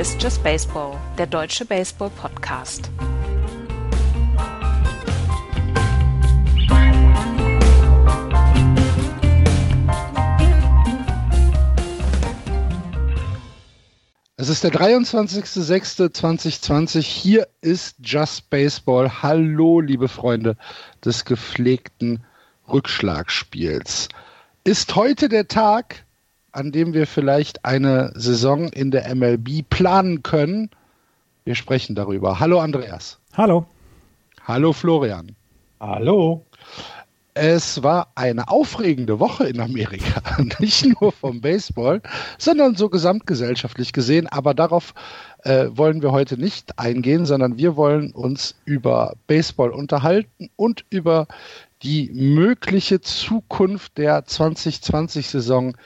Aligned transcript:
Ist 0.00 0.20
Just 0.22 0.42
Baseball, 0.42 0.98
der 1.18 1.26
deutsche 1.26 1.66
Baseball-Podcast. 1.66 2.88
Es 14.36 14.48
ist 14.48 14.64
der 14.64 14.72
23.06.2020. 14.72 17.02
Hier 17.02 17.46
ist 17.60 17.96
Just 18.00 18.48
Baseball. 18.48 19.22
Hallo, 19.22 19.80
liebe 19.80 20.08
Freunde 20.08 20.56
des 21.04 21.26
gepflegten 21.26 22.24
Rückschlagspiels. 22.66 24.08
Ist 24.64 24.96
heute 24.96 25.28
der 25.28 25.46
Tag, 25.46 26.06
an 26.52 26.72
dem 26.72 26.94
wir 26.94 27.06
vielleicht 27.06 27.64
eine 27.64 28.12
Saison 28.14 28.68
in 28.68 28.90
der 28.90 29.14
MLB 29.14 29.68
planen 29.68 30.22
können? 30.22 30.70
Wir 31.44 31.54
sprechen 31.54 31.94
darüber. 31.94 32.40
Hallo, 32.40 32.60
Andreas. 32.60 33.18
Hallo. 33.34 33.66
Hallo, 34.46 34.72
Florian. 34.72 35.34
Hallo. 35.80 36.44
Es 37.34 37.82
war 37.82 38.12
eine 38.16 38.48
aufregende 38.48 39.20
Woche 39.20 39.46
in 39.46 39.60
Amerika, 39.60 40.20
nicht 40.58 41.00
nur 41.00 41.12
vom 41.12 41.40
Baseball, 41.40 42.02
sondern 42.38 42.74
so 42.74 42.88
gesamtgesellschaftlich 42.88 43.92
gesehen. 43.92 44.26
Aber 44.26 44.52
darauf 44.52 44.94
äh, 45.44 45.68
wollen 45.70 46.02
wir 46.02 46.12
heute 46.12 46.38
nicht 46.38 46.78
eingehen, 46.78 47.26
sondern 47.26 47.56
wir 47.56 47.76
wollen 47.76 48.12
uns 48.12 48.56
über 48.64 49.14
Baseball 49.26 49.70
unterhalten 49.70 50.50
und 50.56 50.84
über 50.90 51.28
die 51.82 52.10
mögliche 52.12 53.00
Zukunft 53.00 53.96
der 53.96 54.26
2020-Saison 54.26 55.76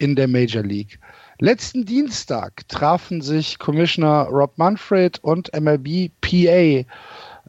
in 0.00 0.16
der 0.16 0.26
Major 0.26 0.62
League. 0.62 0.98
Letzten 1.38 1.84
Dienstag 1.84 2.68
trafen 2.68 3.22
sich 3.22 3.58
Commissioner 3.58 4.24
Rob 4.24 4.58
Manfred 4.58 5.18
und 5.22 5.50
MLB 5.54 6.10
PA 6.20 6.84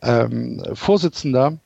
ähm, 0.04 0.64
Vorsitzender 0.74 1.58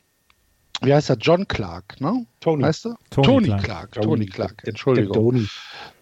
wie 0.82 0.94
heißt 0.94 1.10
er? 1.10 1.18
John 1.18 1.48
Clark, 1.48 2.00
ne? 2.02 2.26
Tony. 2.42 2.64
Heißt 2.64 2.86
er? 2.86 2.98
Tony 3.10 3.26
Tony, 3.26 3.48
Clark. 3.48 3.64
Clark. 3.64 3.92
Tony. 3.94 4.26
Clark, 4.26 4.64
Entschuldigung. 4.66 5.48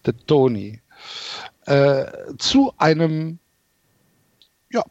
Der 0.04 0.16
Tony. 0.26 0.80
Der 1.66 1.86
Tony. 1.86 2.12
Äh, 2.32 2.36
zu 2.38 2.72
einem 2.78 3.38
ja, 4.70 4.82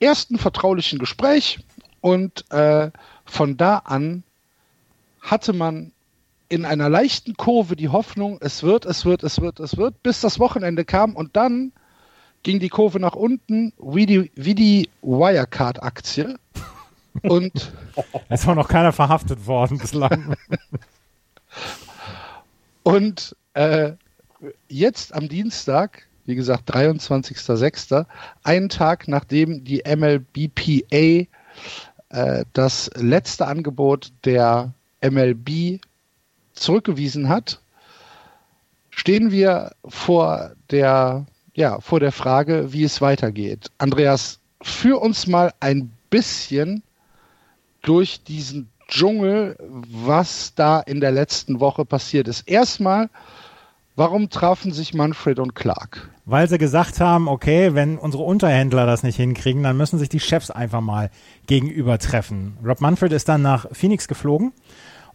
ersten 0.00 0.38
vertraulichen 0.38 0.98
Gespräch 0.98 1.60
und 2.00 2.50
äh, 2.50 2.90
von 3.24 3.56
da 3.56 3.78
an 3.78 4.24
hatte 5.20 5.52
man 5.52 5.92
in 6.48 6.64
einer 6.64 6.88
leichten 6.88 7.36
Kurve 7.36 7.76
die 7.76 7.88
Hoffnung, 7.88 8.38
es 8.40 8.62
wird, 8.62 8.86
es 8.86 9.04
wird, 9.04 9.22
es 9.22 9.40
wird, 9.40 9.60
es 9.60 9.76
wird, 9.76 10.02
bis 10.02 10.20
das 10.20 10.38
Wochenende 10.38 10.84
kam 10.84 11.14
und 11.14 11.36
dann 11.36 11.72
ging 12.42 12.58
die 12.58 12.68
Kurve 12.68 13.00
nach 13.00 13.14
unten 13.14 13.72
wie 13.78 14.06
die, 14.06 14.30
wie 14.34 14.54
die 14.54 14.88
Wirecard-Aktie. 15.02 16.38
Und 17.22 17.72
Es 18.28 18.46
war 18.46 18.54
noch 18.54 18.68
keiner 18.68 18.92
verhaftet 18.92 19.46
worden 19.48 19.78
bislang. 19.78 20.36
Und 22.84 23.34
äh, 23.54 23.92
jetzt 24.68 25.12
am 25.12 25.28
Dienstag, 25.28 26.06
wie 26.26 26.36
gesagt, 26.36 26.72
23.06., 26.72 28.06
einen 28.44 28.68
Tag 28.68 29.08
nachdem 29.08 29.64
die 29.64 29.82
MLBPA 29.84 31.26
äh, 32.10 32.44
das 32.52 32.88
letzte 32.94 33.48
Angebot 33.48 34.12
der 34.24 34.72
MLB 35.02 35.80
zurückgewiesen 36.60 37.28
hat, 37.28 37.60
stehen 38.90 39.30
wir 39.30 39.72
vor 39.86 40.52
der, 40.70 41.26
ja, 41.54 41.80
vor 41.80 42.00
der 42.00 42.12
Frage, 42.12 42.72
wie 42.72 42.84
es 42.84 43.00
weitergeht. 43.00 43.70
Andreas, 43.78 44.40
führ 44.62 45.00
uns 45.00 45.26
mal 45.26 45.52
ein 45.60 45.90
bisschen 46.10 46.82
durch 47.82 48.22
diesen 48.22 48.68
Dschungel, 48.88 49.56
was 49.60 50.54
da 50.54 50.80
in 50.80 51.00
der 51.00 51.12
letzten 51.12 51.60
Woche 51.60 51.84
passiert 51.84 52.26
ist. 52.26 52.48
Erstmal, 52.48 53.10
warum 53.96 54.30
trafen 54.30 54.72
sich 54.72 54.94
Manfred 54.94 55.38
und 55.38 55.54
Clark? 55.54 56.10
Weil 56.24 56.48
sie 56.48 56.58
gesagt 56.58 57.00
haben, 57.00 57.28
okay, 57.28 57.74
wenn 57.74 57.98
unsere 57.98 58.22
Unterhändler 58.22 58.86
das 58.86 59.02
nicht 59.02 59.16
hinkriegen, 59.16 59.62
dann 59.62 59.76
müssen 59.76 59.98
sich 59.98 60.08
die 60.08 60.20
Chefs 60.20 60.50
einfach 60.50 60.80
mal 60.80 61.10
gegenüber 61.46 61.98
treffen. 61.98 62.56
Rob 62.64 62.80
Manfred 62.80 63.12
ist 63.12 63.28
dann 63.28 63.42
nach 63.42 63.66
Phoenix 63.72 64.08
geflogen, 64.08 64.52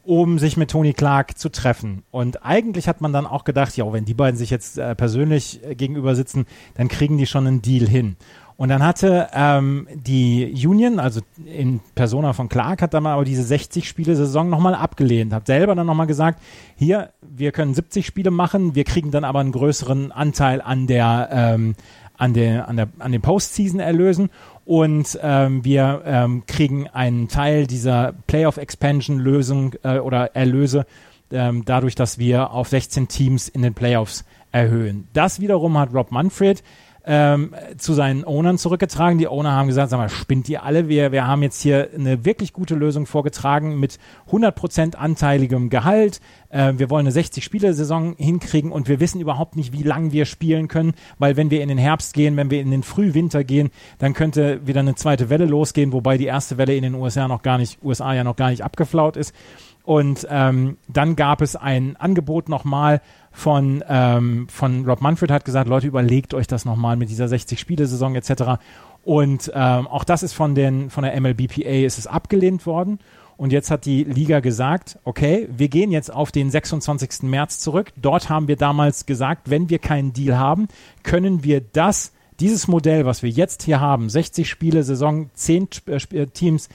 um 0.04 0.38
sich 0.38 0.58
mit 0.58 0.72
Tony 0.72 0.94
Clark 0.94 1.38
zu 1.38 1.50
treffen. 1.50 2.04
Und 2.12 2.46
eigentlich 2.46 2.88
hat 2.88 3.02
man 3.02 3.14
dann 3.14 3.26
auch 3.26 3.46
gedacht, 3.46 3.76
ja, 3.78 3.92
wenn 3.92 4.06
die 4.06 4.14
beiden 4.14 4.38
sich 4.38 4.50
jetzt 4.50 4.78
äh, 4.78 4.96
persönlich 4.96 5.64
äh, 5.64 5.76
gegenüber 5.76 6.16
sitzen, 6.16 6.46
dann 6.76 6.90
kriegen 6.90 7.18
die 7.18 7.26
schon 7.26 7.48
einen 7.48 7.62
Deal 7.62 7.88
hin. 7.88 8.18
Und 8.56 8.70
dann 8.70 8.84
hatte 8.84 9.30
ähm, 9.34 9.88
die 9.94 10.54
Union, 10.68 11.00
also 11.00 11.22
in 11.46 11.80
Persona 11.96 12.34
von 12.34 12.50
Clark, 12.50 12.82
hat 12.82 12.94
dann 12.94 13.08
aber 13.08 13.26
diese 13.26 13.54
60-Spiele-Saison 13.54 14.50
nochmal 14.50 14.76
abgelehnt. 14.76 15.34
Hat 15.34 15.48
selber 15.48 15.74
dann 15.74 15.88
nochmal 15.88 16.08
gesagt, 16.08 16.40
hier, 16.76 17.10
wir 17.22 17.52
können 17.52 17.74
70 17.74 18.06
Spiele 18.06 18.30
machen, 18.30 18.76
wir 18.76 18.84
kriegen 18.84 19.10
dann 19.10 19.24
aber 19.24 19.40
einen 19.40 19.52
größeren 19.52 20.12
Anteil 20.12 20.62
an 20.62 20.86
der, 20.86 21.30
ähm, 21.32 21.76
an 22.16 22.34
der, 22.34 22.68
an 22.68 22.76
der, 22.76 22.90
an 23.00 23.12
den 23.12 23.22
Postseason-Erlösen 23.22 24.30
und 24.66 25.20
ähm, 25.22 25.66
wir 25.66 26.04
ähm, 26.06 26.44
kriegen 26.46 26.88
einen 26.88 27.28
Teil 27.28 27.68
dieser 27.68 28.14
Playoff-Expansion-Lösung 28.28 29.76
äh, 29.84 30.00
oder 30.00 30.36
Erlöse 30.36 30.86
ähm, 31.32 31.64
dadurch, 31.66 31.96
dass 31.96 32.18
wir 32.18 32.52
auf 32.52 32.70
16 32.70 33.08
Teams 33.08 33.50
in 33.50 33.62
den 33.62 33.74
Playoffs 33.74 34.24
erhöhen. 34.52 35.08
Das 35.14 35.40
wiederum 35.40 35.78
hat 35.78 35.94
Rob 35.94 36.12
Manfred 36.12 36.64
ähm, 37.06 37.54
zu 37.78 37.94
seinen 37.94 38.24
Ownern 38.24 38.58
zurückgetragen. 38.58 39.18
Die 39.18 39.28
Owner 39.28 39.52
haben 39.52 39.68
gesagt, 39.68 39.90
sag 39.90 39.98
mal, 39.98 40.10
spinnt 40.10 40.48
ihr 40.50 40.64
alle? 40.64 40.88
Wir, 40.88 41.12
wir 41.12 41.28
haben 41.28 41.44
jetzt 41.44 41.62
hier 41.62 41.90
eine 41.94 42.26
wirklich 42.26 42.54
gute 42.54 42.76
Lösung 42.76 43.06
vorgetragen 43.06 43.80
mit 43.80 44.00
100% 44.32 44.96
anteiligem 44.96 45.70
Gehalt. 45.70 46.22
Äh, 46.50 46.74
wir 46.78 46.90
wollen 46.90 47.06
eine 47.06 47.16
60-Spiele-Saison 47.16 48.16
hinkriegen 48.18 48.72
und 48.72 48.88
wir 48.88 49.00
wissen 49.00 49.20
überhaupt 49.20 49.56
nicht, 49.56 49.74
wie 49.74 49.84
lang 49.84 50.12
wir 50.12 50.26
spielen 50.26 50.68
können, 50.68 50.94
weil 51.20 51.36
wenn 51.36 51.52
wir 51.52 51.62
in 51.62 51.70
den 51.70 51.78
Herbst 51.78 52.14
gehen, 52.14 52.38
wenn 52.38 52.50
wir 52.50 52.62
in 52.62 52.72
den 52.72 52.84
Frühwinter 52.84 53.44
gehen, 53.44 53.70
dann 53.98 54.14
könnte 54.14 54.66
wieder 54.66 54.80
eine 54.80 54.96
zweite 54.96 55.30
Welle 55.30 55.46
losgehen, 55.46 55.92
wobei 55.92 56.18
die 56.18 56.26
erste 56.26 56.58
Welle 56.58 56.76
in 56.76 56.84
den 56.84 56.96
USA 56.96 57.28
noch 57.28 57.42
gar 57.42 57.58
nicht, 57.58 57.84
USA 57.84 58.14
ja 58.14 58.24
noch 58.24 58.36
gar 58.36 58.50
nicht 58.50 58.64
abgeflaut 58.64 59.18
ist. 59.18 59.34
Und 59.84 60.26
ähm, 60.30 60.78
dann 60.88 61.16
gab 61.16 61.42
es 61.42 61.56
ein 61.56 61.98
Angebot 61.98 62.48
nochmal 62.48 63.02
von, 63.32 63.84
ähm, 63.90 64.48
von 64.48 64.86
Rob 64.86 65.02
Manfred 65.02 65.30
hat 65.30 65.44
gesagt, 65.44 65.68
Leute, 65.68 65.88
überlegt 65.88 66.34
euch 66.34 66.48
das 66.48 66.64
nochmal 66.64 66.96
mit 66.96 67.10
dieser 67.10 67.26
60-Spiele-Saison 67.26 68.16
etc. 68.16 68.62
Und 69.04 69.52
ähm, 69.54 69.88
auch 69.88 70.06
das 70.06 70.24
ist 70.24 70.34
von, 70.34 70.56
den, 70.56 70.90
von 70.90 71.04
der 71.04 71.20
MLBPA 71.20 71.86
ist 71.86 71.98
es 71.98 72.08
abgelehnt 72.08 72.66
worden. 72.66 73.00
Und 73.36 73.52
jetzt 73.52 73.72
hat 73.72 73.86
die 73.86 74.04
Liga 74.04 74.40
gesagt, 74.40 75.00
okay, 75.04 75.50
wir 75.52 75.68
gehen 75.68 75.92
jetzt 75.92 76.14
auf 76.14 76.32
den 76.32 76.50
26. 76.50 77.24
März 77.24 77.60
zurück. 77.60 77.92
Dort 78.02 78.30
haben 78.30 78.48
wir 78.48 78.56
damals 78.56 79.06
gesagt, 79.06 79.50
wenn 79.50 79.70
wir 79.70 79.80
keinen 79.80 80.14
Deal 80.14 80.38
haben, 80.38 80.68
können 81.02 81.44
wir 81.44 81.60
das, 81.60 82.14
dieses 82.40 82.68
Modell, 82.68 83.06
was 83.06 83.24
wir 83.24 83.30
jetzt 83.30 83.64
hier 83.64 83.82
haben, 83.82 84.10
60 84.10 84.48
Spiele, 84.48 84.84
Saison, 84.84 85.30
10 85.34 85.68
äh, 85.88 86.28
Teams, 86.28 86.70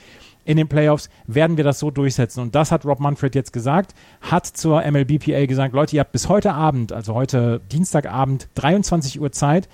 in 0.49 0.57
den 0.57 0.67
Playoffs 0.67 1.11
werden 1.27 1.59
wir 1.59 1.65
das 1.65 1.79
so 1.79 1.91
durchsetzen. 1.91 2.41
Und 2.41 2.55
das 2.55 2.73
hat 2.73 2.87
Rob 2.87 3.01
Manfred 3.01 3.35
jetzt 3.35 3.53
gesagt, 3.53 3.95
hat 4.23 4.47
zur 4.47 4.83
MLBPA 4.83 5.45
gesagt, 5.45 5.75
Leute, 5.75 5.95
ihr 5.95 6.01
habt 6.01 6.13
bis 6.13 6.31
heute 6.31 6.55
Abend, 6.55 6.91
also 6.91 7.13
heute 7.13 7.61
Dienstagabend, 7.71 8.49
23 8.55 9.21
Uhr 9.21 9.31
Zeit, 9.31 9.69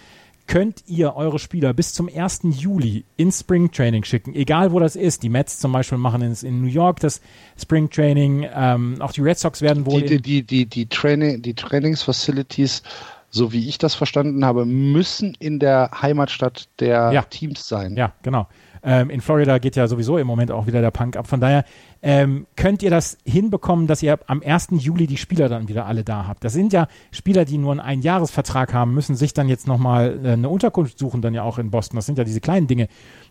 könnt 0.48 0.82
ihr 0.88 1.14
eure 1.14 1.38
Spieler 1.38 1.72
bis 1.74 1.94
zum 1.94 2.10
1. 2.12 2.40
Juli 2.58 3.04
ins 3.16 3.40
Spring 3.40 3.70
Training 3.70 4.02
schicken, 4.02 4.34
egal 4.34 4.72
wo 4.72 4.80
das 4.80 4.96
ist. 4.96 5.22
Die 5.22 5.28
Mets 5.28 5.60
zum 5.60 5.70
Beispiel 5.70 5.96
machen 5.96 6.22
es 6.22 6.42
in 6.42 6.60
New 6.60 6.66
York 6.66 6.98
das 6.98 7.20
Spring 7.56 7.88
Training, 7.88 8.44
ähm, 8.52 8.96
auch 8.98 9.12
die 9.12 9.20
Red 9.20 9.38
Sox 9.38 9.62
werden 9.62 9.86
wohl. 9.86 10.02
Die, 10.02 10.20
die, 10.20 10.42
die, 10.42 10.66
die, 10.66 10.86
Training, 10.86 11.40
die 11.40 11.54
Trainingsfacilities, 11.54 12.82
so 13.30 13.52
wie 13.52 13.68
ich 13.68 13.78
das 13.78 13.94
verstanden 13.94 14.44
habe, 14.44 14.66
müssen 14.66 15.36
in 15.38 15.60
der 15.60 15.90
Heimatstadt 16.02 16.68
der 16.80 17.12
Ja. 17.12 17.22
Teams 17.22 17.68
sein. 17.68 17.94
Ja, 17.96 18.12
genau. 18.24 18.48
Ähm, 18.86 19.08
in 19.08 19.22
Florida 19.22 19.56
geht 19.58 19.76
ja 19.76 19.88
sowieso 19.88 20.18
im 20.18 20.26
Moment 20.26 20.50
auch 20.50 20.66
wieder 20.66 20.82
der 20.82 20.90
Punk 20.90 21.16
ab. 21.16 21.26
Von 21.26 21.40
daher 21.40 21.64
ähm, 22.02 22.46
könnt 22.54 22.82
ihr 22.82 22.90
das 22.90 23.16
hinbekommen, 23.24 23.86
dass 23.86 24.02
ihr 24.02 24.18
am 24.26 24.42
1. 24.44 24.68
Juli 24.72 25.06
die 25.06 25.16
Spieler 25.16 25.48
dann 25.48 25.68
wieder 25.68 25.86
alle 25.86 26.04
da 26.04 26.26
habt. 26.26 26.44
Das 26.44 26.52
sind 26.52 26.74
ja 26.74 26.86
Spieler, 27.10 27.46
die 27.46 27.56
nur 27.56 27.72
einen 27.72 27.80
Einjahresvertrag 27.80 28.74
haben, 28.74 28.92
müssen 28.92 29.16
sich 29.16 29.32
dann 29.32 29.48
jetzt 29.48 29.66
nochmal 29.66 30.20
äh, 30.22 30.32
eine 30.32 30.50
Unterkunft 30.50 30.98
suchen, 30.98 31.22
dann 31.22 31.32
ja 31.32 31.42
auch 31.42 31.58
in 31.58 31.70
Boston. 31.70 31.96
Das 31.96 32.04
sind 32.04 32.18
ja 32.18 32.24
diese 32.24 32.42
kleinen 32.42 32.66
Dinge, 32.66 32.88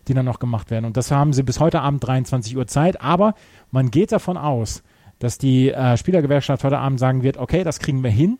die 0.08 0.14
dann 0.14 0.24
noch 0.24 0.40
gemacht 0.40 0.72
werden. 0.72 0.86
Und 0.86 0.96
das 0.96 1.12
haben 1.12 1.32
sie 1.32 1.44
bis 1.44 1.60
heute 1.60 1.80
Abend 1.82 2.04
23 2.04 2.56
Uhr 2.56 2.66
Zeit. 2.66 3.00
Aber 3.00 3.34
man 3.70 3.92
geht 3.92 4.10
davon 4.10 4.36
aus, 4.36 4.82
dass 5.20 5.38
die 5.38 5.70
äh, 5.70 5.96
Spielergewerkschaft 5.96 6.64
heute 6.64 6.78
Abend 6.78 6.98
sagen 6.98 7.22
wird, 7.22 7.36
okay, 7.36 7.62
das 7.62 7.78
kriegen 7.78 8.02
wir 8.02 8.10
hin. 8.10 8.38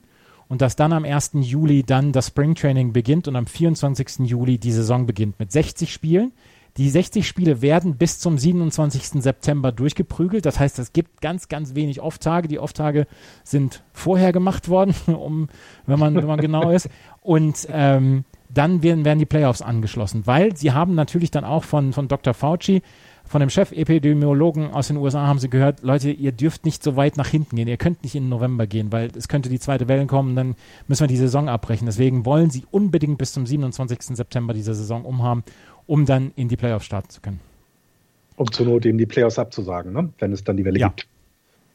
Und 0.48 0.60
dass 0.60 0.76
dann 0.76 0.92
am 0.92 1.04
1. 1.04 1.30
Juli 1.34 1.84
dann 1.84 2.12
das 2.12 2.26
Spring 2.26 2.54
Training 2.54 2.92
beginnt 2.92 3.28
und 3.28 3.36
am 3.36 3.46
24. 3.46 4.28
Juli 4.28 4.58
die 4.58 4.72
Saison 4.72 5.06
beginnt 5.06 5.38
mit 5.38 5.52
60 5.52 5.92
Spielen. 5.92 6.32
Die 6.76 6.90
60 6.90 7.26
Spiele 7.26 7.62
werden 7.62 7.96
bis 7.96 8.18
zum 8.18 8.36
27. 8.36 9.22
September 9.22 9.70
durchgeprügelt. 9.70 10.44
Das 10.44 10.58
heißt, 10.58 10.78
es 10.80 10.92
gibt 10.92 11.20
ganz, 11.20 11.48
ganz 11.48 11.76
wenig 11.76 12.00
Off-Tage. 12.00 12.48
Die 12.48 12.58
Off-Tage 12.58 13.06
sind 13.44 13.84
vorher 13.92 14.32
gemacht 14.32 14.68
worden, 14.68 14.94
um, 15.06 15.48
wenn 15.86 16.00
man, 16.00 16.16
wenn 16.16 16.26
man 16.26 16.40
genau 16.40 16.70
ist. 16.70 16.88
Und 17.20 17.68
ähm, 17.70 18.24
dann 18.48 18.82
werden, 18.82 19.04
werden 19.04 19.18
die 19.18 19.26
Playoffs 19.26 19.62
angeschlossen, 19.62 20.26
weil 20.26 20.56
sie 20.56 20.72
haben 20.72 20.94
natürlich 20.94 21.30
dann 21.30 21.44
auch 21.44 21.64
von, 21.64 21.92
von 21.92 22.08
Dr. 22.08 22.34
Fauci, 22.34 22.82
von 23.26 23.40
dem 23.40 23.48
Chef-Epidemiologen 23.48 24.70
aus 24.70 24.88
den 24.88 24.98
USA 24.98 25.26
haben 25.26 25.38
sie 25.38 25.48
gehört, 25.48 25.82
Leute, 25.82 26.10
ihr 26.10 26.32
dürft 26.32 26.66
nicht 26.66 26.82
so 26.82 26.94
weit 26.96 27.16
nach 27.16 27.28
hinten 27.28 27.56
gehen, 27.56 27.68
ihr 27.68 27.78
könnt 27.78 28.02
nicht 28.02 28.14
in 28.14 28.28
November 28.28 28.66
gehen, 28.66 28.92
weil 28.92 29.10
es 29.16 29.28
könnte 29.28 29.48
die 29.48 29.58
zweite 29.58 29.88
Welle 29.88 30.06
kommen, 30.06 30.36
dann 30.36 30.56
müssen 30.88 31.04
wir 31.04 31.08
die 31.08 31.16
Saison 31.16 31.48
abbrechen. 31.48 31.86
Deswegen 31.86 32.26
wollen 32.26 32.50
sie 32.50 32.64
unbedingt 32.70 33.16
bis 33.16 33.32
zum 33.32 33.46
27. 33.46 34.16
September 34.16 34.52
diese 34.52 34.74
Saison 34.74 35.04
umhaben, 35.04 35.42
um 35.86 36.06
dann 36.06 36.32
in 36.36 36.48
die 36.48 36.56
Playoffs 36.56 36.86
starten 36.86 37.10
zu 37.10 37.20
können. 37.20 37.40
Um 38.36 38.50
zur 38.50 38.66
Not 38.66 38.86
eben 38.86 38.98
die 38.98 39.06
Playoffs 39.06 39.38
abzusagen, 39.38 39.92
ne? 39.92 40.10
wenn 40.18 40.32
es 40.32 40.44
dann 40.44 40.56
die 40.56 40.64
Welle 40.64 40.78
ja. 40.78 40.88
gibt. 40.88 41.06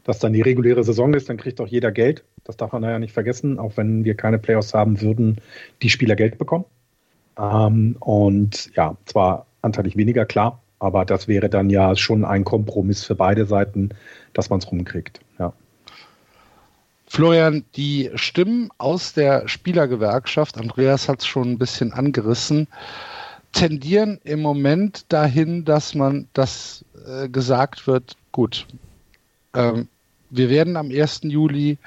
Dass 0.03 0.19
dann 0.19 0.33
die 0.33 0.41
reguläre 0.41 0.83
Saison 0.83 1.13
ist, 1.13 1.29
dann 1.29 1.37
kriegt 1.37 1.61
auch 1.61 1.67
jeder 1.67 1.91
Geld. 1.91 2.23
Das 2.43 2.57
darf 2.57 2.71
man 2.71 2.83
ja 2.83 2.99
nicht 2.99 3.13
vergessen, 3.13 3.59
auch 3.59 3.77
wenn 3.77 4.03
wir 4.03 4.15
keine 4.15 4.39
Playoffs 4.39 4.73
haben, 4.73 5.01
würden 5.01 5.39
die 5.81 5.89
Spieler 5.89 6.15
Geld 6.15 6.37
bekommen. 6.37 6.65
Ähm, 7.37 7.95
und 7.99 8.71
ja, 8.75 8.97
zwar 9.05 9.45
anteilig 9.61 9.95
weniger, 9.97 10.25
klar, 10.25 10.61
aber 10.79 11.05
das 11.05 11.27
wäre 11.27 11.49
dann 11.49 11.69
ja 11.69 11.95
schon 11.95 12.25
ein 12.25 12.43
Kompromiss 12.43 13.03
für 13.03 13.15
beide 13.15 13.45
Seiten, 13.45 13.89
dass 14.33 14.49
man 14.49 14.59
es 14.59 14.71
rumkriegt. 14.71 15.19
Ja. 15.37 15.53
Florian, 17.07 17.65
die 17.75 18.11
Stimmen 18.15 18.69
aus 18.77 19.13
der 19.13 19.47
Spielergewerkschaft, 19.47 20.57
Andreas 20.57 21.09
hat 21.09 21.21
es 21.21 21.27
schon 21.27 21.51
ein 21.51 21.57
bisschen 21.57 21.91
angerissen, 21.91 22.67
tendieren 23.51 24.19
im 24.23 24.41
Moment 24.41 25.05
dahin, 25.09 25.65
dass 25.65 25.95
man 25.95 26.27
das 26.33 26.85
äh, 27.07 27.29
gesagt 27.29 27.87
wird, 27.87 28.15
gut, 28.31 28.67
ähm, 29.53 29.87
wir 30.29 30.49
werden 30.49 30.77
am 30.77 30.91
1. 30.91 31.21
Juli 31.23 31.77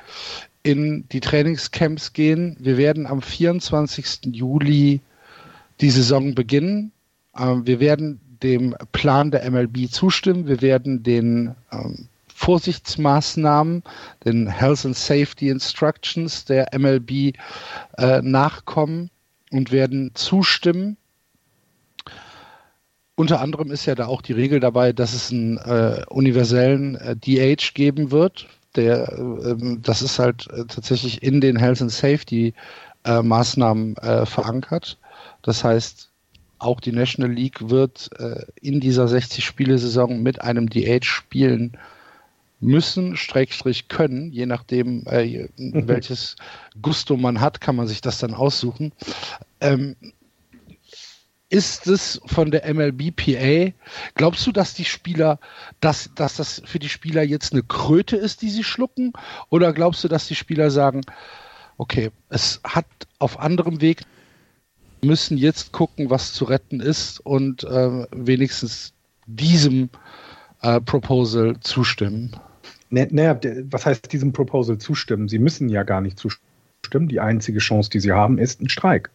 in 0.62 1.08
die 1.10 1.20
Trainingscamps 1.20 2.12
gehen. 2.12 2.56
Wir 2.58 2.76
werden 2.76 3.06
am 3.06 3.22
24. 3.22 4.32
Juli 4.32 5.00
die 5.80 5.90
Saison 5.90 6.34
beginnen. 6.34 6.92
Ähm, 7.36 7.66
wir 7.66 7.80
werden 7.80 8.20
dem 8.42 8.74
Plan 8.92 9.30
der 9.30 9.48
MLB 9.50 9.90
zustimmen. 9.90 10.46
Wir 10.46 10.60
werden 10.60 11.02
den 11.02 11.54
ähm, 11.72 12.08
Vorsichtsmaßnahmen, 12.34 13.84
den 14.24 14.48
Health 14.48 14.84
and 14.84 14.96
Safety 14.96 15.48
Instructions 15.48 16.44
der 16.44 16.68
MLB 16.76 17.36
äh, 17.98 18.20
nachkommen 18.22 19.10
und 19.50 19.70
werden 19.70 20.10
zustimmen. 20.14 20.96
Unter 23.14 23.40
anderem 23.40 23.70
ist 23.70 23.86
ja 23.86 23.94
da 23.94 24.06
auch 24.06 24.22
die 24.22 24.32
Regel 24.32 24.58
dabei, 24.60 24.92
dass 24.92 25.12
es 25.12 25.30
einen 25.30 25.58
äh, 25.58 26.02
universellen 26.08 26.94
äh, 26.96 27.14
DH 27.14 27.74
geben 27.74 28.10
wird. 28.10 28.48
Der, 28.74 29.12
äh, 29.12 29.76
das 29.82 30.00
ist 30.00 30.18
halt 30.18 30.48
äh, 30.50 30.64
tatsächlich 30.64 31.22
in 31.22 31.40
den 31.40 31.56
Health 31.56 31.82
and 31.82 31.92
Safety 31.92 32.54
äh, 33.04 33.22
Maßnahmen 33.22 33.96
äh, 33.98 34.24
verankert. 34.24 34.98
Das 35.42 35.62
heißt, 35.62 36.08
auch 36.58 36.80
die 36.80 36.92
National 36.92 37.32
League 37.32 37.70
wird 37.70 38.08
in 38.60 38.78
dieser 38.78 39.06
60-Spiele-Saison 39.06 40.22
mit 40.22 40.42
einem 40.42 40.70
DH 40.70 41.04
spielen 41.04 41.76
müssen, 42.60 43.16
Streckstrich 43.16 43.88
können, 43.88 44.30
je 44.30 44.46
nachdem, 44.46 45.04
welches 45.56 46.36
Gusto 46.80 47.16
man 47.16 47.40
hat, 47.40 47.60
kann 47.60 47.74
man 47.74 47.88
sich 47.88 48.00
das 48.00 48.20
dann 48.20 48.32
aussuchen. 48.32 48.92
Ähm, 49.60 49.96
ist 51.52 51.86
es 51.86 52.18
von 52.24 52.50
der 52.50 52.72
MLBPA, 52.72 53.74
glaubst 54.14 54.46
du, 54.46 54.52
dass 54.52 54.72
die 54.72 54.86
Spieler, 54.86 55.38
dass, 55.80 56.10
dass 56.14 56.36
das 56.36 56.62
für 56.64 56.78
die 56.78 56.88
Spieler 56.88 57.22
jetzt 57.22 57.52
eine 57.52 57.62
Kröte 57.62 58.16
ist, 58.16 58.40
die 58.40 58.48
sie 58.48 58.64
schlucken? 58.64 59.12
Oder 59.50 59.74
glaubst 59.74 60.02
du, 60.02 60.08
dass 60.08 60.26
die 60.26 60.34
Spieler 60.34 60.70
sagen, 60.70 61.02
okay, 61.76 62.10
es 62.30 62.60
hat 62.64 62.86
auf 63.18 63.38
anderem 63.38 63.82
Weg 63.82 64.04
müssen 65.04 65.36
jetzt 65.36 65.72
gucken, 65.72 66.08
was 66.08 66.32
zu 66.32 66.46
retten 66.46 66.80
ist 66.80 67.20
und 67.20 67.64
äh, 67.64 68.06
wenigstens 68.12 68.94
diesem 69.26 69.90
äh, 70.62 70.80
Proposal 70.80 71.60
zustimmen. 71.60 72.34
Naja, 72.88 73.38
was 73.64 73.84
heißt 73.84 74.10
diesem 74.10 74.32
Proposal 74.32 74.78
zustimmen? 74.78 75.28
Sie 75.28 75.38
müssen 75.38 75.68
ja 75.68 75.82
gar 75.82 76.00
nicht 76.00 76.18
zustimmen. 76.18 77.08
Die 77.08 77.20
einzige 77.20 77.58
Chance, 77.58 77.90
die 77.90 78.00
sie 78.00 78.12
haben, 78.12 78.38
ist 78.38 78.62
ein 78.62 78.68
Streik. 78.68 79.10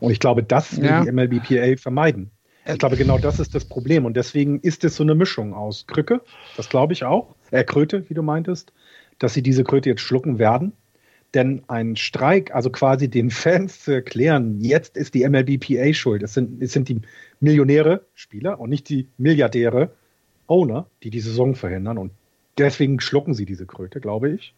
Und 0.00 0.10
ich 0.10 0.20
glaube, 0.20 0.42
das 0.42 0.80
will 0.80 0.88
ja. 0.88 1.04
die 1.04 1.12
MLBPA 1.12 1.80
vermeiden. 1.80 2.30
Ich 2.66 2.78
glaube, 2.78 2.96
genau 2.96 3.18
das 3.18 3.40
ist 3.40 3.54
das 3.54 3.64
Problem. 3.66 4.06
Und 4.06 4.16
deswegen 4.16 4.60
ist 4.60 4.84
es 4.84 4.96
so 4.96 5.02
eine 5.02 5.14
Mischung 5.14 5.52
aus 5.52 5.86
Krücke, 5.86 6.22
das 6.56 6.68
glaube 6.68 6.94
ich 6.94 7.04
auch, 7.04 7.34
äh, 7.50 7.62
Kröte, 7.62 8.08
wie 8.08 8.14
du 8.14 8.22
meintest, 8.22 8.72
dass 9.18 9.34
sie 9.34 9.42
diese 9.42 9.64
Kröte 9.64 9.90
jetzt 9.90 10.00
schlucken 10.00 10.38
werden 10.38 10.72
denn 11.34 11.62
ein 11.66 11.96
Streik, 11.96 12.54
also 12.54 12.70
quasi 12.70 13.10
den 13.10 13.30
Fans 13.30 13.80
zu 13.80 13.92
erklären, 13.92 14.60
jetzt 14.60 14.96
ist 14.96 15.14
die 15.14 15.28
MLBPA 15.28 15.92
schuld. 15.92 16.22
Es 16.22 16.34
sind, 16.34 16.62
es 16.62 16.72
sind 16.72 16.88
die 16.88 17.00
Millionäre, 17.40 18.06
Spieler 18.14 18.60
und 18.60 18.70
nicht 18.70 18.88
die 18.88 19.08
Milliardäre, 19.18 19.90
Owner, 20.46 20.86
die 21.02 21.10
die 21.10 21.20
Saison 21.20 21.54
verhindern. 21.54 21.98
Und 21.98 22.12
deswegen 22.58 23.00
schlucken 23.00 23.34
sie 23.34 23.46
diese 23.46 23.66
Kröte, 23.66 24.00
glaube 24.00 24.30
ich. 24.30 24.54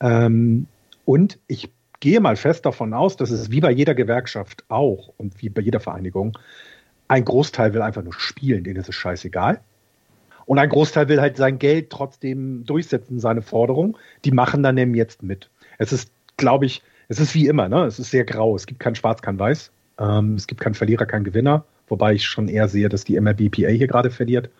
Ähm, 0.00 0.66
und 1.04 1.38
ich 1.46 1.70
gehe 2.00 2.20
mal 2.20 2.36
fest 2.36 2.66
davon 2.66 2.92
aus, 2.94 3.16
dass 3.16 3.30
es 3.30 3.50
wie 3.50 3.60
bei 3.60 3.70
jeder 3.70 3.94
Gewerkschaft 3.94 4.64
auch 4.68 5.12
und 5.16 5.40
wie 5.40 5.48
bei 5.48 5.62
jeder 5.62 5.80
Vereinigung, 5.80 6.38
ein 7.08 7.24
Großteil 7.24 7.74
will 7.74 7.82
einfach 7.82 8.02
nur 8.02 8.14
spielen, 8.14 8.64
denen 8.64 8.80
ist 8.80 8.88
es 8.88 8.94
scheißegal. 8.94 9.60
Und 10.46 10.58
ein 10.58 10.68
Großteil 10.68 11.08
will 11.08 11.20
halt 11.20 11.36
sein 11.36 11.58
Geld 11.58 11.90
trotzdem 11.90 12.64
durchsetzen, 12.66 13.18
seine 13.18 13.42
Forderung. 13.42 13.96
Die 14.24 14.30
machen 14.30 14.62
dann 14.62 14.76
eben 14.76 14.94
jetzt 14.94 15.22
mit. 15.22 15.48
Es 15.78 15.92
ist, 15.92 16.10
glaube 16.36 16.66
ich, 16.66 16.82
es 17.08 17.18
ist 17.18 17.34
wie 17.34 17.46
immer, 17.46 17.68
ne? 17.68 17.84
Es 17.84 17.98
ist 17.98 18.10
sehr 18.10 18.24
grau. 18.24 18.54
Es 18.56 18.66
gibt 18.66 18.80
kein 18.80 18.94
Schwarz, 18.94 19.22
kein 19.22 19.38
Weiß. 19.38 19.70
Ähm, 19.98 20.34
es 20.34 20.46
gibt 20.46 20.60
keinen 20.60 20.74
Verlierer, 20.74 21.06
keinen 21.06 21.24
Gewinner. 21.24 21.64
Wobei 21.88 22.14
ich 22.14 22.24
schon 22.24 22.48
eher 22.48 22.68
sehe, 22.68 22.88
dass 22.88 23.04
die 23.04 23.18
MLBPA 23.20 23.68
hier 23.68 23.86
gerade 23.86 24.10
verliert 24.10 24.50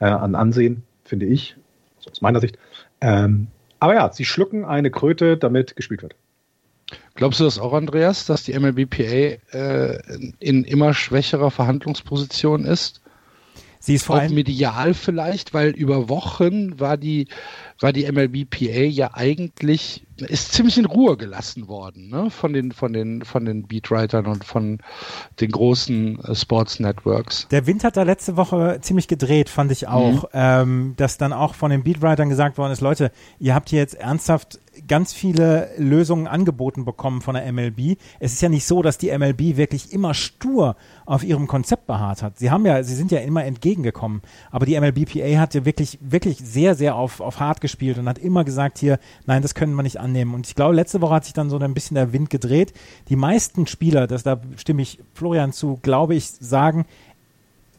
äh, 0.00 0.06
an 0.06 0.34
Ansehen, 0.34 0.82
finde 1.04 1.26
ich, 1.26 1.56
aus 2.10 2.20
meiner 2.20 2.40
Sicht. 2.40 2.58
Ähm, 3.00 3.48
aber 3.78 3.94
ja, 3.94 4.12
sie 4.12 4.24
schlucken 4.24 4.64
eine 4.64 4.90
Kröte, 4.90 5.36
damit 5.36 5.76
gespielt 5.76 6.02
wird. 6.02 6.16
Glaubst 7.14 7.40
du 7.40 7.44
das 7.44 7.58
auch, 7.58 7.72
Andreas, 7.72 8.26
dass 8.26 8.44
die 8.44 8.58
MLBPA 8.58 9.02
äh, 9.02 9.98
in 10.40 10.64
immer 10.64 10.94
schwächerer 10.94 11.50
Verhandlungsposition 11.50 12.64
ist? 12.64 13.00
Sie 13.78 13.94
ist 13.94 14.06
vor 14.06 14.16
auch 14.16 14.20
allem 14.20 14.34
medial 14.34 14.94
vielleicht, 14.94 15.52
weil 15.52 15.70
über 15.70 16.08
Wochen 16.08 16.80
war 16.80 16.96
die, 16.96 17.28
war 17.80 17.92
die 17.92 18.10
MLBPA 18.10 18.84
ja 18.84 19.10
eigentlich, 19.14 20.04
ist 20.16 20.52
ziemlich 20.52 20.78
in 20.78 20.84
Ruhe 20.84 21.16
gelassen 21.16 21.66
worden, 21.66 22.08
ne? 22.08 22.30
Von 22.30 22.52
den, 22.52 22.72
von 22.72 22.92
den, 22.92 23.24
von 23.24 23.44
den 23.44 23.66
Beatwritern 23.66 24.26
und 24.26 24.44
von 24.44 24.78
den 25.40 25.50
großen 25.50 26.20
äh, 26.20 26.34
Sports 26.34 26.78
Networks. 26.78 27.48
Der 27.48 27.66
Wind 27.66 27.82
hat 27.84 27.96
da 27.96 28.02
letzte 28.04 28.36
Woche 28.36 28.78
ziemlich 28.80 29.08
gedreht, 29.08 29.48
fand 29.48 29.72
ich 29.72 29.88
auch, 29.88 30.22
mhm. 30.24 30.28
ähm, 30.32 30.94
dass 30.96 31.18
dann 31.18 31.32
auch 31.32 31.54
von 31.54 31.70
den 31.70 31.82
Beatwritern 31.82 32.28
gesagt 32.28 32.58
worden 32.58 32.72
ist, 32.72 32.80
Leute, 32.80 33.10
ihr 33.40 33.54
habt 33.54 33.70
hier 33.70 33.80
jetzt 33.80 33.94
ernsthaft 33.94 34.60
ganz 34.88 35.12
viele 35.12 35.70
Lösungen 35.78 36.26
angeboten 36.26 36.84
bekommen 36.84 37.20
von 37.20 37.34
der 37.34 37.50
MLB. 37.52 37.96
Es 38.20 38.32
ist 38.32 38.42
ja 38.42 38.48
nicht 38.48 38.66
so, 38.66 38.82
dass 38.82 38.98
die 38.98 39.16
MLB 39.16 39.56
wirklich 39.56 39.92
immer 39.92 40.14
stur 40.14 40.76
auf 41.06 41.24
ihrem 41.24 41.46
Konzept 41.46 41.86
beharrt 41.86 42.22
hat. 42.22 42.38
Sie 42.38 42.50
haben 42.50 42.66
ja, 42.66 42.82
sie 42.82 42.94
sind 42.94 43.10
ja 43.10 43.20
immer 43.20 43.44
entgegengekommen. 43.44 44.22
Aber 44.50 44.66
die 44.66 44.78
MLBPA 44.78 45.38
hat 45.38 45.54
ja 45.54 45.64
wirklich, 45.64 45.98
wirklich 46.00 46.38
sehr, 46.38 46.74
sehr 46.74 46.96
auf, 46.96 47.20
auf 47.20 47.40
hart 47.40 47.60
gespielt 47.64 47.96
und 47.96 48.06
hat 48.06 48.18
immer 48.18 48.44
gesagt 48.44 48.76
hier, 48.76 48.98
nein, 49.24 49.40
das 49.40 49.54
können 49.54 49.74
wir 49.74 49.82
nicht 49.82 49.98
annehmen. 49.98 50.34
Und 50.34 50.46
ich 50.46 50.54
glaube, 50.54 50.74
letzte 50.74 51.00
Woche 51.00 51.14
hat 51.14 51.24
sich 51.24 51.32
dann 51.32 51.48
so 51.48 51.58
ein 51.58 51.72
bisschen 51.72 51.94
der 51.94 52.12
Wind 52.12 52.28
gedreht. 52.28 52.74
Die 53.08 53.16
meisten 53.16 53.66
Spieler, 53.66 54.06
das, 54.06 54.22
da 54.22 54.38
stimme 54.58 54.82
ich 54.82 55.00
Florian 55.14 55.52
zu, 55.52 55.78
glaube 55.82 56.14
ich, 56.14 56.26
sagen, 56.28 56.84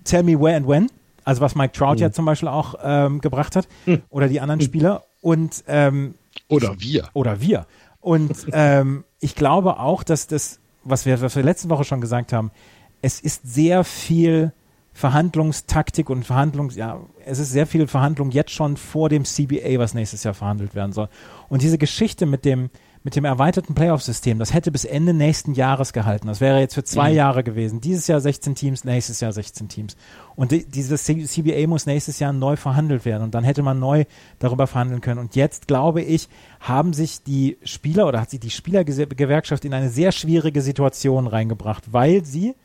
tell 0.03 0.23
me 0.23 0.39
where 0.39 0.57
and 0.57 0.67
when. 0.67 0.89
Also 1.23 1.41
was 1.41 1.53
Mike 1.53 1.73
Trout 1.73 1.95
mhm. 1.95 2.01
ja 2.01 2.11
zum 2.11 2.25
Beispiel 2.25 2.49
auch 2.49 2.75
ähm, 2.83 3.21
gebracht 3.21 3.55
hat. 3.55 3.67
Mhm. 3.85 4.01
Oder 4.09 4.27
die 4.27 4.41
anderen 4.41 4.61
Spieler. 4.61 5.03
Und 5.21 5.63
ähm, 5.67 6.15
oder 6.47 6.75
wir. 6.79 7.09
Oder 7.13 7.39
wir. 7.41 7.67
Und 8.01 8.33
ähm, 8.51 9.03
ich 9.19 9.35
glaube 9.35 9.79
auch, 9.79 10.03
dass 10.03 10.25
das, 10.25 10.59
was 10.83 11.05
wir, 11.05 11.21
was 11.21 11.35
wir 11.35 11.43
letzte 11.43 11.69
Woche 11.69 11.83
schon 11.83 12.01
gesagt 12.01 12.33
haben, 12.33 12.51
es 13.01 13.19
ist 13.19 13.41
sehr 13.45 13.83
viel 13.83 14.51
Verhandlungstaktik 14.95 16.09
und 16.09 16.23
Verhandlungs, 16.23 16.77
ja, 16.77 17.01
es 17.25 17.37
ist 17.39 17.51
sehr 17.51 17.67
viel 17.67 17.85
Verhandlung 17.85 18.31
jetzt 18.31 18.51
schon 18.51 18.77
vor 18.77 19.09
dem 19.09 19.25
CBA, 19.25 19.77
was 19.77 19.93
nächstes 19.93 20.23
Jahr 20.23 20.33
verhandelt 20.33 20.73
werden 20.73 20.93
soll. 20.93 21.09
Und 21.49 21.61
diese 21.63 21.77
Geschichte 21.77 22.25
mit 22.25 22.45
dem, 22.45 22.69
mit 23.03 23.17
dem 23.17 23.25
erweiterten 23.25 23.75
Playoff-System, 23.75 24.39
das 24.39 24.53
hätte 24.53 24.71
bis 24.71 24.85
Ende 24.85 25.13
nächsten 25.13 25.53
Jahres 25.53 25.91
gehalten. 25.91 26.27
Das 26.27 26.39
wäre 26.39 26.61
jetzt 26.61 26.75
für 26.75 26.85
zwei 26.85 27.09
mhm. 27.09 27.17
Jahre 27.17 27.43
gewesen. 27.43 27.81
Dieses 27.81 28.07
Jahr 28.07 28.21
16 28.21 28.55
Teams, 28.55 28.85
nächstes 28.85 29.19
Jahr 29.19 29.33
16 29.33 29.67
Teams. 29.67 29.97
Und 30.37 30.53
die, 30.53 30.65
dieses 30.65 31.03
CBA 31.03 31.67
muss 31.67 31.85
nächstes 31.85 32.19
Jahr 32.19 32.31
neu 32.31 32.55
verhandelt 32.55 33.03
werden. 33.03 33.23
Und 33.23 33.35
dann 33.35 33.43
hätte 33.43 33.63
man 33.63 33.77
neu 33.77 34.05
darüber 34.39 34.65
verhandeln 34.65 35.01
können. 35.01 35.19
Und 35.19 35.35
jetzt, 35.35 35.67
glaube 35.67 36.03
ich, 36.03 36.29
haben 36.61 36.93
sich 36.93 37.21
die 37.21 37.57
Spieler 37.63 38.07
oder 38.07 38.21
hat 38.21 38.29
sich 38.29 38.39
die 38.39 38.49
Spielergewerkschaft 38.49 39.65
in 39.65 39.73
eine 39.73 39.89
sehr 39.89 40.13
schwierige 40.13 40.61
Situation 40.61 41.27
reingebracht, 41.27 41.91
weil 41.91 42.23
sie 42.23 42.55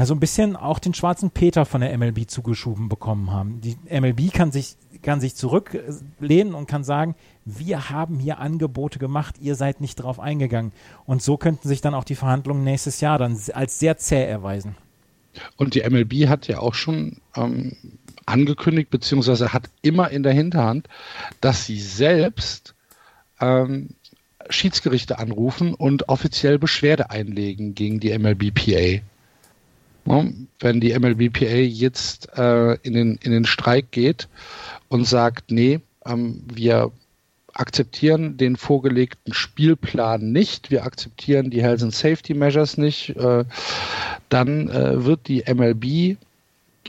ja, 0.00 0.06
so 0.06 0.14
ein 0.14 0.20
bisschen 0.20 0.56
auch 0.56 0.78
den 0.78 0.94
schwarzen 0.94 1.30
Peter 1.30 1.66
von 1.66 1.82
der 1.82 1.94
MLB 1.98 2.26
zugeschoben 2.26 2.88
bekommen 2.88 3.30
haben. 3.32 3.60
Die 3.60 3.76
MLB 3.90 4.32
kann 4.32 4.50
sich, 4.50 4.76
kann 5.02 5.20
sich 5.20 5.34
zurücklehnen 5.34 6.54
und 6.54 6.66
kann 6.66 6.84
sagen, 6.84 7.14
wir 7.44 7.90
haben 7.90 8.18
hier 8.18 8.38
Angebote 8.38 8.98
gemacht, 8.98 9.34
ihr 9.42 9.56
seid 9.56 9.82
nicht 9.82 9.96
drauf 9.96 10.18
eingegangen. 10.18 10.72
Und 11.04 11.20
so 11.20 11.36
könnten 11.36 11.68
sich 11.68 11.82
dann 11.82 11.92
auch 11.92 12.04
die 12.04 12.14
Verhandlungen 12.14 12.64
nächstes 12.64 13.02
Jahr 13.02 13.18
dann 13.18 13.38
als 13.52 13.78
sehr 13.78 13.98
zäh 13.98 14.24
erweisen. 14.24 14.74
Und 15.58 15.74
die 15.74 15.82
MLB 15.86 16.28
hat 16.28 16.48
ja 16.48 16.60
auch 16.60 16.72
schon 16.72 17.18
ähm, 17.36 17.76
angekündigt, 18.24 18.88
beziehungsweise 18.88 19.52
hat 19.52 19.68
immer 19.82 20.10
in 20.10 20.22
der 20.22 20.32
Hinterhand, 20.32 20.88
dass 21.42 21.66
sie 21.66 21.78
selbst 21.78 22.74
ähm, 23.38 23.90
Schiedsgerichte 24.48 25.18
anrufen 25.18 25.74
und 25.74 26.08
offiziell 26.08 26.58
Beschwerde 26.58 27.10
einlegen 27.10 27.74
gegen 27.74 28.00
die 28.00 28.18
MLBPA. 28.18 29.02
Ja, 30.06 30.24
wenn 30.60 30.80
die 30.80 30.98
MLBPA 30.98 31.46
jetzt 31.46 32.28
äh, 32.36 32.74
in, 32.82 32.94
den, 32.94 33.18
in 33.22 33.32
den 33.32 33.44
Streik 33.44 33.90
geht 33.90 34.28
und 34.88 35.06
sagt, 35.06 35.50
nee, 35.50 35.80
ähm, 36.04 36.42
wir 36.52 36.90
akzeptieren 37.52 38.36
den 38.36 38.56
vorgelegten 38.56 39.34
Spielplan 39.34 40.32
nicht, 40.32 40.70
wir 40.70 40.84
akzeptieren 40.84 41.50
die 41.50 41.62
Health 41.62 41.82
and 41.82 41.94
Safety 41.94 42.34
Measures 42.34 42.78
nicht, 42.78 43.10
äh, 43.16 43.44
dann 44.28 44.68
äh, 44.68 45.04
wird 45.04 45.28
die 45.28 45.44
MLB 45.52 46.16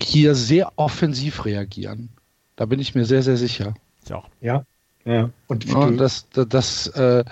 hier 0.01 0.35
sehr 0.35 0.71
offensiv 0.77 1.45
reagieren. 1.45 2.09
Da 2.55 2.65
bin 2.65 2.79
ich 2.79 2.95
mir 2.95 3.05
sehr, 3.05 3.23
sehr 3.23 3.37
sicher. 3.37 3.73
Ja. 4.07 4.23
Ja. 4.41 4.65
ja. 5.05 5.29
Und 5.47 5.65
ja, 5.65 5.91
das, 5.91 6.29
das, 6.29 6.47
das 6.47 6.87
äh, 6.87 7.23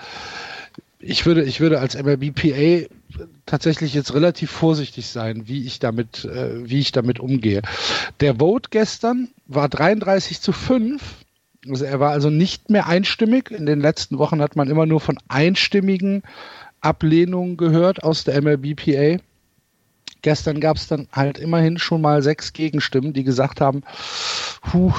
ich 0.98 1.24
würde, 1.24 1.44
ich 1.44 1.60
würde 1.60 1.80
als 1.80 2.00
MLBPA 2.00 2.88
tatsächlich 3.46 3.94
jetzt 3.94 4.14
relativ 4.14 4.50
vorsichtig 4.50 5.08
sein, 5.08 5.48
wie 5.48 5.66
ich 5.66 5.78
damit, 5.78 6.24
äh, 6.24 6.68
wie 6.68 6.80
ich 6.80 6.92
damit 6.92 7.20
umgehe. 7.20 7.62
Der 8.20 8.36
Vote 8.36 8.68
gestern 8.70 9.28
war 9.46 9.68
33 9.68 10.40
zu 10.40 10.52
5. 10.52 11.02
Also 11.68 11.84
er 11.84 12.00
war 12.00 12.10
also 12.10 12.30
nicht 12.30 12.70
mehr 12.70 12.86
einstimmig. 12.86 13.50
In 13.50 13.66
den 13.66 13.80
letzten 13.80 14.18
Wochen 14.18 14.40
hat 14.40 14.56
man 14.56 14.70
immer 14.70 14.86
nur 14.86 15.00
von 15.00 15.18
einstimmigen 15.28 16.22
Ablehnungen 16.80 17.56
gehört 17.56 18.02
aus 18.02 18.24
der 18.24 18.40
MLBPA. 18.40 19.22
Gestern 20.22 20.60
gab 20.60 20.76
es 20.76 20.86
dann 20.86 21.08
halt 21.12 21.38
immerhin 21.38 21.78
schon 21.78 22.02
mal 22.02 22.22
sechs 22.22 22.52
Gegenstimmen, 22.52 23.12
die 23.12 23.24
gesagt 23.24 23.60
haben, 23.60 23.82
huh, 24.72 24.92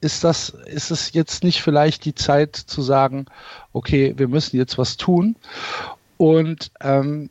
ist 0.00 0.22
das, 0.22 0.50
ist 0.50 0.90
es 0.90 1.12
jetzt 1.12 1.42
nicht 1.42 1.62
vielleicht 1.62 2.04
die 2.04 2.14
Zeit 2.14 2.54
zu 2.54 2.82
sagen, 2.82 3.26
okay, 3.72 4.14
wir 4.16 4.28
müssen 4.28 4.56
jetzt 4.56 4.78
was 4.78 4.96
tun? 4.96 5.36
Und 6.16 6.70
ähm, 6.80 7.30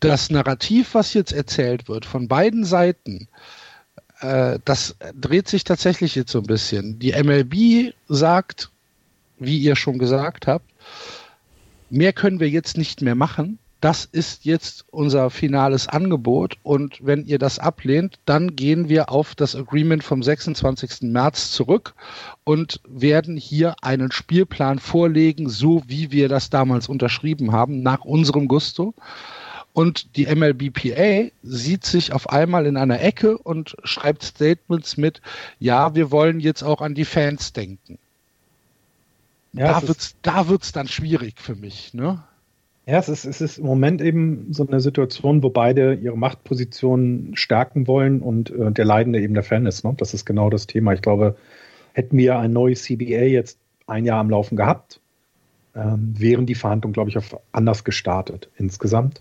das 0.00 0.30
Narrativ, 0.30 0.94
was 0.94 1.14
jetzt 1.14 1.32
erzählt 1.32 1.88
wird 1.88 2.04
von 2.04 2.28
beiden 2.28 2.64
Seiten, 2.64 3.28
äh, 4.20 4.58
das 4.64 4.96
dreht 5.14 5.48
sich 5.48 5.64
tatsächlich 5.64 6.14
jetzt 6.14 6.32
so 6.32 6.38
ein 6.38 6.46
bisschen. 6.46 6.98
Die 6.98 7.12
MLB 7.12 7.94
sagt, 8.08 8.70
wie 9.38 9.58
ihr 9.58 9.76
schon 9.76 9.98
gesagt 9.98 10.46
habt, 10.46 10.70
mehr 11.90 12.12
können 12.12 12.40
wir 12.40 12.48
jetzt 12.48 12.76
nicht 12.76 13.02
mehr 13.02 13.14
machen 13.14 13.58
das 13.80 14.06
ist 14.06 14.44
jetzt 14.44 14.84
unser 14.90 15.28
finales 15.30 15.86
Angebot 15.86 16.56
und 16.62 16.98
wenn 17.02 17.24
ihr 17.26 17.38
das 17.38 17.58
ablehnt, 17.58 18.18
dann 18.24 18.56
gehen 18.56 18.88
wir 18.88 19.10
auf 19.10 19.34
das 19.34 19.54
Agreement 19.54 20.02
vom 20.02 20.22
26. 20.22 21.02
März 21.02 21.52
zurück 21.52 21.94
und 22.44 22.80
werden 22.88 23.36
hier 23.36 23.76
einen 23.82 24.10
Spielplan 24.10 24.78
vorlegen, 24.78 25.48
so 25.48 25.82
wie 25.86 26.10
wir 26.10 26.28
das 26.28 26.48
damals 26.48 26.88
unterschrieben 26.88 27.52
haben, 27.52 27.82
nach 27.82 28.04
unserem 28.04 28.48
Gusto. 28.48 28.94
Und 29.76 30.16
die 30.16 30.24
MLBPA 30.24 31.30
sieht 31.42 31.84
sich 31.84 32.14
auf 32.14 32.30
einmal 32.30 32.64
in 32.64 32.78
einer 32.78 33.02
Ecke 33.02 33.36
und 33.36 33.76
schreibt 33.84 34.22
Statements 34.22 34.96
mit, 34.96 35.20
ja, 35.58 35.94
wir 35.94 36.10
wollen 36.10 36.40
jetzt 36.40 36.62
auch 36.62 36.80
an 36.80 36.94
die 36.94 37.04
Fans 37.04 37.52
denken. 37.52 37.98
Ja, 39.52 39.78
da 39.78 39.86
wird's, 39.86 40.16
da 40.22 40.48
wird's 40.48 40.72
dann 40.72 40.88
schwierig 40.88 41.34
für 41.42 41.56
mich, 41.56 41.92
ne? 41.92 42.24
Ja, 42.86 42.98
es 43.00 43.10
ist, 43.10 43.26
es 43.26 43.42
ist 43.42 43.58
im 43.58 43.66
Moment 43.66 44.00
eben 44.00 44.50
so 44.50 44.66
eine 44.66 44.80
Situation, 44.80 45.42
wo 45.42 45.50
beide 45.50 45.92
ihre 45.92 46.16
Machtposition 46.16 47.32
stärken 47.34 47.86
wollen 47.86 48.22
und 48.22 48.48
äh, 48.48 48.72
der 48.72 48.86
Leidende 48.86 49.20
eben 49.20 49.34
der 49.34 49.42
Fan 49.42 49.66
ist. 49.66 49.84
Ne? 49.84 49.92
Das 49.98 50.14
ist 50.14 50.24
genau 50.24 50.48
das 50.48 50.66
Thema. 50.66 50.94
Ich 50.94 51.02
glaube, 51.02 51.36
hätten 51.92 52.16
wir 52.16 52.38
ein 52.38 52.54
neues 52.54 52.84
CBA 52.84 53.26
jetzt 53.26 53.58
ein 53.86 54.06
Jahr 54.06 54.20
am 54.20 54.30
Laufen 54.30 54.56
gehabt, 54.56 55.00
ähm, 55.74 56.14
wären 56.16 56.46
die 56.46 56.54
Verhandlungen, 56.54 56.94
glaube 56.94 57.10
ich, 57.10 57.18
auf 57.18 57.38
anders 57.52 57.84
gestartet 57.84 58.48
insgesamt. 58.56 59.20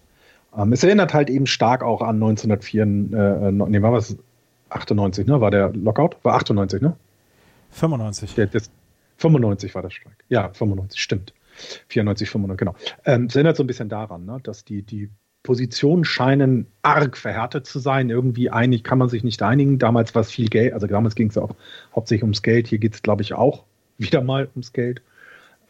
Ähm, 0.58 0.74
es 0.74 0.84
erinnert 0.84 1.14
halt 1.14 1.30
eben 1.30 1.48
stark 1.48 1.84
auch 1.84 2.02
an 2.02 2.16
1904, 2.16 2.84
äh, 2.84 3.52
nee, 3.52 3.82
war 3.82 3.94
was? 3.94 4.18
98, 4.70 5.28
ne? 5.28 5.40
War 5.42 5.52
der 5.52 5.72
Lockout? 5.74 6.18
War 6.24 6.36
98, 6.36 6.82
ne? 6.82 6.96
95. 7.72 8.36
Der, 8.36 8.48
das, 8.48 8.70
95 9.18 9.76
war 9.76 9.82
der 9.82 9.90
Streik. 9.90 10.24
Ja, 10.30 10.50
95, 10.50 11.02
stimmt. 11.02 11.34
94, 11.90 12.30
95, 12.30 12.58
genau. 12.58 12.76
Ähm, 13.06 13.26
es 13.26 13.36
erinnert 13.36 13.58
so 13.58 13.64
ein 13.64 13.68
bisschen 13.68 13.90
daran, 13.90 14.26
ne, 14.26 14.40
dass 14.44 14.66
die, 14.66 14.82
die 14.82 15.10
Positionen 15.44 16.04
scheinen 16.04 16.66
arg 16.82 17.18
verhärtet 17.18 17.66
zu 17.66 17.80
sein. 17.80 18.10
Irgendwie 18.10 18.50
einig 18.50 18.84
kann 18.84 18.98
man 18.98 19.10
sich 19.10 19.24
nicht 19.24 19.42
einigen. 19.42 19.80
Damals 19.80 20.16
war 20.16 20.22
es 20.22 20.32
viel 20.32 20.50
Geld, 20.50 20.74
also 20.74 20.88
damals 20.88 21.16
ging 21.16 21.30
es 21.30 21.38
auch 21.38 21.56
hauptsächlich 21.96 22.24
ums 22.24 22.42
Geld. 22.42 22.68
Hier 22.68 22.80
geht 22.80 22.96
es, 22.96 23.02
glaube 23.02 23.22
ich, 23.22 23.34
auch 23.34 23.64
wieder 23.98 24.22
mal 24.22 24.50
ums 24.54 24.74
Geld. 24.74 25.02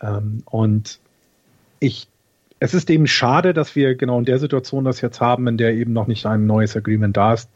Ähm, 0.01 0.44
und 0.46 1.00
ich, 1.80 2.08
es 2.65 2.74
ist 2.74 2.89
eben 2.89 3.07
schade, 3.07 3.53
dass 3.53 3.75
wir 3.75 3.95
genau 3.95 4.19
in 4.19 4.25
der 4.25 4.39
Situation 4.39 4.84
das 4.84 5.01
jetzt 5.01 5.22
haben, 5.22 5.48
in 5.48 5.57
der 5.57 5.74
eben 5.74 5.93
noch 5.93 6.07
nicht 6.07 6.25
ein 6.25 6.45
neues 6.45 6.75
Agreement 6.75 7.15
da 7.15 7.34
ist, 7.34 7.50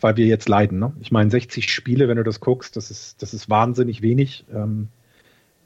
weil 0.00 0.16
wir 0.16 0.26
jetzt 0.26 0.48
leiden. 0.48 0.78
Ne? 0.78 0.92
Ich 1.00 1.12
meine, 1.12 1.30
60 1.30 1.72
Spiele, 1.72 2.08
wenn 2.08 2.16
du 2.16 2.24
das 2.24 2.40
guckst, 2.40 2.76
das 2.76 2.90
ist, 2.90 3.22
das 3.22 3.34
ist 3.34 3.48
wahnsinnig 3.48 4.02
wenig. 4.02 4.44
Ähm, 4.52 4.88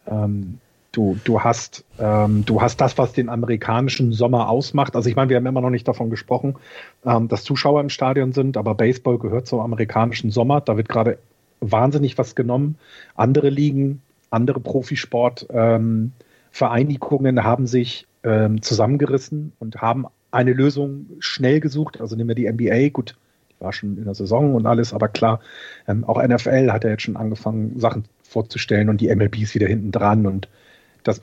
ähm, 0.06 0.58
Du, 0.96 1.18
du, 1.24 1.42
hast, 1.42 1.84
ähm, 1.98 2.44
du 2.46 2.62
hast 2.62 2.80
das, 2.80 2.96
was 2.96 3.12
den 3.12 3.28
amerikanischen 3.28 4.12
Sommer 4.12 4.48
ausmacht. 4.48 4.96
Also 4.96 5.10
ich 5.10 5.16
meine, 5.16 5.28
wir 5.28 5.36
haben 5.36 5.44
immer 5.44 5.60
noch 5.60 5.68
nicht 5.68 5.86
davon 5.86 6.08
gesprochen, 6.08 6.56
ähm, 7.04 7.28
dass 7.28 7.44
Zuschauer 7.44 7.82
im 7.82 7.90
Stadion 7.90 8.32
sind, 8.32 8.56
aber 8.56 8.74
Baseball 8.74 9.18
gehört 9.18 9.46
zum 9.46 9.60
amerikanischen 9.60 10.30
Sommer. 10.30 10.62
Da 10.62 10.78
wird 10.78 10.88
gerade 10.88 11.18
wahnsinnig 11.60 12.16
was 12.16 12.34
genommen. 12.34 12.78
Andere 13.14 13.50
Ligen, 13.50 14.00
andere 14.30 14.58
Profisportvereinigungen 14.58 17.36
ähm, 17.36 17.44
haben 17.44 17.66
sich 17.66 18.06
ähm, 18.26 18.60
zusammengerissen 18.60 19.52
und 19.60 19.80
haben 19.80 20.06
eine 20.32 20.52
Lösung 20.52 21.06
schnell 21.20 21.60
gesucht. 21.60 22.00
Also 22.00 22.16
nehmen 22.16 22.28
wir 22.28 22.34
die 22.34 22.50
NBA, 22.50 22.88
gut, 22.88 23.16
die 23.50 23.64
war 23.64 23.72
schon 23.72 23.96
in 23.96 24.04
der 24.04 24.14
Saison 24.14 24.54
und 24.54 24.66
alles, 24.66 24.92
aber 24.92 25.08
klar, 25.08 25.40
ähm, 25.86 26.04
auch 26.04 26.22
NFL 26.22 26.72
hat 26.72 26.84
ja 26.84 26.90
jetzt 26.90 27.04
schon 27.04 27.16
angefangen, 27.16 27.78
Sachen 27.78 28.04
vorzustellen 28.22 28.88
und 28.88 29.00
die 29.00 29.14
MLB 29.14 29.38
ist 29.38 29.54
wieder 29.54 29.68
hinten 29.68 29.92
dran 29.92 30.26
und 30.26 30.48
das, 31.04 31.22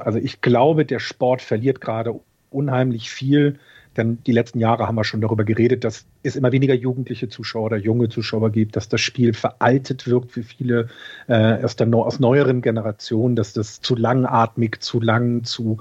also 0.00 0.18
ich 0.18 0.42
glaube, 0.42 0.84
der 0.84 0.98
Sport 0.98 1.40
verliert 1.40 1.80
gerade 1.80 2.20
unheimlich 2.50 3.10
viel, 3.10 3.58
denn 3.96 4.18
die 4.24 4.32
letzten 4.32 4.60
Jahre 4.60 4.86
haben 4.86 4.96
wir 4.96 5.04
schon 5.04 5.22
darüber 5.22 5.44
geredet, 5.44 5.82
dass 5.82 6.04
es 6.28 6.36
immer 6.36 6.52
weniger 6.52 6.74
jugendliche 6.74 7.28
Zuschauer 7.28 7.66
oder 7.66 7.76
junge 7.76 8.08
Zuschauer 8.08 8.50
gibt, 8.50 8.76
dass 8.76 8.88
das 8.88 9.00
Spiel 9.00 9.34
veraltet 9.34 10.06
wirkt 10.06 10.32
für 10.32 10.42
viele 10.42 10.88
äh, 11.26 11.64
aus, 11.64 11.76
der, 11.76 11.92
aus 11.94 12.20
neueren 12.20 12.62
Generationen, 12.62 13.36
dass 13.36 13.52
das 13.52 13.80
zu 13.80 13.96
langatmig, 13.96 14.80
zu 14.80 15.00
lang, 15.00 15.44
zu 15.44 15.78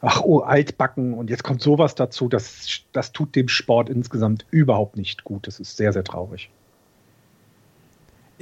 ach 0.00 0.22
oh, 0.22 0.40
altbacken 0.40 1.14
und 1.14 1.30
jetzt 1.30 1.42
kommt 1.42 1.62
sowas 1.62 1.94
dazu, 1.94 2.28
das, 2.28 2.82
das 2.92 3.12
tut 3.12 3.36
dem 3.36 3.48
Sport 3.48 3.88
insgesamt 3.90 4.46
überhaupt 4.50 4.96
nicht 4.96 5.24
gut. 5.24 5.46
Das 5.46 5.60
ist 5.60 5.76
sehr, 5.76 5.92
sehr 5.92 6.04
traurig. 6.04 6.50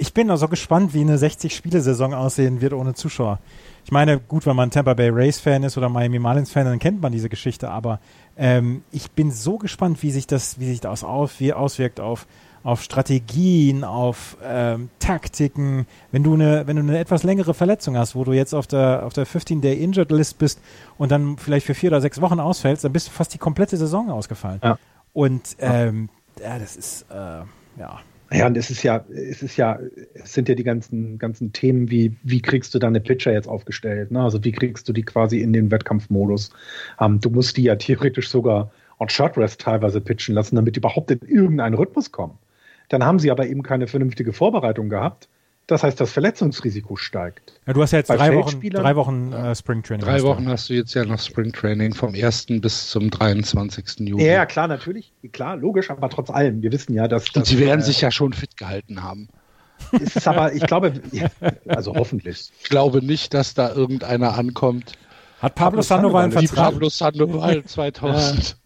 Ich 0.00 0.14
bin 0.14 0.30
also 0.30 0.46
gespannt, 0.46 0.94
wie 0.94 1.00
eine 1.00 1.16
60-Spiele-Saison 1.16 2.14
aussehen 2.14 2.60
wird 2.60 2.72
ohne 2.72 2.94
Zuschauer. 2.94 3.40
Ich 3.84 3.90
meine, 3.90 4.20
gut, 4.20 4.46
wenn 4.46 4.54
man 4.54 4.70
Tampa 4.70 4.94
Bay 4.94 5.10
Race 5.12 5.40
Fan 5.40 5.64
ist 5.64 5.76
oder 5.76 5.88
Miami 5.88 6.20
Marlins 6.20 6.52
Fan, 6.52 6.66
dann 6.66 6.78
kennt 6.78 7.02
man 7.02 7.10
diese 7.10 7.28
Geschichte, 7.28 7.68
aber 7.68 7.98
ähm, 8.36 8.84
ich 8.92 9.10
bin 9.10 9.32
so 9.32 9.58
gespannt, 9.58 10.02
wie 10.04 10.12
sich 10.12 10.28
das, 10.28 10.60
wie 10.60 10.66
sich 10.66 10.80
das 10.80 11.02
aus, 11.02 11.40
wie 11.40 11.52
auswirkt 11.52 11.98
auf, 11.98 12.28
auf 12.62 12.82
Strategien, 12.82 13.82
auf 13.82 14.36
ähm, 14.44 14.88
Taktiken. 15.00 15.86
Wenn 16.12 16.22
du 16.22 16.34
eine, 16.34 16.68
wenn 16.68 16.76
du 16.76 16.82
eine 16.82 16.98
etwas 16.98 17.24
längere 17.24 17.52
Verletzung 17.52 17.96
hast, 17.96 18.14
wo 18.14 18.22
du 18.22 18.32
jetzt 18.32 18.54
auf 18.54 18.68
der, 18.68 19.04
auf 19.04 19.14
der 19.14 19.26
15-Day 19.26 19.82
Injured 19.82 20.12
List 20.12 20.38
bist 20.38 20.60
und 20.96 21.10
dann 21.10 21.38
vielleicht 21.38 21.66
für 21.66 21.74
vier 21.74 21.90
oder 21.90 22.00
sechs 22.00 22.20
Wochen 22.20 22.38
ausfällst, 22.38 22.84
dann 22.84 22.92
bist 22.92 23.08
du 23.08 23.10
fast 23.10 23.34
die 23.34 23.38
komplette 23.38 23.76
Saison 23.76 24.10
ausgefallen. 24.10 24.60
Ja. 24.62 24.78
Und 25.12 25.56
ähm, 25.58 26.08
ja, 26.40 26.56
das 26.60 26.76
ist 26.76 27.06
äh, 27.10 27.40
ja 27.80 27.98
ja, 28.30 28.46
und 28.46 28.56
es 28.56 28.70
ist 28.70 28.82
ja, 28.82 29.04
es 29.10 29.42
ist 29.42 29.56
ja, 29.56 29.78
es 30.14 30.34
sind 30.34 30.48
ja 30.48 30.54
die 30.54 30.64
ganzen, 30.64 31.18
ganzen 31.18 31.52
Themen, 31.52 31.90
wie, 31.90 32.16
wie 32.22 32.42
kriegst 32.42 32.74
du 32.74 32.78
deine 32.78 33.00
Pitcher 33.00 33.32
jetzt 33.32 33.48
aufgestellt? 33.48 34.10
Ne? 34.10 34.22
Also 34.22 34.44
wie 34.44 34.52
kriegst 34.52 34.88
du 34.88 34.92
die 34.92 35.02
quasi 35.02 35.40
in 35.40 35.52
den 35.52 35.70
Wettkampfmodus? 35.70 36.50
Ähm, 37.00 37.20
du 37.20 37.30
musst 37.30 37.56
die 37.56 37.62
ja 37.62 37.76
theoretisch 37.76 38.28
sogar 38.28 38.70
on 38.98 39.08
Short 39.08 39.38
Rest 39.38 39.60
teilweise 39.62 40.00
pitchen 40.00 40.34
lassen, 40.34 40.56
damit 40.56 40.76
die 40.76 40.80
überhaupt 40.80 41.10
in 41.10 41.20
irgendeinen 41.26 41.74
Rhythmus 41.74 42.12
kommen. 42.12 42.38
Dann 42.88 43.04
haben 43.04 43.18
sie 43.18 43.30
aber 43.30 43.46
eben 43.46 43.62
keine 43.62 43.86
vernünftige 43.86 44.32
Vorbereitung 44.32 44.88
gehabt. 44.88 45.28
Das 45.68 45.82
heißt, 45.82 46.00
das 46.00 46.10
Verletzungsrisiko 46.10 46.96
steigt. 46.96 47.60
Ja, 47.66 47.74
du 47.74 47.82
hast 47.82 47.90
ja 47.90 47.98
jetzt 47.98 48.08
drei 48.08 48.34
Wochen, 48.34 48.58
drei 48.70 48.96
Wochen 48.96 49.34
äh, 49.34 49.54
Springtraining. 49.54 50.02
Drei 50.02 50.22
Wochen 50.22 50.46
du. 50.46 50.50
hast 50.50 50.70
du 50.70 50.74
jetzt 50.74 50.94
ja 50.94 51.04
noch 51.04 51.20
Springtraining 51.20 51.92
vom 51.92 52.14
1. 52.14 52.46
bis 52.62 52.88
zum 52.88 53.10
23. 53.10 54.08
Juli. 54.08 54.24
Ja, 54.24 54.46
klar, 54.46 54.66
natürlich. 54.66 55.12
Klar, 55.30 55.58
logisch, 55.58 55.90
aber 55.90 56.08
trotz 56.08 56.30
allem. 56.30 56.62
Wir 56.62 56.72
wissen 56.72 56.94
ja, 56.94 57.06
dass. 57.06 57.28
Und 57.36 57.44
sie 57.44 57.58
werden 57.58 57.80
äh, 57.80 57.84
sich 57.84 58.00
ja 58.00 58.10
schon 58.10 58.32
fit 58.32 58.56
gehalten 58.56 59.02
haben. 59.02 59.28
Ist 59.92 60.26
aber, 60.26 60.54
ich 60.54 60.66
glaube, 60.66 60.94
also 61.66 61.94
hoffentlich. 61.94 62.50
Ich 62.62 62.70
glaube 62.70 63.04
nicht, 63.04 63.34
dass 63.34 63.52
da 63.52 63.70
irgendeiner 63.70 64.38
ankommt. 64.38 64.94
Hat 65.38 65.54
Pablo 65.54 65.82
Sandoval 65.82 66.24
einen 66.24 66.32
Vertrag? 66.32 66.72
Pablo 66.72 66.88
Sandoval 66.88 67.62
2016. 67.66 68.56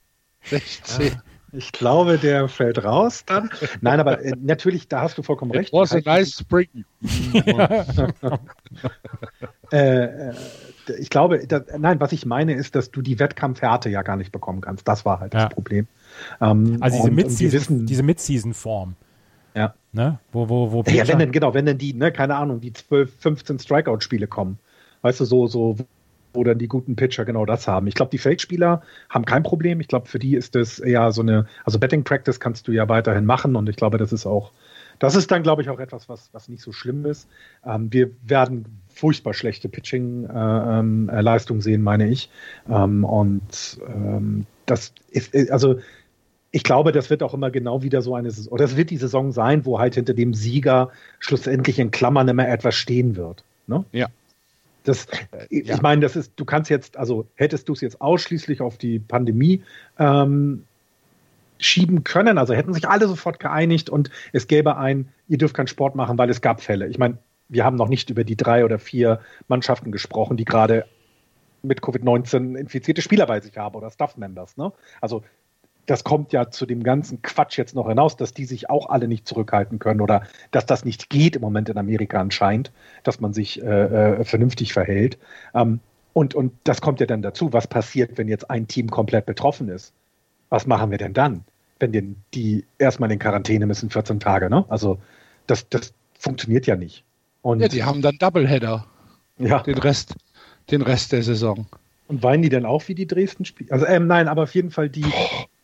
Ich 1.52 1.72
glaube, 1.72 2.16
der 2.16 2.48
fällt 2.48 2.82
raus 2.82 3.24
dann. 3.26 3.50
Nein, 3.82 4.00
aber 4.00 4.24
äh, 4.24 4.32
natürlich, 4.40 4.88
da 4.88 5.02
hast 5.02 5.18
du 5.18 5.22
vollkommen 5.22 5.52
It 5.52 5.58
recht. 5.58 5.72
Was 5.72 5.92
a 5.92 6.00
nice 6.04 6.38
spring. 6.38 6.68
äh, 9.72 10.04
äh, 10.04 10.34
ich 10.98 11.10
glaube, 11.10 11.46
das, 11.46 11.64
nein, 11.78 12.00
was 12.00 12.12
ich 12.12 12.24
meine 12.24 12.54
ist, 12.54 12.74
dass 12.74 12.90
du 12.90 13.02
die 13.02 13.18
Wettkampfhärte 13.18 13.90
ja 13.90 14.02
gar 14.02 14.16
nicht 14.16 14.32
bekommen 14.32 14.62
kannst. 14.62 14.88
Das 14.88 15.04
war 15.04 15.20
halt 15.20 15.34
ja. 15.34 15.44
das 15.44 15.54
Problem. 15.54 15.86
Ähm, 16.40 16.78
also 16.80 16.96
diese 16.96 17.10
Mid-Season, 17.10 17.84
diese 17.84 18.02
Mid-Season-Form. 18.02 18.96
Ja. 19.54 19.74
Ne? 19.92 20.18
Wo, 20.32 20.48
wo, 20.48 20.72
wo 20.72 20.82
ja, 20.90 21.06
wenn 21.06 21.18
denn, 21.18 21.32
genau, 21.32 21.52
wenn 21.52 21.66
denn 21.66 21.76
die, 21.76 21.92
ne, 21.92 22.12
keine 22.12 22.36
Ahnung, 22.36 22.60
die 22.60 22.72
12, 22.72 23.12
15 23.18 23.58
Strikeout-Spiele 23.58 24.26
kommen. 24.26 24.58
Weißt 25.02 25.20
du, 25.20 25.26
so, 25.26 25.46
so, 25.46 25.76
wo 26.32 26.44
dann 26.44 26.58
die 26.58 26.68
guten 26.68 26.96
Pitcher 26.96 27.24
genau 27.24 27.46
das 27.46 27.68
haben. 27.68 27.86
Ich 27.86 27.94
glaube, 27.94 28.10
die 28.10 28.18
Feldspieler 28.18 28.82
haben 29.08 29.24
kein 29.24 29.42
Problem. 29.42 29.80
Ich 29.80 29.88
glaube, 29.88 30.08
für 30.08 30.18
die 30.18 30.34
ist 30.34 30.54
das 30.54 30.78
eher 30.78 31.12
so 31.12 31.22
eine, 31.22 31.46
also 31.64 31.78
Betting 31.78 32.04
Practice 32.04 32.40
kannst 32.40 32.68
du 32.68 32.72
ja 32.72 32.88
weiterhin 32.88 33.24
machen 33.26 33.56
und 33.56 33.68
ich 33.68 33.76
glaube, 33.76 33.98
das 33.98 34.12
ist 34.12 34.26
auch, 34.26 34.52
das 34.98 35.14
ist 35.14 35.30
dann, 35.30 35.42
glaube 35.42 35.62
ich, 35.62 35.70
auch 35.70 35.80
etwas, 35.80 36.08
was, 36.08 36.30
was 36.32 36.48
nicht 36.48 36.62
so 36.62 36.72
schlimm 36.72 37.04
ist. 37.06 37.28
Ähm, 37.66 37.92
wir 37.92 38.10
werden 38.24 38.80
furchtbar 38.88 39.34
schlechte 39.34 39.68
Pitching-Leistung 39.68 41.56
äh, 41.56 41.58
ähm, 41.58 41.62
sehen, 41.62 41.82
meine 41.82 42.08
ich. 42.08 42.30
Ähm, 42.68 43.04
und 43.04 43.80
ähm, 43.86 44.46
das 44.66 44.92
ist, 45.10 45.34
äh, 45.34 45.50
also 45.50 45.80
ich 46.52 46.62
glaube, 46.62 46.92
das 46.92 47.10
wird 47.10 47.22
auch 47.22 47.34
immer 47.34 47.50
genau 47.50 47.82
wieder 47.82 48.02
so 48.02 48.14
eine 48.14 48.30
Saison, 48.30 48.52
oder 48.52 48.64
das 48.64 48.76
wird 48.76 48.90
die 48.90 48.98
Saison 48.98 49.32
sein, 49.32 49.64
wo 49.64 49.78
halt 49.78 49.94
hinter 49.94 50.12
dem 50.14 50.34
Sieger 50.34 50.90
schlussendlich 51.18 51.78
in 51.78 51.90
Klammern 51.90 52.28
immer 52.28 52.46
etwas 52.46 52.74
stehen 52.74 53.16
wird. 53.16 53.42
Ne? 53.66 53.84
Ja. 53.92 54.08
Das, 54.84 55.06
äh, 55.06 55.46
ich 55.48 55.68
ja. 55.68 55.78
meine, 55.82 56.00
das 56.00 56.16
ist, 56.16 56.32
du 56.36 56.44
kannst 56.44 56.70
jetzt, 56.70 56.96
also 56.96 57.26
hättest 57.34 57.68
du 57.68 57.72
es 57.72 57.80
jetzt 57.80 58.00
ausschließlich 58.00 58.60
auf 58.60 58.78
die 58.78 58.98
Pandemie 58.98 59.62
ähm, 59.98 60.64
schieben 61.58 62.04
können, 62.04 62.38
also 62.38 62.54
hätten 62.54 62.74
sich 62.74 62.88
alle 62.88 63.06
sofort 63.06 63.38
geeinigt 63.38 63.88
und 63.88 64.10
es 64.32 64.48
gäbe 64.48 64.76
ein, 64.76 65.08
ihr 65.28 65.38
dürft 65.38 65.54
keinen 65.54 65.68
Sport 65.68 65.94
machen, 65.94 66.18
weil 66.18 66.30
es 66.30 66.40
gab 66.40 66.60
Fälle. 66.60 66.88
Ich 66.88 66.98
meine, 66.98 67.18
wir 67.48 67.64
haben 67.64 67.76
noch 67.76 67.88
nicht 67.88 68.10
über 68.10 68.24
die 68.24 68.36
drei 68.36 68.64
oder 68.64 68.78
vier 68.78 69.20
Mannschaften 69.48 69.92
gesprochen, 69.92 70.36
die 70.36 70.44
gerade 70.44 70.86
mit 71.62 71.80
Covid-19 71.80 72.56
infizierte 72.56 73.02
Spieler 73.02 73.26
bei 73.26 73.40
sich 73.40 73.56
haben 73.56 73.76
oder 73.76 73.90
Staff-Members. 73.90 74.56
Ne? 74.56 74.72
Also 75.00 75.22
das 75.86 76.04
kommt 76.04 76.32
ja 76.32 76.50
zu 76.50 76.66
dem 76.66 76.82
ganzen 76.82 77.22
Quatsch 77.22 77.58
jetzt 77.58 77.74
noch 77.74 77.88
hinaus, 77.88 78.16
dass 78.16 78.32
die 78.32 78.44
sich 78.44 78.70
auch 78.70 78.88
alle 78.88 79.08
nicht 79.08 79.26
zurückhalten 79.26 79.78
können 79.78 80.00
oder 80.00 80.22
dass 80.50 80.66
das 80.66 80.84
nicht 80.84 81.10
geht 81.10 81.36
im 81.36 81.42
Moment 81.42 81.68
in 81.68 81.78
Amerika 81.78 82.20
anscheinend, 82.20 82.70
dass 83.02 83.20
man 83.20 83.32
sich 83.32 83.62
äh, 83.62 83.66
äh, 84.20 84.24
vernünftig 84.24 84.72
verhält. 84.72 85.18
Ähm, 85.54 85.80
und, 86.12 86.34
und 86.34 86.52
das 86.64 86.80
kommt 86.80 87.00
ja 87.00 87.06
dann 87.06 87.22
dazu, 87.22 87.52
was 87.52 87.66
passiert, 87.66 88.18
wenn 88.18 88.28
jetzt 88.28 88.50
ein 88.50 88.68
Team 88.68 88.90
komplett 88.90 89.26
betroffen 89.26 89.68
ist? 89.68 89.92
Was 90.50 90.66
machen 90.66 90.90
wir 90.90 90.98
denn 90.98 91.14
dann, 91.14 91.44
wenn 91.78 91.92
die, 91.92 92.14
die 92.34 92.64
erstmal 92.78 93.10
in 93.10 93.18
Quarantäne 93.18 93.66
müssen, 93.66 93.90
14 93.90 94.20
Tage? 94.20 94.50
Ne? 94.50 94.64
Also 94.68 94.98
das, 95.46 95.68
das 95.68 95.94
funktioniert 96.18 96.66
ja 96.66 96.76
nicht. 96.76 97.04
Und 97.40 97.60
ja, 97.60 97.68
die 97.68 97.82
haben 97.82 98.02
dann 98.02 98.18
Doubleheader. 98.18 98.86
Ja. 99.38 99.60
Den 99.62 99.78
Rest, 99.78 100.14
den 100.70 100.82
Rest 100.82 101.12
der 101.12 101.22
Saison. 101.22 101.66
Und 102.06 102.22
weinen 102.22 102.42
die 102.42 102.50
dann 102.50 102.66
auch 102.66 102.86
wie 102.88 102.94
die 102.94 103.06
Dresden 103.06 103.44
spielen? 103.44 103.70
Also 103.72 103.86
ähm, 103.86 104.06
nein, 104.06 104.28
aber 104.28 104.42
auf 104.42 104.54
jeden 104.54 104.70
Fall 104.70 104.90
die, 104.90 105.04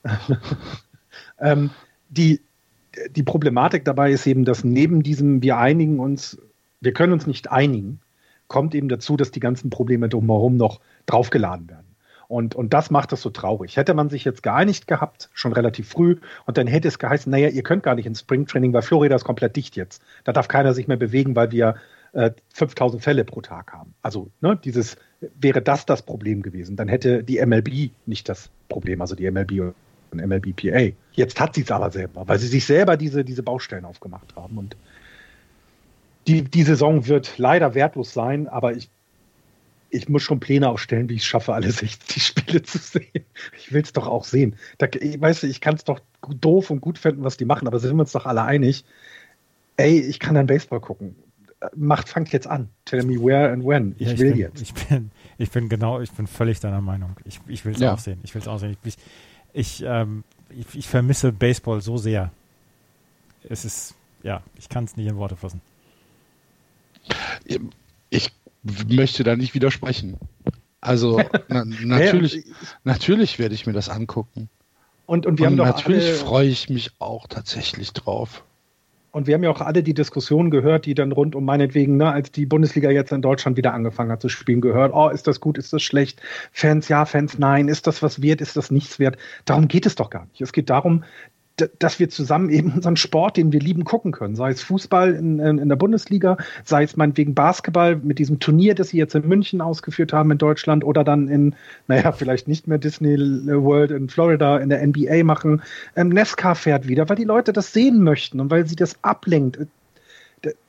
ähm, 1.40 1.70
die, 2.08 2.40
die 3.10 3.22
Problematik 3.22 3.84
dabei 3.84 4.12
ist 4.12 4.26
eben, 4.26 4.44
dass 4.44 4.64
neben 4.64 5.02
diesem, 5.02 5.42
wir 5.42 5.58
einigen 5.58 6.00
uns, 6.00 6.38
wir 6.80 6.92
können 6.92 7.12
uns 7.12 7.26
nicht 7.26 7.50
einigen, 7.50 8.00
kommt 8.46 8.74
eben 8.74 8.88
dazu, 8.88 9.16
dass 9.16 9.30
die 9.30 9.40
ganzen 9.40 9.70
Probleme 9.70 10.08
drumherum 10.08 10.56
noch 10.56 10.80
draufgeladen 11.06 11.68
werden. 11.68 11.88
Und, 12.28 12.54
und 12.54 12.74
das 12.74 12.90
macht 12.90 13.12
es 13.12 13.22
so 13.22 13.30
traurig. 13.30 13.78
Hätte 13.78 13.94
man 13.94 14.10
sich 14.10 14.24
jetzt 14.24 14.42
geeinigt 14.42 14.86
gehabt, 14.86 15.30
schon 15.32 15.54
relativ 15.54 15.88
früh, 15.88 16.16
und 16.44 16.58
dann 16.58 16.66
hätte 16.66 16.88
es 16.88 16.98
geheißen, 16.98 17.30
naja, 17.30 17.48
ihr 17.48 17.62
könnt 17.62 17.82
gar 17.82 17.94
nicht 17.94 18.04
ins 18.04 18.20
Springtraining, 18.20 18.72
weil 18.74 18.82
Florida 18.82 19.16
ist 19.16 19.24
komplett 19.24 19.56
dicht 19.56 19.76
jetzt. 19.76 20.02
Da 20.24 20.32
darf 20.32 20.46
keiner 20.46 20.74
sich 20.74 20.88
mehr 20.88 20.98
bewegen, 20.98 21.34
weil 21.36 21.52
wir 21.52 21.76
äh, 22.12 22.32
5000 22.52 23.02
Fälle 23.02 23.24
pro 23.24 23.40
Tag 23.40 23.72
haben. 23.72 23.94
Also 24.02 24.30
ne, 24.42 24.58
dieses 24.62 24.96
wäre 25.20 25.62
das 25.62 25.86
das 25.86 26.02
Problem 26.02 26.42
gewesen. 26.42 26.76
Dann 26.76 26.88
hätte 26.88 27.24
die 27.24 27.44
MLB 27.44 27.92
nicht 28.04 28.28
das 28.28 28.50
Problem, 28.68 29.00
also 29.00 29.14
die 29.14 29.30
MLB 29.30 29.74
und 30.10 30.24
MLBPA. 30.24 30.94
Jetzt 31.12 31.40
hat 31.40 31.54
sie 31.54 31.62
es 31.62 31.70
aber 31.70 31.90
selber, 31.90 32.26
weil 32.26 32.38
sie 32.38 32.46
sich 32.46 32.64
selber 32.64 32.96
diese, 32.96 33.24
diese 33.24 33.42
Baustellen 33.42 33.84
aufgemacht 33.84 34.34
haben. 34.36 34.58
Und 34.58 34.76
die, 36.26 36.42
die 36.42 36.62
Saison 36.62 37.06
wird 37.06 37.38
leider 37.38 37.74
wertlos 37.74 38.12
sein, 38.12 38.48
aber 38.48 38.74
ich, 38.74 38.90
ich 39.90 40.08
muss 40.08 40.22
schon 40.22 40.40
Pläne 40.40 40.68
aufstellen, 40.68 41.08
wie 41.08 41.14
ich 41.14 41.22
es 41.22 41.26
schaffe, 41.26 41.54
alle 41.54 41.70
60 41.70 42.22
Spiele 42.22 42.62
zu 42.62 42.78
sehen. 42.78 43.24
Ich 43.56 43.72
will 43.72 43.82
es 43.82 43.92
doch 43.92 44.06
auch 44.06 44.24
sehen. 44.24 44.56
Da, 44.76 44.86
ich, 45.00 45.20
weißt 45.20 45.42
du, 45.42 45.46
ich 45.46 45.60
kann 45.60 45.74
es 45.74 45.84
doch 45.84 46.00
doof 46.40 46.70
und 46.70 46.80
gut 46.80 46.98
finden, 46.98 47.24
was 47.24 47.36
die 47.36 47.44
machen, 47.44 47.66
aber 47.66 47.78
sind 47.78 47.96
wir 47.96 48.02
uns 48.02 48.12
doch 48.12 48.26
alle 48.26 48.42
einig. 48.42 48.84
Ey, 49.76 50.00
ich 50.00 50.18
kann 50.18 50.34
dann 50.34 50.46
Baseball 50.46 50.80
gucken. 50.80 51.16
Macht, 51.74 52.08
fangt 52.08 52.32
jetzt 52.32 52.46
an. 52.46 52.68
Tell 52.84 53.04
me 53.04 53.14
where 53.14 53.50
and 53.50 53.64
when. 53.64 53.94
Ich 53.98 54.12
ja, 54.12 54.18
will 54.18 54.30
bin, 54.30 54.38
jetzt. 54.38 54.60
Ich 54.60 54.74
bin, 54.74 55.10
ich 55.38 55.50
bin 55.50 55.68
genau, 55.68 56.00
ich 56.00 56.12
bin 56.12 56.26
völlig 56.26 56.60
deiner 56.60 56.80
Meinung. 56.80 57.16
Ich, 57.24 57.40
ich 57.48 57.64
will 57.64 57.72
es 57.72 57.80
ja. 57.80 57.94
auch 57.94 57.98
sehen. 57.98 58.20
Ich 58.22 58.34
will 58.34 58.42
es 58.42 58.48
auch 58.48 58.58
sehen. 58.58 58.76
Ich, 58.84 58.96
ich, 59.52 59.82
ähm, 59.84 60.24
ich, 60.50 60.66
ich, 60.74 60.88
vermisse 60.88 61.32
Baseball 61.32 61.80
so 61.80 61.96
sehr. 61.96 62.30
Es 63.48 63.64
ist, 63.64 63.94
ja, 64.22 64.42
ich 64.58 64.68
kann 64.68 64.84
es 64.84 64.96
nicht 64.96 65.06
in 65.06 65.16
Worte 65.16 65.36
fassen. 65.36 65.60
Ich 68.10 68.32
möchte 68.62 69.24
da 69.24 69.36
nicht 69.36 69.54
widersprechen. 69.54 70.18
Also 70.80 71.20
na, 71.48 71.64
natürlich, 71.64 72.44
natürlich 72.84 73.38
werde 73.38 73.54
ich 73.54 73.66
mir 73.66 73.72
das 73.72 73.88
angucken. 73.88 74.48
Und, 75.06 75.26
und 75.26 75.38
wir 75.38 75.46
und 75.46 75.52
haben 75.52 75.56
doch 75.56 75.76
natürlich 75.76 76.12
freue 76.12 76.48
ich 76.48 76.68
mich 76.68 76.92
auch 76.98 77.26
tatsächlich 77.26 77.92
drauf. 77.92 78.44
Und 79.18 79.26
wir 79.26 79.34
haben 79.34 79.42
ja 79.42 79.50
auch 79.50 79.60
alle 79.60 79.82
die 79.82 79.94
Diskussionen 79.94 80.48
gehört, 80.48 80.86
die 80.86 80.94
dann 80.94 81.10
rund 81.10 81.34
um 81.34 81.44
meinetwegen, 81.44 81.96
ne, 81.96 82.12
als 82.12 82.30
die 82.30 82.46
Bundesliga 82.46 82.88
jetzt 82.88 83.10
in 83.10 83.20
Deutschland 83.20 83.56
wieder 83.56 83.74
angefangen 83.74 84.12
hat 84.12 84.22
zu 84.22 84.28
spielen, 84.28 84.60
gehört, 84.60 84.92
oh, 84.94 85.08
ist 85.08 85.26
das 85.26 85.40
gut, 85.40 85.58
ist 85.58 85.72
das 85.72 85.82
schlecht? 85.82 86.22
Fans 86.52 86.86
ja, 86.86 87.04
Fans 87.04 87.36
nein, 87.36 87.66
ist 87.66 87.88
das 87.88 88.00
was 88.00 88.22
wert, 88.22 88.40
ist 88.40 88.56
das 88.56 88.70
nichts 88.70 89.00
wert? 89.00 89.16
Darum 89.44 89.66
geht 89.66 89.86
es 89.86 89.96
doch 89.96 90.10
gar 90.10 90.26
nicht. 90.26 90.40
Es 90.40 90.52
geht 90.52 90.70
darum, 90.70 91.02
dass 91.78 91.98
wir 91.98 92.08
zusammen 92.08 92.50
eben 92.50 92.72
unseren 92.72 92.96
Sport, 92.96 93.36
den 93.36 93.52
wir 93.52 93.60
lieben, 93.60 93.84
gucken 93.84 94.12
können. 94.12 94.36
Sei 94.36 94.50
es 94.50 94.62
Fußball 94.62 95.14
in, 95.14 95.38
in, 95.38 95.58
in, 95.58 95.68
der 95.68 95.76
Bundesliga, 95.76 96.36
sei 96.64 96.82
es 96.82 96.96
meinetwegen 96.96 97.34
Basketball 97.34 97.96
mit 97.96 98.18
diesem 98.18 98.38
Turnier, 98.38 98.74
das 98.74 98.90
sie 98.90 98.98
jetzt 98.98 99.14
in 99.14 99.26
München 99.26 99.60
ausgeführt 99.60 100.12
haben 100.12 100.30
in 100.30 100.38
Deutschland 100.38 100.84
oder 100.84 101.04
dann 101.04 101.28
in, 101.28 101.54
naja, 101.86 102.12
vielleicht 102.12 102.48
nicht 102.48 102.68
mehr 102.68 102.78
Disney 102.78 103.16
World 103.18 103.90
in 103.90 104.08
Florida 104.08 104.58
in 104.58 104.68
der 104.68 104.86
NBA 104.86 105.24
machen. 105.24 105.62
Ähm, 105.96 106.08
Nesca 106.08 106.54
fährt 106.54 106.88
wieder, 106.88 107.08
weil 107.08 107.16
die 107.16 107.24
Leute 107.24 107.52
das 107.52 107.72
sehen 107.72 108.02
möchten 108.02 108.40
und 108.40 108.50
weil 108.50 108.66
sie 108.66 108.76
das 108.76 109.02
ablenkt 109.02 109.58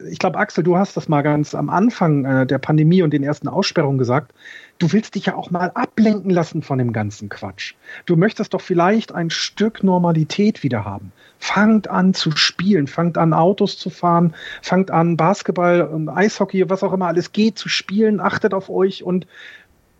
ich 0.09 0.19
glaube, 0.19 0.39
Axel, 0.39 0.63
du 0.63 0.77
hast 0.77 0.97
das 0.97 1.07
mal 1.07 1.21
ganz 1.21 1.53
am 1.53 1.69
Anfang 1.69 2.25
äh, 2.25 2.45
der 2.45 2.57
Pandemie 2.57 3.01
und 3.01 3.11
den 3.11 3.23
ersten 3.23 3.47
Aussperrungen 3.47 3.97
gesagt. 3.97 4.33
Du 4.79 4.91
willst 4.91 5.15
dich 5.15 5.27
ja 5.27 5.35
auch 5.35 5.51
mal 5.51 5.71
ablenken 5.73 6.31
lassen 6.31 6.61
von 6.61 6.77
dem 6.77 6.93
ganzen 6.93 7.29
Quatsch. 7.29 7.75
Du 8.05 8.15
möchtest 8.15 8.53
doch 8.53 8.61
vielleicht 8.61 9.13
ein 9.13 9.29
Stück 9.29 9.83
Normalität 9.83 10.63
wieder 10.63 10.85
haben. 10.85 11.11
Fangt 11.37 11.89
an 11.89 12.13
zu 12.13 12.31
spielen, 12.31 12.87
fangt 12.87 13.17
an 13.17 13.33
Autos 13.33 13.77
zu 13.77 13.89
fahren, 13.89 14.33
fangt 14.61 14.91
an 14.91 15.17
Basketball 15.17 15.81
und 15.81 16.09
Eishockey, 16.09 16.69
was 16.69 16.83
auch 16.83 16.93
immer 16.93 17.07
alles 17.07 17.31
geht, 17.31 17.57
zu 17.57 17.69
spielen, 17.69 18.19
achtet 18.19 18.53
auf 18.53 18.69
euch 18.69 19.03
und 19.03 19.27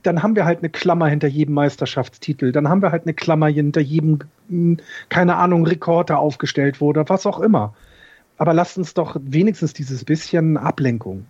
dann 0.03 0.23
haben 0.23 0.37
wir 0.37 0.45
halt 0.45 0.59
eine 0.59 0.69
Klammer 0.69 1.07
hinter 1.07 1.27
jedem 1.27 1.55
Meisterschaftstitel, 1.55 2.53
dann 2.53 2.69
haben 2.69 2.81
wir 2.81 2.91
halt 2.91 3.03
eine 3.03 3.13
Klammer 3.13 3.47
hinter 3.47 3.81
jedem, 3.81 4.19
hm, 4.47 4.77
keine 5.09 5.35
Ahnung, 5.35 5.65
Rekord, 5.65 6.07
der 6.09 6.19
aufgestellt 6.19 6.79
wurde, 6.79 7.07
was 7.09 7.25
auch 7.25 7.39
immer 7.39 7.73
aber 8.39 8.53
lasst 8.53 8.77
uns 8.77 8.93
doch 8.93 9.17
wenigstens 9.21 9.73
dieses 9.73 10.05
bisschen 10.05 10.57
Ablenkung. 10.57 11.25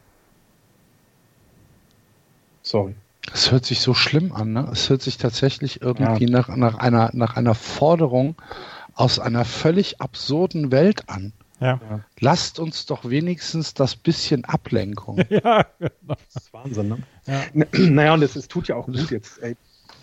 Sorry. 2.62 2.96
Es 3.34 3.52
hört 3.52 3.66
sich 3.66 3.82
so 3.82 3.96
schlimm 3.96 4.32
an, 4.32 4.54
ne? 4.54 4.70
Es 4.72 4.90
hört 4.90 5.02
sich 5.02 5.18
tatsächlich 5.18 5.82
irgendwie 5.82 6.26
ja. 6.26 6.38
nach, 6.38 6.56
nach, 6.56 6.76
einer, 6.76 7.10
nach 7.14 7.36
einer 7.36 7.56
Forderung 7.56 8.36
aus 8.94 9.20
einer 9.20 9.44
völlig 9.44 10.00
absurden 10.02 10.72
Welt 10.72 11.10
an. 11.10 11.34
Ja. 11.60 11.82
Lasst 12.20 12.60
uns 12.60 12.86
doch 12.86 13.10
wenigstens 13.10 13.74
das 13.74 13.96
bisschen 13.96 14.46
Ablenkung. 14.46 15.18
ja, 15.30 15.66
genau. 15.80 15.90
Das 16.08 16.44
ist 16.44 16.54
Wahnsinn, 16.54 16.90
ne? 16.90 16.98
Ja. 17.26 17.44
Naja, 17.90 18.14
und 18.14 18.22
es, 18.22 18.36
es 18.36 18.48
tut 18.48 18.68
ja 18.68 18.76
auch 18.76 18.86
gut 18.86 19.10
jetzt. 19.10 19.42
Ey, 19.42 19.58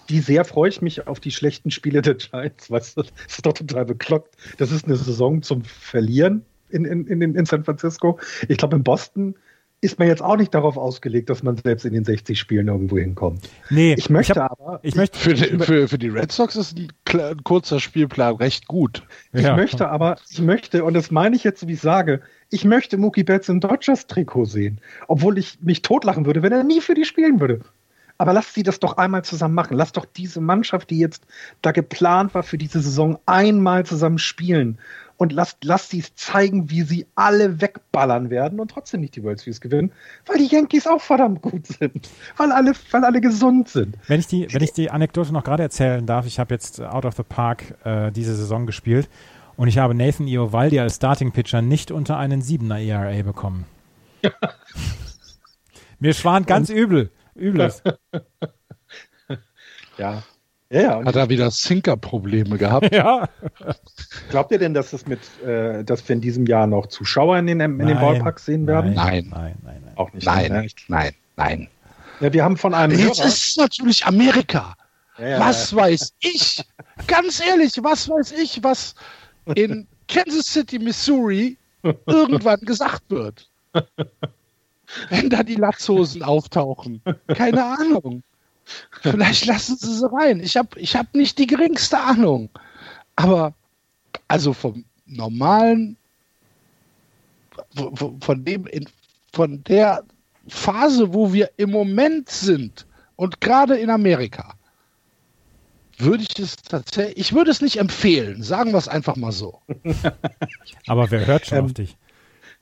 wie 0.08 0.20
sehr 0.20 0.44
freue 0.44 0.70
ich 0.70 0.82
mich 0.82 1.06
auf 1.06 1.20
die 1.20 1.30
schlechten 1.30 1.70
Spiele 1.70 2.02
der 2.02 2.14
Giants. 2.14 2.68
Weißt 2.68 2.96
du, 2.96 3.02
das 3.02 3.12
ist 3.28 3.46
doch 3.46 3.52
total 3.52 3.84
bekloppt. 3.84 4.36
Das 4.58 4.72
ist 4.72 4.86
eine 4.86 4.96
Saison 4.96 5.42
zum 5.42 5.62
Verlieren 5.64 6.44
in, 6.84 7.06
in, 7.06 7.22
in, 7.22 7.34
in 7.34 7.46
San 7.46 7.64
Francisco. 7.64 8.18
Ich 8.48 8.58
glaube, 8.58 8.76
in 8.76 8.82
Boston 8.82 9.34
ist 9.80 9.98
man 9.98 10.08
jetzt 10.08 10.22
auch 10.22 10.36
nicht 10.36 10.54
darauf 10.54 10.76
ausgelegt, 10.76 11.28
dass 11.28 11.42
man 11.42 11.56
selbst 11.56 11.84
in 11.84 11.92
den 11.92 12.04
60 12.04 12.38
Spielen 12.38 12.68
irgendwo 12.68 12.98
hinkommt. 12.98 13.48
Nee, 13.68 13.94
ich 13.96 14.08
möchte 14.08 14.32
ich 14.32 14.38
hab, 14.38 14.52
aber. 14.52 14.80
Ich 14.82 14.94
möchte, 14.94 15.18
für, 15.18 15.34
die, 15.34 15.58
für, 15.58 15.88
für 15.88 15.98
die 15.98 16.08
Red 16.08 16.32
Sox 16.32 16.56
ist 16.56 16.78
ein, 16.78 16.88
ein, 17.12 17.44
kurzer 17.44 17.78
Spielplan 17.78 18.36
recht 18.36 18.66
gut. 18.66 19.02
Ich 19.32 19.42
ja. 19.42 19.54
möchte 19.54 19.88
aber, 19.88 20.16
ich 20.30 20.40
möchte, 20.40 20.82
und 20.84 20.94
das 20.94 21.10
meine 21.10 21.36
ich 21.36 21.44
jetzt, 21.44 21.66
wie 21.68 21.74
ich 21.74 21.80
sage, 21.80 22.22
ich 22.50 22.64
möchte 22.64 22.96
Mookie 22.96 23.24
Betts 23.24 23.48
im 23.48 23.60
Dodgers-Trikot 23.60 24.46
sehen. 24.46 24.80
Obwohl 25.08 25.36
ich 25.36 25.58
mich 25.60 25.82
totlachen 25.82 26.24
würde, 26.24 26.42
wenn 26.42 26.52
er 26.52 26.64
nie 26.64 26.80
für 26.80 26.94
die 26.94 27.04
spielen 27.04 27.40
würde. 27.40 27.60
Aber 28.18 28.32
lasst 28.32 28.54
sie 28.54 28.62
das 28.62 28.80
doch 28.80 28.96
einmal 28.96 29.24
zusammen 29.24 29.54
machen. 29.54 29.76
Lasst 29.76 29.98
doch 29.98 30.06
diese 30.06 30.40
Mannschaft, 30.40 30.88
die 30.88 30.98
jetzt 30.98 31.26
da 31.60 31.72
geplant 31.72 32.34
war 32.34 32.42
für 32.42 32.56
diese 32.56 32.80
Saison, 32.80 33.18
einmal 33.26 33.84
zusammen 33.84 34.18
spielen 34.18 34.78
und 35.16 35.32
lasst, 35.32 35.64
lasst 35.64 35.90
sie 35.90 36.04
zeigen, 36.14 36.70
wie 36.70 36.82
sie 36.82 37.06
alle 37.14 37.60
wegballern 37.60 38.30
werden 38.30 38.60
und 38.60 38.70
trotzdem 38.70 39.00
nicht 39.00 39.16
die 39.16 39.22
World 39.22 39.38
Series 39.38 39.60
gewinnen, 39.60 39.92
weil 40.26 40.38
die 40.38 40.46
Yankees 40.46 40.86
auch 40.86 41.00
verdammt 41.00 41.42
gut 41.42 41.66
sind, 41.66 42.08
weil 42.36 42.52
alle, 42.52 42.72
weil 42.90 43.04
alle 43.04 43.20
gesund 43.20 43.68
sind. 43.68 43.96
Wenn 44.06 44.20
ich 44.20 44.26
die, 44.26 44.46
wenn 44.52 44.62
ich 44.62 44.72
die 44.72 44.90
Anekdote 44.90 45.32
noch 45.32 45.44
gerade 45.44 45.62
erzählen 45.62 46.06
darf, 46.06 46.26
ich 46.26 46.38
habe 46.38 46.54
jetzt 46.54 46.80
Out 46.80 47.04
of 47.04 47.14
the 47.14 47.22
Park 47.22 47.74
äh, 47.84 48.10
diese 48.12 48.34
Saison 48.34 48.66
gespielt 48.66 49.08
und 49.56 49.68
ich 49.68 49.78
habe 49.78 49.94
Nathan 49.94 50.26
Iovaldi 50.26 50.78
als 50.78 50.96
Starting 50.96 51.32
Pitcher 51.32 51.62
nicht 51.62 51.90
unter 51.90 52.18
einen 52.18 52.42
7er 52.42 52.78
ERA 52.78 53.22
bekommen. 53.22 53.64
Mir 55.98 56.12
schwant 56.12 56.46
ganz 56.46 56.68
übel. 56.68 57.10
Übles. 57.34 57.82
ja, 59.98 60.22
ja, 60.70 60.80
ja. 60.80 61.04
Hat 61.04 61.16
er 61.16 61.28
wieder 61.28 61.50
Sinker-Probleme 61.50 62.58
gehabt? 62.58 62.92
ja. 62.94 63.28
Glaubt 64.30 64.50
ihr 64.50 64.58
denn, 64.58 64.74
dass 64.74 64.92
es 64.92 65.06
mit, 65.06 65.20
äh, 65.44 65.84
dass 65.84 66.08
wir 66.08 66.14
in 66.14 66.20
diesem 66.20 66.46
Jahr 66.46 66.66
noch 66.66 66.86
Zuschauer 66.86 67.38
in 67.38 67.46
den, 67.46 67.60
in 67.60 67.78
den 67.78 67.98
Ballparks 67.98 68.46
sehen 68.46 68.66
werden? 68.66 68.94
Nein. 68.94 69.28
Nein, 69.30 69.56
nein, 69.64 69.82
nein. 69.84 69.96
Auch 69.96 70.12
nicht. 70.12 70.26
Nein, 70.26 70.52
ne? 70.52 70.66
nein, 70.88 71.12
nein. 71.36 71.68
Ja, 72.20 72.32
wir 72.32 72.44
haben 72.44 72.56
von 72.56 72.74
einem. 72.74 72.98
Jetzt 72.98 73.18
Hörer, 73.18 73.28
ist 73.28 73.58
natürlich 73.58 74.06
Amerika. 74.06 74.74
Ja, 75.18 75.40
was 75.40 75.74
weiß 75.74 76.14
ich? 76.20 76.62
Ganz 77.06 77.40
ehrlich, 77.40 77.72
was 77.82 78.08
weiß 78.08 78.32
ich, 78.32 78.62
was 78.62 78.94
in 79.54 79.86
Kansas 80.08 80.46
City, 80.46 80.78
Missouri 80.78 81.56
irgendwann 82.06 82.60
gesagt 82.60 83.04
wird? 83.08 83.48
Wenn 85.10 85.30
da 85.30 85.42
die 85.42 85.54
Latzhosen 85.54 86.22
auftauchen. 86.22 87.02
Keine 87.28 87.64
Ahnung. 87.64 88.22
Vielleicht 89.00 89.46
lassen 89.46 89.76
sie 89.76 89.94
sie 89.94 90.12
rein. 90.12 90.40
Ich 90.40 90.56
habe 90.56 90.78
ich 90.78 90.96
hab 90.96 91.14
nicht 91.14 91.38
die 91.38 91.46
geringste 91.46 91.98
Ahnung. 91.98 92.50
Aber 93.14 93.54
also 94.28 94.52
vom 94.52 94.84
normalen, 95.06 95.96
von 98.20 98.44
dem, 98.44 98.68
von 99.32 99.62
der 99.64 100.04
Phase, 100.48 101.12
wo 101.14 101.32
wir 101.32 101.50
im 101.56 101.70
Moment 101.70 102.28
sind 102.28 102.86
und 103.16 103.40
gerade 103.40 103.76
in 103.76 103.90
Amerika, 103.90 104.54
würde 105.98 106.24
ich 106.24 106.38
es 106.38 106.56
tatsächlich, 106.56 107.16
ich 107.16 107.32
würde 107.32 107.50
es 107.50 107.60
nicht 107.60 107.78
empfehlen, 107.78 108.42
sagen 108.42 108.72
wir 108.72 108.78
es 108.78 108.88
einfach 108.88 109.16
mal 109.16 109.32
so. 109.32 109.60
Aber 110.86 111.10
wer 111.10 111.26
hört 111.26 111.46
schon 111.46 111.58
ähm, 111.58 111.64
auf 111.64 111.72
dich? 111.72 111.96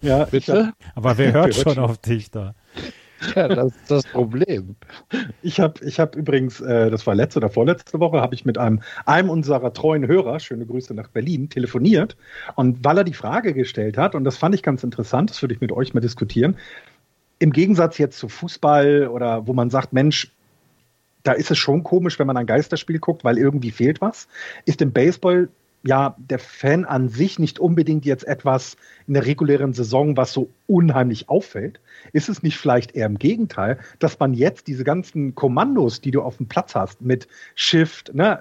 Ja, 0.01 0.25
bitte? 0.25 0.73
Aber 0.95 1.19
wer 1.19 1.33
hört 1.33 1.55
schon 1.55 1.79
auf 1.79 1.99
dich 1.99 2.31
da? 2.31 2.55
Ja, 3.35 3.49
das 3.49 3.75
ist 3.75 3.91
das 3.91 4.07
Problem. 4.07 4.77
Ich 5.43 5.61
habe 5.61 5.85
ich 5.85 6.01
hab 6.01 6.17
übrigens, 6.17 6.61
äh, 6.61 6.91
das 6.91 7.07
war 7.07 7.15
letzte 7.15 7.39
oder 7.39 7.49
vorletzte 7.49 8.01
Woche, 8.01 8.21
habe 8.21 8.35
ich 8.35 8.45
mit 8.45 8.59
einem, 8.59 8.83
einem 9.07 9.31
unserer 9.31 9.73
treuen 9.73 10.07
Hörer, 10.07 10.41
schöne 10.41 10.67
Grüße 10.67 10.95
nach 10.95 11.09
Berlin, 11.09 11.49
telefoniert. 11.49 12.17
Und 12.55 12.85
weil 12.85 12.99
er 12.99 13.05
die 13.05 13.15
Frage 13.15 13.55
gestellt 13.55 13.97
hat, 13.97 14.15
und 14.15 14.25
das 14.25 14.37
fand 14.37 14.55
ich 14.55 14.63
ganz 14.63 14.85
interessant, 14.85 15.31
das 15.31 15.43
würde 15.43 15.55
ich 15.55 15.61
mit 15.61 15.73
euch 15.73 15.95
mal 15.95 16.01
diskutieren, 16.01 16.57
im 17.39 17.53
Gegensatz 17.53 17.99
jetzt 17.99 18.19
zu 18.19 18.29
Fußball 18.29 19.09
oder 19.09 19.47
wo 19.47 19.53
man 19.53 19.71
sagt, 19.71 19.93
Mensch, 19.93 20.33
da 21.23 21.33
ist 21.33 21.51
es 21.51 21.59
schon 21.59 21.83
komisch, 21.83 22.19
wenn 22.19 22.27
man 22.27 22.37
ein 22.37 22.47
Geisterspiel 22.47 22.99
guckt, 22.99 23.25
weil 23.25 23.39
irgendwie 23.39 23.71
fehlt 23.71 24.01
was, 24.01 24.29
ist 24.67 24.83
im 24.83 24.93
Baseball 24.93 25.49
ja 25.87 26.17
der 26.19 26.39
Fan 26.39 26.85
an 26.85 27.09
sich 27.09 27.39
nicht 27.39 27.59
unbedingt 27.59 28.05
jetzt 28.05 28.27
etwas 28.27 28.77
in 29.07 29.15
der 29.15 29.27
regulären 29.27 29.73
Saison, 29.73 30.17
was 30.17 30.33
so 30.33 30.51
unheimlich 30.67 31.29
auffällt. 31.29 31.81
Ist 32.13 32.29
es 32.29 32.43
nicht 32.43 32.57
vielleicht 32.57 32.95
eher 32.95 33.07
im 33.07 33.19
Gegenteil, 33.19 33.79
dass 33.99 34.19
man 34.19 34.35
jetzt 34.35 34.67
diese 34.67 34.85
ganzen 34.85 35.35
Kommandos, 35.35 36.01
die 36.01 36.11
du 36.11 36.23
auf 36.23 36.39
dem 36.39 36.47
Platz 36.47 36.75
hast, 36.75 37.03
mit 37.03 37.29
Shift, 37.55 38.15
ne, 38.15 38.41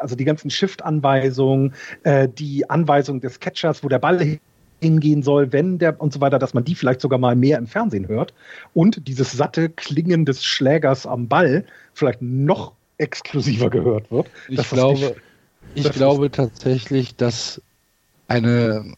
also 0.00 0.14
die 0.14 0.24
ganzen 0.24 0.50
Shift-Anweisungen, 0.50 1.74
äh, 2.04 2.28
die 2.28 2.68
Anweisung 2.70 3.20
des 3.20 3.40
Catchers, 3.40 3.82
wo 3.82 3.88
der 3.88 3.98
Ball 3.98 4.38
hingehen 4.80 5.22
soll, 5.22 5.52
wenn 5.52 5.78
der 5.78 6.00
und 6.00 6.12
so 6.12 6.20
weiter, 6.20 6.38
dass 6.38 6.54
man 6.54 6.64
die 6.64 6.74
vielleicht 6.74 7.00
sogar 7.00 7.18
mal 7.18 7.34
mehr 7.34 7.58
im 7.58 7.66
Fernsehen 7.66 8.06
hört 8.06 8.34
und 8.72 9.08
dieses 9.08 9.32
satte 9.32 9.68
Klingen 9.68 10.24
des 10.24 10.44
Schlägers 10.44 11.06
am 11.06 11.26
Ball 11.26 11.64
vielleicht 11.92 12.22
noch 12.22 12.74
exklusiver 12.98 13.70
gehört 13.70 14.10
wird. 14.10 14.28
Ich 14.48 14.68
glaube, 14.68 15.16
ich 15.74 15.90
glaube 15.92 16.30
tatsächlich, 16.30 17.16
dass 17.16 17.60
eine 18.28 18.94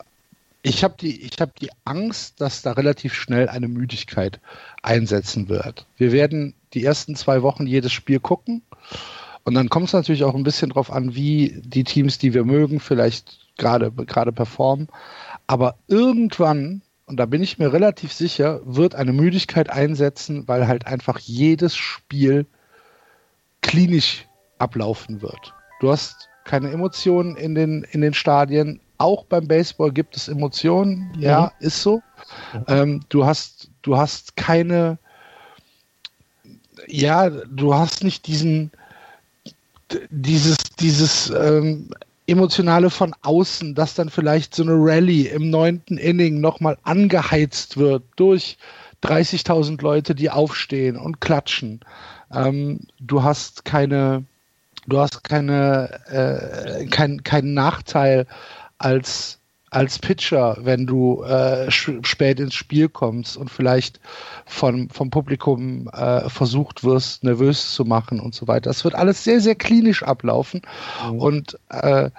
ich 0.62 0.82
habe 0.82 0.94
die, 1.00 1.22
ich 1.22 1.40
habe 1.40 1.52
die 1.60 1.70
Angst, 1.84 2.40
dass 2.40 2.62
da 2.62 2.72
relativ 2.72 3.14
schnell 3.14 3.48
eine 3.48 3.68
Müdigkeit 3.68 4.40
einsetzen 4.82 5.48
wird. 5.48 5.86
Wir 5.96 6.10
werden 6.10 6.54
die 6.74 6.82
ersten 6.82 7.14
zwei 7.14 7.42
Wochen 7.42 7.68
jedes 7.68 7.92
Spiel 7.92 8.18
gucken 8.18 8.62
und 9.44 9.54
dann 9.54 9.68
kommt 9.68 9.86
es 9.86 9.92
natürlich 9.92 10.24
auch 10.24 10.34
ein 10.34 10.42
bisschen 10.42 10.70
drauf 10.70 10.90
an, 10.90 11.14
wie 11.14 11.62
die 11.64 11.84
Teams, 11.84 12.18
die 12.18 12.34
wir 12.34 12.44
mögen, 12.44 12.80
vielleicht 12.80 13.38
gerade 13.56 13.92
gerade 13.92 14.32
performen. 14.32 14.88
Aber 15.46 15.76
irgendwann 15.86 16.82
und 17.06 17.18
da 17.18 17.26
bin 17.26 17.42
ich 17.42 17.58
mir 17.58 17.72
relativ 17.72 18.12
sicher, 18.12 18.60
wird 18.64 18.96
eine 18.96 19.12
Müdigkeit 19.12 19.70
einsetzen, 19.70 20.48
weil 20.48 20.66
halt 20.66 20.88
einfach 20.88 21.20
jedes 21.20 21.76
Spiel 21.76 22.46
klinisch 23.62 24.26
ablaufen 24.58 25.22
wird. 25.22 25.54
Du 25.80 25.92
hast 25.92 26.28
keine 26.46 26.70
Emotionen 26.70 27.36
in 27.36 27.54
den, 27.54 27.84
in 27.90 28.00
den 28.00 28.14
Stadien. 28.14 28.80
Auch 28.98 29.24
beim 29.24 29.46
Baseball 29.46 29.92
gibt 29.92 30.16
es 30.16 30.28
Emotionen, 30.28 31.12
ja, 31.18 31.52
mhm. 31.60 31.66
ist 31.66 31.82
so. 31.82 32.02
Ähm, 32.66 33.02
du 33.10 33.26
hast, 33.26 33.68
du 33.82 33.98
hast 33.98 34.36
keine, 34.36 34.98
ja, 36.86 37.28
du 37.28 37.74
hast 37.74 38.02
nicht 38.02 38.26
diesen, 38.26 38.70
dieses, 40.10 40.56
dieses 40.80 41.30
ähm, 41.30 41.90
emotionale 42.26 42.90
von 42.90 43.14
außen, 43.22 43.74
dass 43.74 43.94
dann 43.94 44.08
vielleicht 44.08 44.54
so 44.54 44.62
eine 44.62 44.74
Rallye 44.74 45.28
im 45.28 45.50
neunten 45.50 45.98
Inning 45.98 46.40
nochmal 46.40 46.78
angeheizt 46.82 47.76
wird 47.76 48.02
durch 48.16 48.56
30.000 49.02 49.82
Leute, 49.82 50.14
die 50.14 50.30
aufstehen 50.30 50.96
und 50.96 51.20
klatschen. 51.20 51.80
Ähm, 52.32 52.80
du 52.98 53.22
hast 53.22 53.64
keine, 53.64 54.24
du 54.86 54.98
hast 54.98 55.24
keine, 55.24 56.00
äh, 56.08 56.86
kein, 56.86 57.22
keinen 57.22 57.54
Nachteil 57.54 58.26
als, 58.78 59.38
als 59.70 59.98
Pitcher, 59.98 60.56
wenn 60.60 60.86
du 60.86 61.22
äh, 61.22 61.70
spät 61.70 62.40
ins 62.40 62.54
Spiel 62.54 62.88
kommst 62.88 63.36
und 63.36 63.50
vielleicht 63.50 64.00
von, 64.44 64.88
vom 64.90 65.10
Publikum 65.10 65.88
äh, 65.88 66.28
versucht 66.28 66.84
wirst, 66.84 67.24
nervös 67.24 67.74
zu 67.74 67.84
machen 67.84 68.20
und 68.20 68.34
so 68.34 68.48
weiter. 68.48 68.70
Das 68.70 68.84
wird 68.84 68.94
alles 68.94 69.24
sehr, 69.24 69.40
sehr 69.40 69.54
klinisch 69.54 70.02
ablaufen 70.02 70.62
mhm. 71.10 71.18
und 71.18 71.58
äh, 71.70 72.10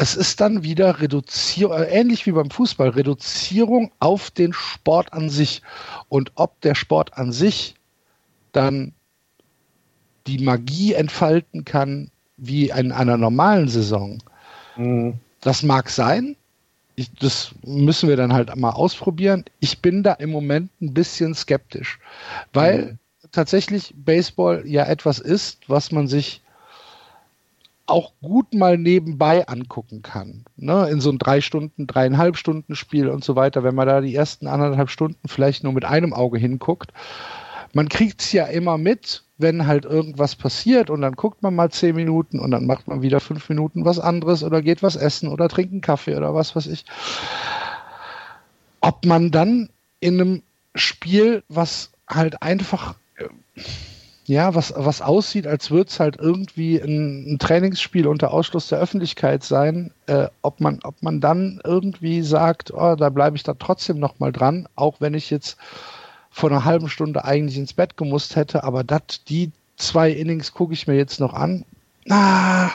es 0.00 0.16
ist 0.16 0.40
dann 0.40 0.62
wieder 0.62 1.00
Reduzierung, 1.00 1.76
äh, 1.76 1.84
ähnlich 1.84 2.24
wie 2.24 2.32
beim 2.32 2.50
Fußball, 2.50 2.88
Reduzierung 2.88 3.92
auf 3.98 4.30
den 4.30 4.54
Sport 4.54 5.12
an 5.12 5.28
sich. 5.28 5.60
Und 6.08 6.32
ob 6.36 6.58
der 6.62 6.74
Sport 6.74 7.18
an 7.18 7.32
sich 7.32 7.74
dann 8.52 8.94
die 10.26 10.38
Magie 10.38 10.94
entfalten 10.94 11.64
kann 11.64 12.10
wie 12.36 12.70
in 12.70 12.92
einer 12.92 13.16
normalen 13.16 13.68
Saison. 13.68 14.18
Mhm. 14.76 15.14
Das 15.40 15.62
mag 15.62 15.90
sein. 15.90 16.36
Ich, 16.96 17.12
das 17.14 17.52
müssen 17.64 18.08
wir 18.08 18.16
dann 18.16 18.32
halt 18.32 18.54
mal 18.56 18.70
ausprobieren. 18.70 19.44
Ich 19.60 19.80
bin 19.80 20.02
da 20.02 20.12
im 20.14 20.30
Moment 20.30 20.70
ein 20.80 20.92
bisschen 20.92 21.34
skeptisch, 21.34 21.98
weil 22.52 22.78
mhm. 22.78 22.98
tatsächlich 23.32 23.94
Baseball 23.96 24.64
ja 24.66 24.84
etwas 24.84 25.18
ist, 25.18 25.68
was 25.68 25.92
man 25.92 26.08
sich 26.08 26.42
auch 27.90 28.12
gut 28.22 28.54
mal 28.54 28.78
nebenbei 28.78 29.46
angucken 29.48 30.02
kann. 30.02 30.44
Ne? 30.56 30.88
In 30.90 31.00
so 31.00 31.10
einem 31.10 31.18
drei 31.18 31.40
Stunden, 31.40 31.86
dreieinhalb 31.86 32.36
Stunden 32.36 32.76
Spiel 32.76 33.08
und 33.08 33.24
so 33.24 33.34
weiter, 33.34 33.64
wenn 33.64 33.74
man 33.74 33.88
da 33.88 34.00
die 34.00 34.14
ersten 34.14 34.46
anderthalb 34.46 34.90
Stunden 34.90 35.28
vielleicht 35.28 35.64
nur 35.64 35.72
mit 35.72 35.84
einem 35.84 36.12
Auge 36.12 36.38
hinguckt. 36.38 36.92
Man 37.72 37.88
kriegt 37.88 38.20
es 38.20 38.32
ja 38.32 38.46
immer 38.46 38.78
mit, 38.78 39.24
wenn 39.40 39.66
halt 39.66 39.84
irgendwas 39.84 40.36
passiert 40.36 40.90
und 40.90 41.00
dann 41.02 41.14
guckt 41.14 41.42
man 41.42 41.54
mal 41.54 41.70
zehn 41.70 41.96
Minuten 41.96 42.38
und 42.38 42.50
dann 42.50 42.66
macht 42.66 42.88
man 42.88 43.02
wieder 43.02 43.20
fünf 43.20 43.48
Minuten 43.48 43.84
was 43.84 43.98
anderes 43.98 44.42
oder 44.42 44.62
geht 44.62 44.82
was 44.82 44.96
essen 44.96 45.28
oder 45.28 45.48
trinkt 45.48 45.72
einen 45.72 45.80
Kaffee 45.80 46.16
oder 46.16 46.34
was 46.34 46.54
weiß 46.54 46.66
ich. 46.66 46.84
Ob 48.80 49.04
man 49.04 49.30
dann 49.30 49.68
in 50.00 50.20
einem 50.20 50.42
Spiel, 50.74 51.42
was 51.48 51.90
halt 52.08 52.42
einfach, 52.42 52.94
ja, 54.24 54.54
was, 54.54 54.72
was 54.76 55.02
aussieht, 55.02 55.46
als 55.46 55.70
würde 55.70 55.90
es 55.90 56.00
halt 56.00 56.16
irgendwie 56.18 56.78
ein, 56.78 57.34
ein, 57.34 57.38
Trainingsspiel 57.38 58.06
unter 58.06 58.32
Ausschluss 58.32 58.68
der 58.68 58.78
Öffentlichkeit 58.78 59.44
sein, 59.44 59.92
äh, 60.06 60.28
ob, 60.42 60.60
man, 60.60 60.80
ob 60.84 61.02
man 61.02 61.20
dann 61.20 61.60
irgendwie 61.64 62.22
sagt, 62.22 62.72
oh, 62.72 62.94
da 62.94 63.10
bleibe 63.10 63.36
ich 63.36 63.42
da 63.42 63.54
trotzdem 63.54 63.98
nochmal 63.98 64.32
dran, 64.32 64.68
auch 64.76 65.00
wenn 65.00 65.14
ich 65.14 65.30
jetzt 65.30 65.58
vor 66.30 66.50
einer 66.50 66.64
halben 66.64 66.88
Stunde 66.88 67.24
eigentlich 67.24 67.58
ins 67.58 67.72
Bett 67.72 67.96
gemusst 67.96 68.36
hätte, 68.36 68.64
aber 68.64 68.84
dat, 68.84 69.28
die 69.28 69.50
zwei 69.76 70.10
Innings 70.10 70.52
gucke 70.52 70.72
ich 70.72 70.86
mir 70.86 70.94
jetzt 70.94 71.20
noch 71.20 71.34
an. 71.34 71.64
Ah, 72.08 72.70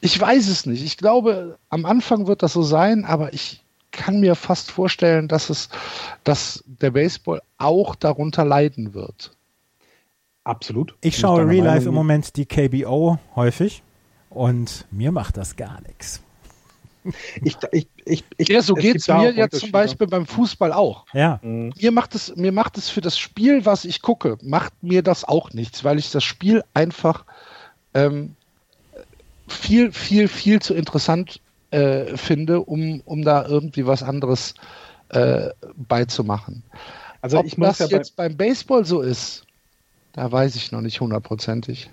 ich 0.00 0.18
weiß 0.18 0.48
es 0.48 0.66
nicht. 0.66 0.82
Ich 0.84 0.96
glaube, 0.96 1.58
am 1.68 1.84
Anfang 1.84 2.26
wird 2.26 2.42
das 2.42 2.52
so 2.52 2.62
sein, 2.62 3.04
aber 3.04 3.32
ich 3.32 3.62
kann 3.90 4.20
mir 4.20 4.34
fast 4.34 4.70
vorstellen, 4.70 5.28
dass 5.28 5.50
es, 5.50 5.68
dass 6.24 6.64
der 6.66 6.92
Baseball 6.92 7.42
auch 7.58 7.94
darunter 7.94 8.44
leiden 8.44 8.94
wird. 8.94 9.32
Absolut. 10.44 10.94
Ich 11.00 11.18
schaue 11.18 11.46
Real 11.46 11.66
Life 11.66 11.88
im 11.88 11.94
Moment 11.94 12.36
die 12.36 12.46
KBO 12.46 13.18
häufig 13.36 13.82
und 14.30 14.86
mir 14.90 15.12
macht 15.12 15.36
das 15.36 15.56
gar 15.56 15.80
nichts. 15.82 16.22
Ich, 17.42 17.56
ich, 17.72 17.86
ich, 18.04 18.24
ich, 18.36 18.48
ja, 18.48 18.60
so 18.62 18.74
geht 18.74 18.96
es 18.96 19.08
mir 19.08 19.32
jetzt 19.32 19.58
zum 19.58 19.70
Beispiel 19.70 20.06
beim 20.06 20.26
Fußball 20.26 20.72
auch. 20.72 21.06
Ja. 21.12 21.40
Mhm. 21.42 21.72
Mir, 21.80 21.92
macht 21.92 22.14
es, 22.14 22.34
mir 22.36 22.52
macht 22.52 22.76
es 22.76 22.88
für 22.90 23.00
das 23.00 23.18
Spiel, 23.18 23.64
was 23.64 23.84
ich 23.84 24.02
gucke, 24.02 24.36
macht 24.42 24.72
mir 24.82 25.02
das 25.02 25.24
auch 25.24 25.52
nichts, 25.52 25.82
weil 25.84 25.98
ich 25.98 26.10
das 26.10 26.24
Spiel 26.24 26.62
einfach 26.74 27.24
ähm, 27.94 28.36
viel, 29.48 29.92
viel, 29.92 30.28
viel 30.28 30.60
zu 30.60 30.74
interessant 30.74 31.40
äh, 31.70 32.16
finde, 32.16 32.60
um, 32.60 33.00
um 33.04 33.22
da 33.22 33.46
irgendwie 33.46 33.86
was 33.86 34.02
anderes 34.02 34.54
äh, 35.08 35.50
beizumachen. 35.76 36.62
Also 37.22 37.38
Ob 37.38 37.46
ich 37.46 37.58
muss 37.58 37.78
das 37.78 37.90
ja 37.90 37.98
jetzt 37.98 38.16
bei 38.16 38.28
beim 38.28 38.36
Baseball 38.36 38.84
so 38.84 39.00
ist, 39.00 39.44
da 40.12 40.30
weiß 40.30 40.56
ich 40.56 40.72
noch 40.72 40.80
nicht 40.80 41.00
hundertprozentig. 41.00 41.90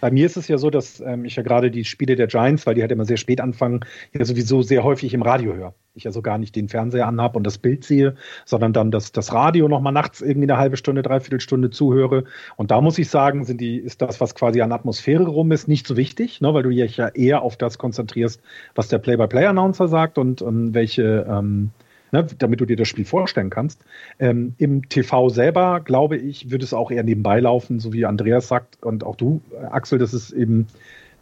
Bei 0.00 0.10
mir 0.10 0.26
ist 0.26 0.36
es 0.36 0.48
ja 0.48 0.58
so, 0.58 0.70
dass 0.70 1.00
ähm, 1.00 1.24
ich 1.24 1.36
ja 1.36 1.42
gerade 1.42 1.70
die 1.70 1.84
Spiele 1.84 2.16
der 2.16 2.26
Giants, 2.26 2.66
weil 2.66 2.74
die 2.74 2.82
halt 2.82 2.92
immer 2.92 3.04
sehr 3.04 3.16
spät 3.16 3.40
anfangen, 3.40 3.80
ja 4.12 4.24
sowieso 4.24 4.62
sehr 4.62 4.84
häufig 4.84 5.14
im 5.14 5.22
Radio 5.22 5.54
höre. 5.54 5.74
Ich 5.94 6.04
ja 6.04 6.12
so 6.12 6.22
gar 6.22 6.38
nicht 6.38 6.54
den 6.54 6.68
Fernseher 6.68 7.06
anhabe 7.06 7.36
und 7.36 7.44
das 7.44 7.58
Bild 7.58 7.84
sehe, 7.84 8.14
sondern 8.44 8.72
dann 8.72 8.90
das, 8.90 9.12
das 9.12 9.32
Radio 9.32 9.68
nochmal 9.68 9.92
nachts 9.92 10.20
irgendwie 10.20 10.50
eine 10.50 10.58
halbe 10.58 10.76
Stunde, 10.76 11.02
dreiviertel 11.02 11.40
Stunde 11.40 11.70
zuhöre. 11.70 12.24
Und 12.56 12.70
da 12.70 12.80
muss 12.80 12.98
ich 12.98 13.08
sagen, 13.08 13.44
sind 13.44 13.60
die, 13.60 13.76
ist 13.76 14.00
das, 14.00 14.20
was 14.20 14.34
quasi 14.34 14.60
an 14.60 14.72
Atmosphäre 14.72 15.26
rum 15.26 15.50
ist, 15.52 15.68
nicht 15.68 15.86
so 15.86 15.96
wichtig, 15.96 16.40
ne, 16.40 16.54
weil 16.54 16.62
du 16.62 16.70
dich 16.70 16.96
ja 16.96 17.08
eher 17.08 17.42
auf 17.42 17.56
das 17.56 17.78
konzentrierst, 17.78 18.40
was 18.74 18.88
der 18.88 18.98
Play-by-Play-Announcer 18.98 19.88
sagt 19.88 20.18
und, 20.18 20.42
und 20.42 20.74
welche 20.74 21.26
ähm, 21.28 21.70
ne, 22.12 22.26
damit 22.38 22.60
du 22.60 22.66
dir 22.66 22.76
das 22.76 22.88
Spiel 22.88 23.04
vorstellen 23.04 23.50
kannst. 23.50 23.84
Ähm, 24.18 24.54
Im 24.58 24.88
TV 24.88 25.28
selber, 25.28 25.80
glaube 25.80 26.16
ich, 26.16 26.50
würde 26.50 26.64
es 26.64 26.74
auch 26.74 26.90
eher 26.90 27.02
nebenbei 27.02 27.40
laufen, 27.40 27.80
so 27.80 27.92
wie 27.92 28.06
Andreas 28.06 28.48
sagt 28.48 28.82
und 28.82 29.04
auch 29.04 29.16
du, 29.16 29.40
Axel, 29.70 29.98
dass 29.98 30.12
es 30.12 30.30
eben 30.30 30.66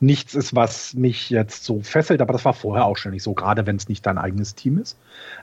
nichts 0.00 0.34
ist, 0.34 0.54
was 0.54 0.94
mich 0.94 1.30
jetzt 1.30 1.64
so 1.64 1.80
fesselt, 1.80 2.20
aber 2.20 2.32
das 2.32 2.44
war 2.44 2.52
vorher 2.52 2.84
auch 2.84 2.96
schon 2.96 3.12
nicht 3.12 3.22
so, 3.22 3.34
gerade 3.34 3.66
wenn 3.66 3.76
es 3.76 3.88
nicht 3.88 4.06
dein 4.06 4.18
eigenes 4.18 4.54
Team 4.54 4.78
ist. 4.78 4.96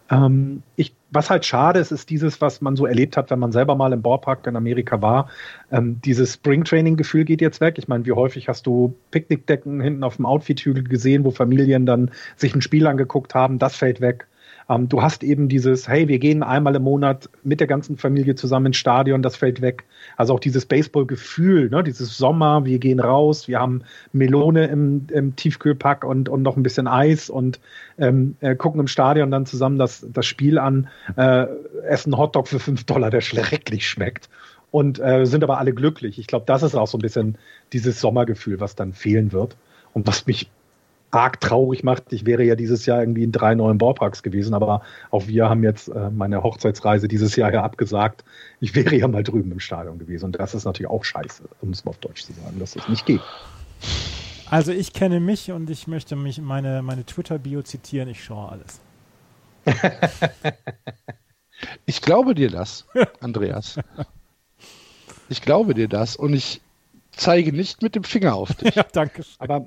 Ähm, 0.09 0.63
ich, 0.77 0.93
was 1.11 1.29
halt 1.29 1.45
schade 1.45 1.79
ist, 1.79 1.91
ist 1.91 2.09
dieses, 2.09 2.39
was 2.39 2.61
man 2.61 2.75
so 2.75 2.85
erlebt 2.85 3.17
hat, 3.17 3.31
wenn 3.31 3.39
man 3.39 3.51
selber 3.51 3.75
mal 3.75 3.91
im 3.91 4.01
Ballpark 4.01 4.47
in 4.47 4.55
Amerika 4.55 5.01
war. 5.01 5.29
Ähm, 5.71 5.99
dieses 6.05 6.35
Springtraining-Gefühl 6.35 7.25
geht 7.25 7.41
jetzt 7.41 7.59
weg. 7.59 7.75
Ich 7.77 7.87
meine, 7.87 8.05
wie 8.05 8.13
häufig 8.13 8.47
hast 8.47 8.65
du 8.65 8.95
Picknickdecken 9.11 9.81
hinten 9.81 10.03
auf 10.03 10.15
dem 10.15 10.25
Outfit-Hügel 10.25 10.85
gesehen, 10.85 11.25
wo 11.25 11.31
Familien 11.31 11.85
dann 11.85 12.11
sich 12.37 12.55
ein 12.55 12.61
Spiel 12.61 12.87
angeguckt 12.87 13.35
haben? 13.35 13.59
Das 13.59 13.75
fällt 13.75 13.99
weg. 13.99 14.27
Ähm, 14.69 14.89
du 14.89 15.01
hast 15.01 15.23
eben 15.23 15.47
dieses, 15.47 15.87
hey, 15.87 16.07
wir 16.07 16.19
gehen 16.19 16.43
einmal 16.43 16.75
im 16.75 16.83
Monat 16.83 17.29
mit 17.43 17.59
der 17.59 17.67
ganzen 17.67 17.97
Familie 17.97 18.35
zusammen 18.35 18.67
ins 18.67 18.77
Stadion, 18.77 19.21
das 19.21 19.35
fällt 19.35 19.61
weg. 19.61 19.83
Also 20.17 20.33
auch 20.33 20.39
dieses 20.39 20.65
Baseball-Gefühl, 20.65 21.69
ne? 21.69 21.83
dieses 21.83 22.17
Sommer, 22.17 22.65
wir 22.65 22.79
gehen 22.79 22.99
raus, 22.99 23.47
wir 23.47 23.59
haben 23.59 23.83
Melone 24.13 24.67
im, 24.67 25.07
im 25.11 25.35
Tiefkühlpack 25.35 26.03
und, 26.03 26.29
und 26.29 26.41
noch 26.41 26.57
ein 26.57 26.63
bisschen 26.63 26.87
Eis 26.87 27.29
und 27.29 27.59
ähm, 27.97 28.35
äh, 28.41 28.55
gucken 28.55 28.79
im 28.79 28.87
Stadion 28.87 29.31
dann 29.31 29.45
zusammen 29.45 29.77
das, 29.77 30.05
das 30.11 30.25
Spiel 30.25 30.57
an, 30.57 30.87
äh, 31.15 31.45
essen 31.87 32.17
Hotdog 32.17 32.47
für 32.47 32.59
fünf 32.59 32.83
Dollar, 32.85 33.09
der 33.09 33.21
schrecklich 33.21 33.87
schmeckt 33.87 34.29
und 34.71 34.99
äh, 34.99 35.25
sind 35.25 35.43
aber 35.43 35.59
alle 35.59 35.73
glücklich. 35.73 36.19
Ich 36.19 36.27
glaube, 36.27 36.45
das 36.47 36.63
ist 36.63 36.75
auch 36.75 36.87
so 36.87 36.97
ein 36.97 37.01
bisschen 37.01 37.37
dieses 37.71 38.01
Sommergefühl, 38.01 38.59
was 38.59 38.75
dann 38.75 38.93
fehlen 38.93 39.31
wird 39.31 39.55
und 39.93 40.07
was 40.07 40.25
mich 40.27 40.49
arg 41.15 41.39
traurig 41.39 41.83
macht. 41.83 42.11
Ich 42.11 42.25
wäre 42.25 42.43
ja 42.43 42.55
dieses 42.55 42.85
Jahr 42.85 42.99
irgendwie 42.99 43.23
in 43.23 43.31
drei 43.31 43.55
neuen 43.55 43.77
Ballparks 43.77 44.21
gewesen, 44.21 44.53
aber 44.53 44.81
auch 45.11 45.27
wir 45.27 45.49
haben 45.49 45.63
jetzt 45.63 45.87
äh, 45.87 46.09
meine 46.09 46.43
Hochzeitsreise 46.43 47.07
dieses 47.07 47.35
Jahr 47.35 47.53
ja 47.53 47.63
abgesagt. 47.63 48.23
Ich 48.59 48.75
wäre 48.75 48.95
ja 48.95 49.07
mal 49.07 49.23
drüben 49.23 49.51
im 49.51 49.59
Stadion 49.59 49.97
gewesen 49.97 50.25
und 50.25 50.39
das 50.39 50.53
ist 50.53 50.65
natürlich 50.65 50.89
auch 50.89 51.03
scheiße, 51.03 51.43
um 51.61 51.69
es 51.69 51.85
mal 51.85 51.91
auf 51.91 51.97
Deutsch 51.99 52.23
zu 52.23 52.33
sagen, 52.33 52.59
dass 52.59 52.73
das 52.73 52.87
nicht 52.89 53.05
geht. 53.05 53.21
Also 54.49 54.71
ich 54.71 54.93
kenne 54.93 55.19
mich 55.19 55.51
und 55.51 55.69
ich 55.69 55.87
möchte 55.87 56.15
mich 56.15 56.39
meine, 56.39 56.81
meine 56.81 57.05
Twitter-Bio 57.05 57.63
zitieren, 57.63 58.09
ich 58.09 58.23
schaue 58.23 58.51
alles. 58.51 58.79
ich 61.85 62.01
glaube 62.01 62.35
dir 62.35 62.51
das, 62.51 62.85
Andreas. 63.21 63.79
Ich 65.29 65.41
glaube 65.41 65.73
dir 65.73 65.87
das 65.87 66.15
und 66.15 66.33
ich 66.33 66.61
zeige 67.15 67.53
nicht 67.53 67.81
mit 67.81 67.95
dem 67.95 68.03
Finger 68.03 68.35
auf 68.35 68.53
dich. 68.55 68.75
ja, 68.75 68.85
danke. 68.91 69.23
Aber 69.39 69.63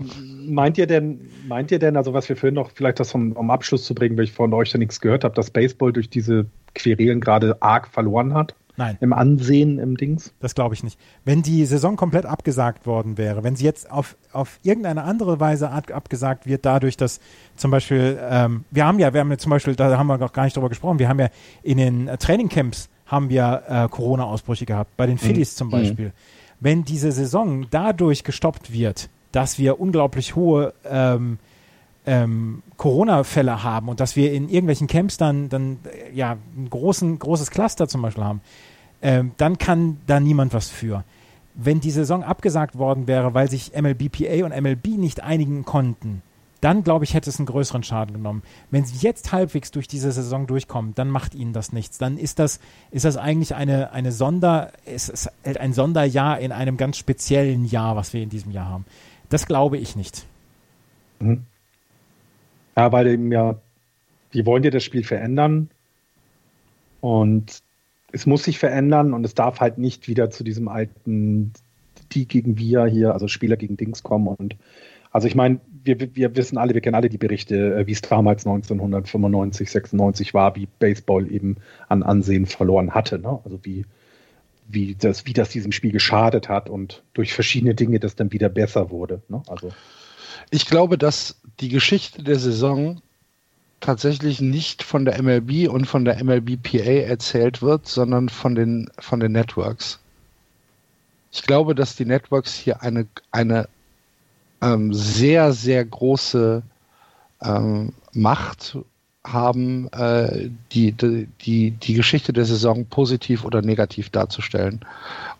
meint 0.47 0.79
ihr 0.79 0.87
denn, 0.87 1.29
meint 1.47 1.71
ihr 1.71 1.79
denn, 1.79 1.97
also 1.97 2.13
was 2.13 2.29
wir 2.29 2.37
vorhin 2.37 2.55
noch, 2.55 2.71
vielleicht 2.71 3.01
das 3.01 3.15
um, 3.15 3.33
um 3.33 3.51
Abschluss 3.51 3.85
zu 3.85 3.95
bringen, 3.95 4.17
weil 4.17 4.25
ich 4.25 4.33
von 4.33 4.53
euch 4.53 4.73
ja 4.73 4.79
nichts 4.79 5.01
gehört 5.01 5.25
habe, 5.25 5.35
dass 5.35 5.51
Baseball 5.51 5.93
durch 5.93 6.11
diese 6.11 6.47
Querelen 6.75 7.21
gerade 7.21 7.61
arg 7.61 7.89
verloren 7.89 8.35
hat? 8.35 8.55
Nein. 8.77 8.97
Im 9.01 9.13
Ansehen, 9.13 9.81
im 9.81 9.97
Dings? 9.97 10.33
Das 10.39 10.55
glaube 10.55 10.77
ich 10.77 10.85
nicht. 10.85 11.01
Wenn 11.25 11.43
die 11.43 11.65
Saison 11.65 11.97
komplett 11.97 12.25
abgesagt 12.25 12.87
worden 12.87 13.19
wäre, 13.19 13.43
wenn 13.43 13.57
sie 13.57 13.65
jetzt 13.65 13.91
auf, 13.91 14.17
auf 14.33 14.61
irgendeine 14.63 15.03
andere 15.03 15.41
Weise 15.41 15.71
abgesagt 15.71 16.47
wird, 16.47 16.65
dadurch, 16.65 16.97
dass 16.97 17.19
zum 17.57 17.73
Beispiel, 17.73 18.17
ähm, 18.31 18.65
wir 18.71 18.87
haben 18.87 19.01
ja, 19.01 19.13
wir 19.13 19.21
haben 19.21 19.33
ja 19.33 19.39
zum 19.39 19.51
Beispiel, 19.51 19.75
da 19.75 19.99
haben 19.99 20.07
wir 20.07 20.17
noch 20.17 20.33
gar 20.33 20.45
nicht 20.45 20.57
drüber 20.57 20.69
gesprochen, 20.69 21.01
wir 21.01 21.09
haben 21.09 21.19
ja 21.19 21.29
in 21.65 21.79
den 21.79 22.07
Trainingcamps 22.21 22.89
haben 23.07 23.31
wir 23.31 23.63
äh, 23.69 23.89
Corona-Ausbrüche 23.89 24.67
gehabt, 24.67 24.97
bei 24.97 25.07
den 25.07 25.15
mhm. 25.15 25.21
Phillies 25.21 25.55
mhm. 25.55 25.57
zum 25.57 25.71
Beispiel. 25.71 26.07
Mhm 26.07 26.38
wenn 26.61 26.85
diese 26.85 27.13
Saison 27.13 27.67
dadurch 27.71 28.25
gestoppt 28.25 28.73
wird, 28.73 29.09
dass 29.33 29.59
wir 29.59 29.81
unglaublich 29.81 30.35
hohe 30.35 30.75
ähm, 30.85 31.39
ähm, 32.07 32.63
Corona-Fälle 32.77 33.63
haben 33.63 33.89
und 33.89 34.01
dass 34.01 34.17
wir 34.17 34.33
in 34.33 34.49
irgendwelchen 34.49 34.87
Camps 34.87 35.19
dann, 35.19 35.49
dann 35.49 35.79
ja, 36.15 36.37
ein 36.57 36.71
großen, 36.71 37.19
großes 37.19 37.51
Cluster 37.51 37.87
zum 37.87 38.03
Beispiel 38.03 38.25
haben, 38.25 38.41
ähm, 39.03 39.33
dann 39.37 39.59
kann 39.59 39.99
da 40.07 40.19
niemand 40.19 40.55
was 40.55 40.69
für. 40.69 41.05
Wenn 41.55 41.81
die 41.81 41.91
Saison 41.91 42.23
abgesagt 42.23 42.79
worden 42.79 43.07
wäre, 43.07 43.35
weil 43.35 43.51
sich 43.51 43.73
MLBPA 43.79 44.45
und 44.45 44.59
MLB 44.59 44.97
nicht 44.97 45.23
einigen 45.23 45.65
konnten, 45.65 46.23
dann 46.61 46.83
glaube 46.83 47.05
ich, 47.05 47.15
hätte 47.15 47.31
es 47.31 47.39
einen 47.39 47.47
größeren 47.47 47.83
Schaden 47.83 48.15
genommen. 48.15 48.43
Wenn 48.71 48.85
sie 48.85 49.05
jetzt 49.07 49.33
halbwegs 49.33 49.71
durch 49.71 49.87
diese 49.87 50.11
Saison 50.11 50.47
durchkommen, 50.47 50.95
dann 50.95 51.09
macht 51.09 51.35
ihnen 51.35 51.53
das 51.53 51.73
nichts. 51.73 51.99
Dann 51.99 52.19
ist 52.19 52.39
das, 52.39 52.61
ist 52.91 53.05
das 53.05 53.17
eigentlich 53.17 53.55
eine, 53.55 53.93
eine 53.93 54.13
Sonder, 54.13 54.73
es 54.85 55.09
ist 55.09 55.31
ein 55.45 55.73
Sonderjahr 55.73 56.41
in 56.41 56.53
einem 56.53 56.77
ganz 56.77 56.97
speziellen 56.97 57.65
Jahr, 57.65 57.97
was 57.97 58.13
wir 58.13 58.23
in 58.23 58.29
diesem 58.29 58.51
Jahr 58.51 58.69
haben. 58.69 58.85
Das 59.29 59.47
glaube 59.47 59.79
ich 59.79 59.95
nicht. 59.95 60.27
Mhm. 61.21 61.45
Ja, 62.77 62.93
weil 62.93 63.07
eben 63.09 63.31
ja, 63.31 63.57
die 64.33 64.47
wollen 64.47 64.63
ja 64.63 64.71
das 64.71 64.85
Spiel 64.85 65.05
verändern 65.05 65.71
und 67.01 67.63
es 68.11 68.27
muss 68.27 68.45
sich 68.45 68.59
verändern 68.59 69.13
und 69.13 69.25
es 69.25 69.35
darf 69.35 69.61
halt 69.61 69.79
nicht 69.79 70.09
wieder 70.09 70.31
zu 70.31 70.45
diesem 70.45 70.69
alten 70.69 71.53
die 72.13 72.27
gegen 72.27 72.57
wir 72.57 72.87
hier, 72.87 73.13
also 73.13 73.29
Spieler 73.29 73.57
gegen 73.57 73.77
Dings 73.77 74.03
kommen 74.03 74.29
und 74.29 74.57
also 75.11 75.27
ich 75.27 75.35
meine, 75.35 75.61
wir, 75.89 76.15
wir 76.15 76.37
wissen 76.37 76.59
alle, 76.59 76.75
wir 76.75 76.81
kennen 76.81 76.95
alle 76.95 77.09
die 77.09 77.19
Berichte, 77.19 77.75
äh, 77.77 77.87
wie 77.87 77.93
es 77.93 78.01
damals 78.01 78.47
1995, 78.47 79.71
96 79.71 80.35
war, 80.35 80.57
wie 80.57 80.69
Baseball 80.79 81.31
eben 81.31 81.57
an 81.89 82.03
Ansehen 82.03 82.47
verloren 82.47 82.95
hatte. 82.95 83.19
Ne? 83.19 83.41
Also 83.45 83.59
wie, 83.63 83.85
wie, 84.69 84.95
das, 84.95 85.27
wie 85.27 85.33
das 85.33 85.49
diesem 85.49 85.73
Spiel 85.73 85.93
geschadet 85.93 86.49
hat 86.49 86.69
und 86.69 87.03
durch 87.15 87.33
verschiedene 87.33 87.75
Dinge 87.75 88.01
das 88.01 88.17
dann 88.17 88.33
wieder 88.33 88.49
besser 88.49 88.91
wurde. 88.91 89.23
Ne? 89.29 89.43
Also 89.47 89.73
ich 90.51 90.67
glaube, 90.67 90.99
dass 90.99 91.41
die 91.61 91.69
Geschichte 91.69 92.23
der 92.23 92.39
Saison 92.39 93.01
tatsächlich 93.81 94.41
nicht 94.41 94.83
von 94.83 95.05
der 95.05 95.23
MLB 95.23 95.69
und 95.69 95.87
von 95.87 96.05
der 96.05 96.23
MLBPA 96.23 97.07
erzählt 97.07 97.63
wird, 97.63 97.87
sondern 97.87 98.29
von 98.29 98.55
den, 98.55 98.91
von 98.99 99.21
den 99.21 99.33
Networks. 99.33 100.01
Ich 101.31 101.43
glaube, 101.43 101.75
dass 101.75 101.95
die 101.95 102.07
Networks 102.07 102.55
hier 102.55 102.83
eine, 102.83 103.07
eine 103.31 103.69
ähm, 104.61 104.93
sehr, 104.93 105.53
sehr 105.53 105.85
große 105.85 106.63
ähm, 107.43 107.93
Macht 108.13 108.79
haben, 109.25 109.89
äh, 109.93 110.51
die, 110.73 110.93
die, 110.93 111.71
die 111.71 111.95
Geschichte 111.95 112.33
der 112.33 112.45
Saison 112.45 112.87
positiv 112.87 113.45
oder 113.45 113.63
negativ 113.63 114.11
darzustellen. 114.11 114.81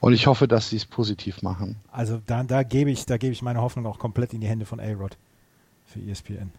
Und 0.01 0.13
ich 0.13 0.27
hoffe, 0.27 0.47
dass 0.47 0.71
sie 0.71 0.77
es 0.77 0.85
positiv 0.85 1.43
machen. 1.43 1.77
Also 1.91 2.21
da, 2.27 2.43
da 2.43 2.63
gebe 2.63 2.91
ich, 2.91 3.07
da 3.07 3.17
gebe 3.17 3.33
ich 3.33 3.43
meine 3.43 3.61
Hoffnung 3.61 3.87
auch 3.87 3.99
komplett 3.99 4.33
in 4.33 4.41
die 4.41 4.47
Hände 4.47 4.67
von 4.67 4.81
A-Rod 4.81 5.17
für 5.87 6.01
ESPN. 6.01 6.53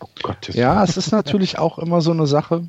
Oh 0.00 0.08
Gott, 0.22 0.48
ja, 0.54 0.82
es 0.82 0.96
ist 0.96 1.12
natürlich 1.12 1.58
auch 1.58 1.78
immer 1.78 2.00
so 2.00 2.10
eine 2.10 2.26
Sache. 2.26 2.68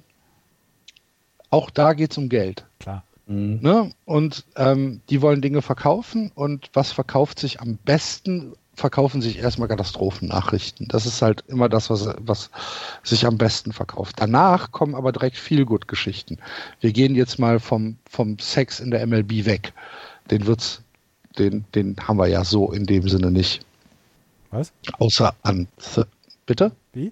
Auch 1.49 1.69
da 1.69 1.93
geht 1.93 2.11
es 2.11 2.17
um 2.17 2.29
Geld. 2.29 2.65
Klar. 2.79 3.03
Mhm. 3.27 3.59
Ne? 3.61 3.91
Und 4.05 4.45
ähm, 4.55 5.01
die 5.09 5.21
wollen 5.21 5.41
Dinge 5.41 5.61
verkaufen 5.61 6.31
und 6.35 6.69
was 6.73 6.91
verkauft 6.91 7.39
sich 7.39 7.61
am 7.61 7.77
besten? 7.77 8.53
Verkaufen 8.75 9.21
sich 9.21 9.37
erstmal 9.37 9.67
Katastrophennachrichten. 9.67 10.87
Das 10.87 11.05
ist 11.05 11.21
halt 11.21 11.43
immer 11.47 11.69
das, 11.69 11.91
was, 11.91 12.09
was 12.19 12.49
sich 13.03 13.25
am 13.27 13.37
besten 13.37 13.71
verkauft. 13.71 14.15
Danach 14.19 14.71
kommen 14.71 14.95
aber 14.95 15.11
direkt 15.11 15.37
viel 15.37 15.63
gut 15.63 15.87
Geschichten. 15.87 16.39
Wir 16.79 16.91
gehen 16.91 17.13
jetzt 17.13 17.37
mal 17.37 17.59
vom, 17.59 17.97
vom 18.09 18.39
Sex 18.39 18.79
in 18.79 18.89
der 18.89 19.05
MLB 19.05 19.45
weg. 19.45 19.73
Den 20.31 20.47
wird's, 20.47 20.81
den, 21.37 21.65
den 21.75 21.95
haben 21.99 22.17
wir 22.17 22.27
ja 22.27 22.43
so 22.43 22.71
in 22.71 22.85
dem 22.85 23.07
Sinne 23.07 23.29
nicht. 23.29 23.63
Was? 24.49 24.73
Außer 24.97 25.35
an. 25.43 25.67
Bitte? 26.47 26.71
Wie? 26.93 27.11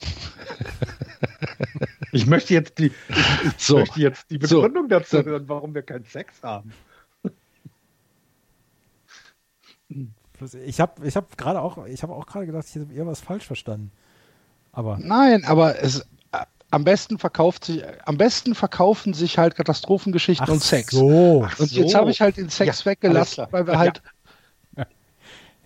ich 2.12 2.26
möchte 2.26 2.54
jetzt 2.54 2.78
die, 2.78 2.86
ich, 2.86 3.16
ich 3.44 3.52
so. 3.58 3.78
möchte 3.78 4.00
jetzt 4.00 4.30
die 4.30 4.38
Begründung 4.38 4.84
so. 4.84 4.88
dazu 4.88 5.24
hören, 5.24 5.48
warum 5.48 5.74
wir 5.74 5.82
keinen 5.82 6.04
Sex 6.04 6.42
haben. 6.42 6.72
Ich 10.64 10.80
habe 10.80 11.06
ich 11.06 11.16
hab 11.16 11.36
gerade 11.36 11.60
auch, 11.60 11.86
ich 11.86 12.02
habe 12.02 12.14
auch 12.14 12.26
gerade 12.26 12.46
gedacht, 12.46 12.64
ich 12.68 12.76
habe 12.76 12.92
irgendwas 12.92 13.20
falsch 13.20 13.46
verstanden. 13.46 13.92
Aber 14.72 14.98
Nein, 14.98 15.44
aber 15.44 15.82
es, 15.82 16.00
äh, 16.32 16.44
am 16.70 16.84
besten 16.84 17.18
verkauft 17.18 17.64
sich, 17.64 17.82
am 18.04 18.16
besten 18.16 18.54
verkaufen 18.54 19.12
sich 19.12 19.38
halt 19.38 19.56
Katastrophengeschichten 19.56 20.46
Ach 20.48 20.52
und 20.52 20.62
Sex. 20.62 20.92
So. 20.92 21.40
und 21.58 21.68
so. 21.68 21.80
jetzt 21.80 21.94
habe 21.94 22.10
ich 22.10 22.20
halt 22.20 22.36
den 22.36 22.48
Sex 22.48 22.84
ja, 22.84 22.90
weggelassen, 22.90 23.46
weil 23.50 23.66
wir 23.66 23.78
halt 23.78 23.98
ja. 24.04 24.10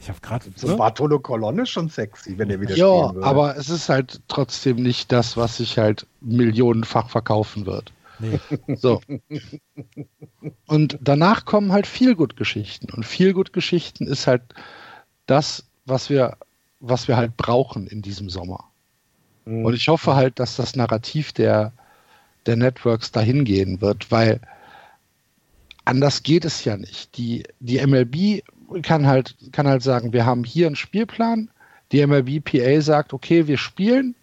Ich 0.05 0.11
habe 0.11 0.21
gerade. 0.21 0.45
So 0.55 0.67
ne? 0.67 0.79
war 0.79 0.95
Tolo 0.95 1.19
Kolonne 1.19 1.64
schon 1.64 1.88
sexy, 1.88 2.37
wenn 2.37 2.51
er 2.51 2.61
wieder 2.61 2.77
Ja, 2.77 2.87
spielen 2.87 3.14
würde. 3.14 3.27
aber 3.27 3.57
es 3.57 3.71
ist 3.71 3.88
halt 3.88 4.21
trotzdem 4.29 4.77
nicht 4.77 5.11
das, 5.11 5.38
was 5.38 5.57
sich 5.57 5.79
halt 5.79 6.07
millionenfach 6.21 7.09
verkaufen 7.09 7.64
wird. 7.64 7.90
Nee. 8.19 8.38
So. 8.77 9.01
Und 10.67 10.99
danach 11.01 11.47
kommen 11.47 11.73
halt 11.73 11.87
Feelgood-Geschichten. 11.87 12.93
Und 12.93 13.07
Feelgood-Geschichten 13.07 14.07
ist 14.07 14.27
halt 14.27 14.43
das, 15.25 15.64
was 15.87 16.11
wir, 16.11 16.37
was 16.81 17.09
wir 17.09 17.17
halt 17.17 17.38
brauchen 17.38 17.87
in 17.87 18.03
diesem 18.03 18.29
Sommer. 18.29 18.64
Mhm. 19.47 19.64
Und 19.64 19.73
ich 19.75 19.88
hoffe 19.88 20.14
halt, 20.14 20.38
dass 20.38 20.57
das 20.57 20.77
Narrativ 20.77 21.33
der, 21.33 21.73
der 22.45 22.57
Networks 22.57 23.11
dahin 23.11 23.45
gehen 23.45 23.81
wird, 23.81 24.11
weil 24.11 24.38
anders 25.87 26.23
geht 26.23 26.45
es 26.45 26.62
ja 26.64 26.77
nicht. 26.77 27.17
Die, 27.17 27.45
die 27.61 27.85
MLB 27.85 28.43
kann 28.83 29.07
halt, 29.07 29.37
kann 29.53 29.66
halt 29.66 29.83
sagen, 29.83 30.12
wir 30.12 30.27
haben 30.27 30.44
hier 30.44 30.66
einen 30.66 30.77
Spielplan. 30.77 31.50
Die 31.92 32.05
MLB 32.05 32.44
PA 32.44 32.81
sagt, 32.81 33.12
okay, 33.12 33.46
wir 33.46 33.59
spielen 33.59 34.14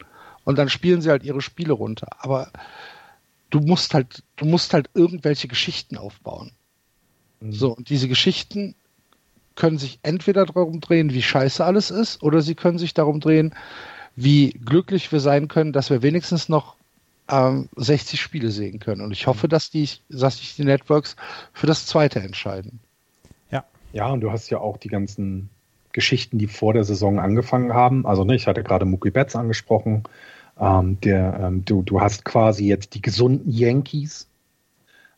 und 0.43 0.57
dann 0.57 0.69
spielen 0.69 1.01
sie 1.01 1.09
halt 1.09 1.23
ihre 1.23 1.41
Spiele 1.41 1.73
runter. 1.73 2.07
Aber 2.19 2.51
du 3.49 3.59
musst 3.59 3.93
halt, 3.93 4.23
du 4.35 4.45
musst 4.45 4.73
halt 4.73 4.89
irgendwelche 4.93 5.47
Geschichten 5.47 5.97
aufbauen. 5.97 6.51
Mhm. 7.39 7.53
So, 7.53 7.75
und 7.75 7.89
diese 7.89 8.07
Geschichten 8.07 8.75
können 9.55 9.77
sich 9.77 9.99
entweder 10.01 10.45
darum 10.45 10.79
drehen, 10.79 11.13
wie 11.13 11.21
scheiße 11.21 11.63
alles 11.63 11.91
ist, 11.91 12.23
oder 12.23 12.41
sie 12.41 12.55
können 12.55 12.79
sich 12.79 12.93
darum 12.93 13.19
drehen, 13.19 13.53
wie 14.15 14.51
glücklich 14.51 15.11
wir 15.11 15.19
sein 15.19 15.47
können, 15.47 15.73
dass 15.73 15.89
wir 15.89 16.01
wenigstens 16.01 16.49
noch 16.49 16.75
ähm, 17.29 17.69
60 17.75 18.19
Spiele 18.19 18.51
sehen 18.51 18.79
können. 18.79 19.01
Und 19.01 19.11
ich 19.11 19.27
hoffe, 19.27 19.47
dass 19.47 19.69
die, 19.69 19.89
dass 20.09 20.37
sich 20.37 20.55
die 20.55 20.63
Networks 20.63 21.15
für 21.53 21.67
das 21.67 21.85
zweite 21.85 22.19
entscheiden. 22.19 22.79
Ja, 23.93 24.09
und 24.09 24.21
du 24.21 24.31
hast 24.31 24.49
ja 24.49 24.59
auch 24.59 24.77
die 24.77 24.89
ganzen 24.89 25.49
Geschichten, 25.91 26.37
die 26.37 26.47
vor 26.47 26.73
der 26.73 26.83
Saison 26.83 27.19
angefangen 27.19 27.73
haben. 27.73 28.05
Also 28.05 28.23
ne, 28.23 28.35
ich 28.35 28.47
hatte 28.47 28.63
gerade 28.63 28.85
Mookie 28.85 29.11
Betts 29.11 29.35
angesprochen. 29.35 30.03
Ähm, 30.59 30.99
der, 31.01 31.39
ähm, 31.41 31.65
du, 31.65 31.81
du 31.81 32.01
hast 32.01 32.23
quasi 32.23 32.65
jetzt 32.65 32.93
die 32.95 33.01
gesunden 33.01 33.51
Yankees. 33.51 34.29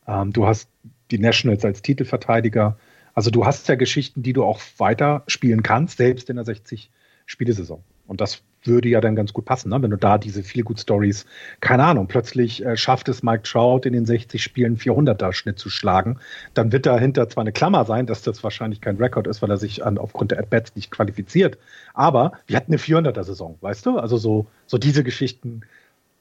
Ähm, 0.08 0.34
du 0.34 0.48
hast 0.48 0.70
die 1.12 1.20
Nationals 1.20 1.64
als 1.64 1.82
Titelverteidiger. 1.82 2.78
Also 3.14 3.30
du 3.30 3.46
hast 3.46 3.68
ja 3.68 3.76
Geschichten, 3.76 4.24
die 4.24 4.34
du 4.34 4.44
auch 4.44 4.60
weiter 4.78 5.24
spielen 5.28 5.62
kannst, 5.62 5.98
selbst 5.98 6.30
in 6.30 6.38
der 6.38 6.46
60-Spielesaison. 6.46 7.80
Und 8.08 8.22
das 8.22 8.42
würde 8.66 8.90
ja 8.90 9.02
dann 9.02 9.16
ganz 9.16 9.34
gut 9.34 9.46
passen, 9.46 9.70
ne? 9.70 9.82
wenn 9.82 9.92
du 9.92 9.98
da 9.98 10.18
diese 10.18 10.44
viel 10.44 10.64
gut 10.64 10.80
Stories, 10.80 11.26
keine 11.60 11.84
Ahnung, 11.84 12.08
plötzlich 12.08 12.66
äh, 12.66 12.78
schafft 12.78 13.10
es 13.10 13.24
Mike 13.24 13.44
Trout 13.44 13.82
in 13.84 13.94
den 13.94 14.06
60 14.06 14.42
Spielen 14.42 14.78
400er 14.78 15.34
Schnitt 15.34 15.60
zu 15.60 15.70
schlagen, 15.70 16.20
dann 16.54 16.72
wird 16.72 16.86
dahinter 16.86 17.28
zwar 17.30 17.42
eine 17.42 17.52
Klammer 17.52 17.86
sein, 17.86 18.06
dass 18.06 18.22
das 18.22 18.44
wahrscheinlich 18.44 18.82
kein 18.82 18.98
Rekord 18.98 19.28
ist, 19.28 19.42
weil 19.42 19.50
er 19.50 19.58
sich 19.58 19.86
an, 19.86 19.98
aufgrund 19.98 20.32
der 20.32 20.40
At-Bats 20.40 20.76
nicht 20.76 20.92
qualifiziert, 20.92 21.58
aber 21.94 22.34
wir 22.48 22.56
hatten 22.56 22.72
eine 22.72 22.80
400er 22.80 23.24
Saison, 23.24 23.58
weißt 23.62 23.86
du? 23.86 23.98
Also 23.98 24.18
so, 24.18 24.48
so 24.66 24.78
diese 24.78 25.04
Geschichten, 25.04 25.62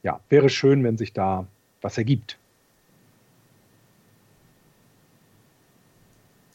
ja, 0.02 0.20
wäre 0.28 0.48
schön, 0.48 0.82
wenn 0.84 0.98
sich 0.98 1.12
da 1.12 1.46
was 1.80 1.98
ergibt. 1.98 2.38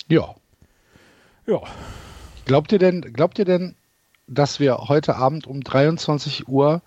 Ja. 0.10 0.36
Ja. 1.46 1.62
Glaubt 2.46 2.72
ihr 2.72 2.80
denn, 2.80 3.02
glaubt 3.14 3.40
ihr 3.40 3.46
denn, 3.46 3.76
dass 4.28 4.60
wir 4.60 4.78
heute 4.90 5.16
Abend 5.16 5.48
um 5.48 5.62
23 5.62 6.48
Uhr 6.48 6.82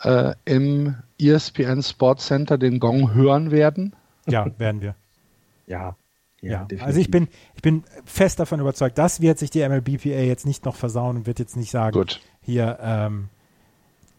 äh, 0.00 0.34
im 0.44 0.96
ESPN 1.20 1.82
Sports 1.82 2.26
Center 2.26 2.58
den 2.58 2.80
Gong 2.80 3.14
hören 3.14 3.50
werden? 3.50 3.94
Ja, 4.26 4.46
werden 4.58 4.80
wir. 4.80 4.94
ja. 5.66 5.96
Ja, 6.42 6.66
ja. 6.70 6.84
also 6.84 7.00
ich 7.00 7.10
bin, 7.10 7.28
ich 7.54 7.62
bin 7.62 7.82
fest 8.04 8.38
davon 8.38 8.60
überzeugt, 8.60 8.98
das 8.98 9.20
wird 9.20 9.38
sich 9.38 9.50
die 9.50 9.66
MLBPA 9.66 10.20
jetzt 10.20 10.46
nicht 10.46 10.64
noch 10.64 10.76
versauen 10.76 11.16
und 11.16 11.26
wird 11.26 11.38
jetzt 11.38 11.56
nicht 11.56 11.70
sagen, 11.70 11.92
Gut. 11.92 12.20
hier, 12.42 12.78
ähm, 12.80 13.30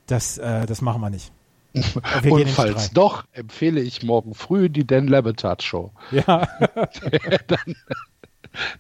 das, 0.07 0.37
äh, 0.37 0.65
das 0.65 0.81
machen 0.81 0.99
wir 1.01 1.09
nicht. 1.09 1.31
Wir 2.21 2.33
und 2.33 2.49
falls 2.49 2.91
doch, 2.91 3.25
empfehle 3.33 3.81
ich 3.81 4.01
morgen 4.01 4.33
früh 4.33 4.67
die 4.69 4.87
Dan 4.87 5.07
Levitat 5.07 5.61
Show. 5.61 5.91
Ja. 6.11 6.47
der, 7.11 7.39
dann, 7.45 7.75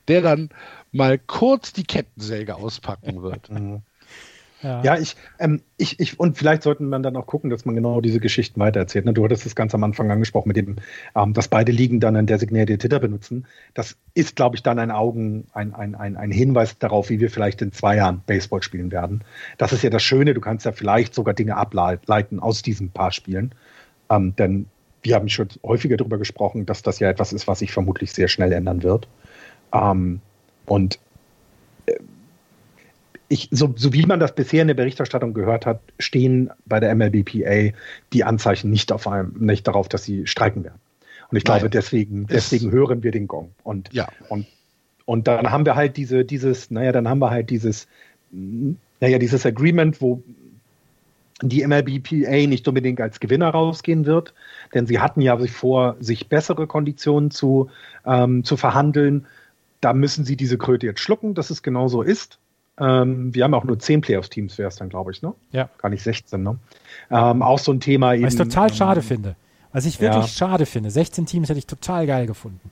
der 0.07 0.21
dann 0.21 0.49
mal 0.97 1.17
kurz 1.17 1.73
die 1.73 1.83
Kettensäge 1.83 2.55
auspacken 2.55 3.21
wird. 3.21 3.49
Mhm. 3.57 3.81
Ja. 4.63 4.81
ja, 4.81 4.97
ich, 4.97 5.15
ähm, 5.37 5.61
ich, 5.77 5.99
ich, 5.99 6.19
und 6.19 6.35
vielleicht 6.35 6.63
sollten 6.63 6.89
wir 6.89 6.97
dann 6.97 7.15
auch 7.15 7.27
gucken, 7.27 7.51
dass 7.51 7.65
man 7.65 7.75
genau 7.75 8.01
diese 8.01 8.19
Geschichten 8.19 8.59
weitererzählt. 8.59 9.05
Ne? 9.05 9.13
Du 9.13 9.23
hattest 9.23 9.45
es 9.45 9.55
ganz 9.55 9.75
am 9.75 9.83
Anfang 9.83 10.09
angesprochen 10.09 10.47
mit 10.47 10.57
dem, 10.57 10.77
ähm, 11.15 11.33
dass 11.33 11.47
beide 11.47 11.71
Ligen 11.71 11.99
dann 11.99 12.15
einen 12.15 12.25
Designated 12.25 12.81
Hitter 12.81 12.99
benutzen. 12.99 13.45
Das 13.75 13.97
ist, 14.15 14.35
glaube 14.35 14.55
ich, 14.55 14.63
dann 14.63 14.79
ein 14.79 14.89
Augen, 14.89 15.45
ein, 15.53 15.75
ein, 15.75 15.93
ein, 15.93 16.17
ein 16.17 16.31
Hinweis 16.31 16.77
darauf, 16.79 17.11
wie 17.11 17.19
wir 17.19 17.29
vielleicht 17.29 17.61
in 17.61 17.71
zwei 17.71 17.97
Jahren 17.97 18.23
Baseball 18.25 18.63
spielen 18.63 18.91
werden. 18.91 19.23
Das 19.59 19.73
ist 19.73 19.83
ja 19.83 19.91
das 19.91 20.01
Schöne, 20.01 20.33
du 20.33 20.41
kannst 20.41 20.65
ja 20.65 20.71
vielleicht 20.71 21.13
sogar 21.13 21.35
Dinge 21.35 21.55
ableiten 21.55 22.39
aus 22.39 22.63
diesen 22.63 22.89
paar 22.89 23.11
Spielen. 23.11 23.53
Ähm, 24.09 24.35
denn 24.37 24.65
wir 25.03 25.15
haben 25.15 25.29
schon 25.29 25.49
häufiger 25.63 25.97
darüber 25.97 26.17
gesprochen, 26.17 26.65
dass 26.65 26.81
das 26.81 26.99
ja 26.99 27.09
etwas 27.09 27.31
ist, 27.31 27.47
was 27.47 27.59
sich 27.59 27.71
vermutlich 27.71 28.11
sehr 28.11 28.27
schnell 28.27 28.51
ändern 28.51 28.81
wird. 28.81 29.07
Ähm, 29.71 30.21
und 30.67 30.99
äh, 31.87 31.95
ich, 33.29 33.49
so, 33.51 33.73
so, 33.75 33.91
wie 33.93 34.05
man 34.05 34.19
das 34.19 34.35
bisher 34.35 34.61
in 34.61 34.67
der 34.67 34.75
Berichterstattung 34.75 35.33
gehört 35.33 35.65
hat, 35.65 35.81
stehen 35.99 36.49
bei 36.65 36.79
der 36.79 36.95
MLBPA 36.95 37.75
die 38.13 38.23
Anzeichen 38.23 38.69
nicht, 38.69 38.91
auf 38.91 39.07
einem, 39.07 39.33
nicht 39.39 39.67
darauf, 39.67 39.89
dass 39.89 40.03
sie 40.03 40.27
streiken 40.27 40.63
werden. 40.63 40.79
Und 41.29 41.37
ich 41.37 41.43
Nein. 41.43 41.59
glaube, 41.59 41.69
deswegen, 41.69 42.27
deswegen 42.27 42.71
hören 42.71 43.03
wir 43.03 43.11
den 43.11 43.27
Gong. 43.27 43.51
Und, 43.63 43.91
ja. 43.91 44.07
und, 44.29 44.47
und 45.05 45.27
dann 45.27 45.51
haben 45.51 45.65
wir 45.65 45.75
halt 45.75 45.97
diese, 45.97 46.23
dieses, 46.23 46.71
naja, 46.71 46.93
dann 46.93 47.09
haben 47.09 47.19
wir 47.19 47.29
halt 47.29 47.49
dieses, 47.49 47.87
naja, 48.31 49.19
dieses 49.19 49.45
Agreement, 49.45 50.01
wo 50.01 50.23
die 51.41 51.67
MLBPA 51.67 52.47
nicht 52.47 52.67
unbedingt 52.67 52.99
als 53.01 53.19
Gewinner 53.19 53.49
rausgehen 53.49 54.05
wird, 54.05 54.33
denn 54.73 54.87
sie 54.87 54.99
hatten 54.99 55.21
ja 55.21 55.37
vor, 55.37 55.97
sich 55.99 56.29
bessere 56.29 56.65
Konditionen 56.65 57.29
zu, 57.29 57.69
ähm, 58.05 58.43
zu 58.43 58.57
verhandeln 58.57 59.27
da 59.81 59.93
müssen 59.93 60.25
sie 60.25 60.35
diese 60.35 60.57
Kröte 60.57 60.85
jetzt 60.85 60.99
schlucken, 60.99 61.33
dass 61.33 61.49
es 61.49 61.63
genau 61.63 61.87
so 61.87 62.01
ist. 62.01 62.39
Ähm, 62.79 63.33
wir 63.33 63.43
haben 63.43 63.53
auch 63.53 63.63
nur 63.63 63.79
10 63.79 64.01
Playoffs-Teams, 64.01 64.57
wäre 64.57 64.69
es 64.69 64.75
dann, 64.75 64.89
glaube 64.89 65.11
ich, 65.11 65.21
ne? 65.21 65.33
Ja. 65.51 65.69
Gar 65.79 65.89
nicht 65.89 66.03
16, 66.03 66.41
ne? 66.41 66.57
Ähm, 67.09 67.41
auch 67.41 67.59
so 67.59 67.71
ein 67.71 67.79
Thema 67.79 68.13
eben. 68.13 68.25
Was 68.25 68.33
ich 68.33 68.39
total 68.39 68.69
ähm, 68.69 68.75
schade 68.75 69.01
finde. 69.01 69.35
Was 69.71 69.85
ich 69.85 69.99
wirklich 69.99 70.23
ja. 70.23 70.27
schade 70.27 70.65
finde. 70.65 70.91
16 70.91 71.25
Teams 71.25 71.49
hätte 71.49 71.59
ich 71.59 71.67
total 71.67 72.05
geil 72.05 72.27
gefunden. 72.27 72.71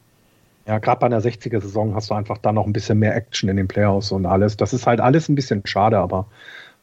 Ja, 0.68 0.80
gerade 0.80 1.00
bei 1.00 1.06
einer 1.06 1.22
60er-Saison 1.22 1.94
hast 1.94 2.10
du 2.10 2.15
einfach 2.15 2.39
da 2.39 2.52
noch 2.52 2.65
ein 2.65 2.74
bisschen 2.74 2.98
mehr 3.00 3.15
Action 3.15 3.50
in 3.50 3.58
den 3.58 3.68
Playoffs 3.68 4.12
und 4.12 4.26
alles. 4.26 4.58
Das 4.58 4.74
ist 4.74 4.88
halt 4.88 5.00
alles 5.00 5.30
ein 5.30 5.36
bisschen 5.36 5.62
schade, 5.65 6.00
aber 6.00 6.28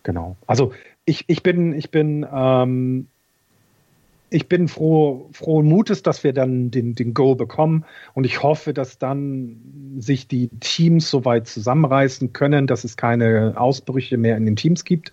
genau. 0.05 0.37
Also 0.47 0.73
ich, 1.05 1.25
ich 1.27 1.43
bin, 1.43 1.73
ich 1.73 1.91
bin 1.91 2.27
ähm, 2.33 3.09
ich 4.33 4.49
bin 4.49 4.69
froh, 4.69 5.29
frohen 5.33 5.67
Mutes, 5.67 6.03
dass 6.03 6.25
wir 6.25 6.33
dann 6.33 6.71
den, 6.71 6.95
den 6.95 7.15
Go 7.15 7.35
bekommen. 7.35 7.85
Und 8.15 8.25
ich 8.25 8.43
hoffe, 8.43 8.73
dass 8.73 8.99
dann 8.99 9.95
sich 9.99 10.27
die 10.27 10.49
Teams 10.61 11.11
so 11.11 11.25
weit 11.25 11.47
zusammenreißen 11.47 12.33
können, 12.33 12.67
dass 12.67 12.85
es 12.85 12.97
keine 12.97 13.55
Ausbrüche 13.57 14.17
mehr 14.17 14.37
in 14.37 14.47
den 14.47 14.57
Teams 14.57 14.85
gibt, 14.85 15.13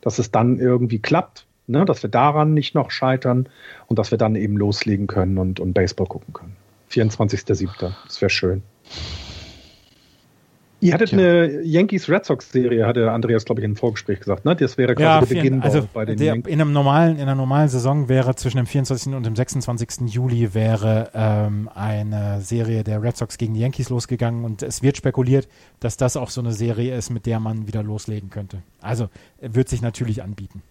dass 0.00 0.18
es 0.18 0.30
dann 0.30 0.58
irgendwie 0.58 1.00
klappt, 1.00 1.46
ne? 1.66 1.84
dass 1.84 2.02
wir 2.02 2.10
daran 2.10 2.54
nicht 2.54 2.74
noch 2.74 2.90
scheitern 2.90 3.48
und 3.88 3.98
dass 3.98 4.10
wir 4.10 4.18
dann 4.18 4.36
eben 4.36 4.56
loslegen 4.56 5.06
können 5.06 5.38
und, 5.38 5.60
und 5.60 5.74
Baseball 5.74 6.06
gucken 6.06 6.32
können. 6.32 6.56
24.07. 6.90 7.92
Das 8.06 8.20
wäre 8.20 8.30
schön. 8.30 8.62
Ihr 10.80 10.94
hattet 10.94 11.12
ja. 11.12 11.18
eine 11.18 11.62
Yankees 11.62 12.08
Red 12.08 12.24
Sox 12.24 12.50
Serie, 12.50 12.86
hatte 12.86 13.12
Andreas, 13.12 13.44
glaube 13.44 13.60
ich, 13.60 13.64
im 13.66 13.76
Vorgespräch 13.76 14.20
gesagt, 14.20 14.46
ne? 14.46 14.56
Das 14.56 14.78
wäre 14.78 14.94
quasi 14.94 15.04
ja, 15.04 15.20
der 15.20 15.26
Beginn 15.26 15.62
also 15.62 15.86
bei 15.92 16.06
den 16.06 16.16
der, 16.16 16.26
Yankees. 16.28 16.52
In, 16.52 16.60
einem 16.60 16.72
normalen, 16.72 17.16
in 17.16 17.22
einer 17.22 17.34
normalen 17.34 17.68
Saison 17.68 18.08
wäre 18.08 18.34
zwischen 18.34 18.56
dem 18.56 18.66
24. 18.66 19.14
und 19.14 19.26
dem 19.26 19.36
26. 19.36 20.12
Juli 20.12 20.54
wäre 20.54 21.10
ähm, 21.14 21.68
eine 21.74 22.40
Serie 22.40 22.82
der 22.82 23.02
Red 23.02 23.18
Sox 23.18 23.36
gegen 23.36 23.52
die 23.54 23.60
Yankees 23.60 23.90
losgegangen 23.90 24.44
und 24.44 24.62
es 24.62 24.82
wird 24.82 24.96
spekuliert, 24.96 25.48
dass 25.80 25.98
das 25.98 26.16
auch 26.16 26.30
so 26.30 26.40
eine 26.40 26.52
Serie 26.52 26.96
ist, 26.96 27.10
mit 27.10 27.26
der 27.26 27.40
man 27.40 27.66
wieder 27.66 27.82
loslegen 27.82 28.30
könnte. 28.30 28.62
Also 28.80 29.08
wird 29.40 29.68
sich 29.68 29.82
natürlich 29.82 30.22
anbieten. 30.22 30.62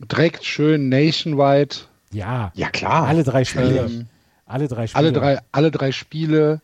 Direkt 0.00 0.44
schön 0.44 0.90
nationwide. 0.90 1.76
Ja, 2.12 2.52
ja 2.54 2.68
klar. 2.68 3.06
Alle 3.06 3.24
drei 3.24 3.44
Spiele. 3.44 3.86
Ähm, 3.86 4.06
alle 4.44 4.68
drei 4.68 4.86
Spiele. 4.86 4.98
Alle 4.98 5.12
drei, 5.12 5.38
alle 5.50 5.70
drei 5.70 5.92
Spiele 5.92 6.60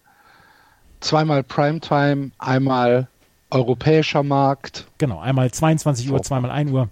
zweimal 1.01 1.43
Primetime, 1.43 2.31
einmal 2.39 3.09
europäischer 3.51 4.23
Markt. 4.23 4.87
Genau, 4.99 5.21
einmal 5.21 5.51
22 5.51 6.11
Uhr, 6.11 6.23
zweimal 6.23 6.51
1 6.51 6.71
Uhr. 6.71 6.89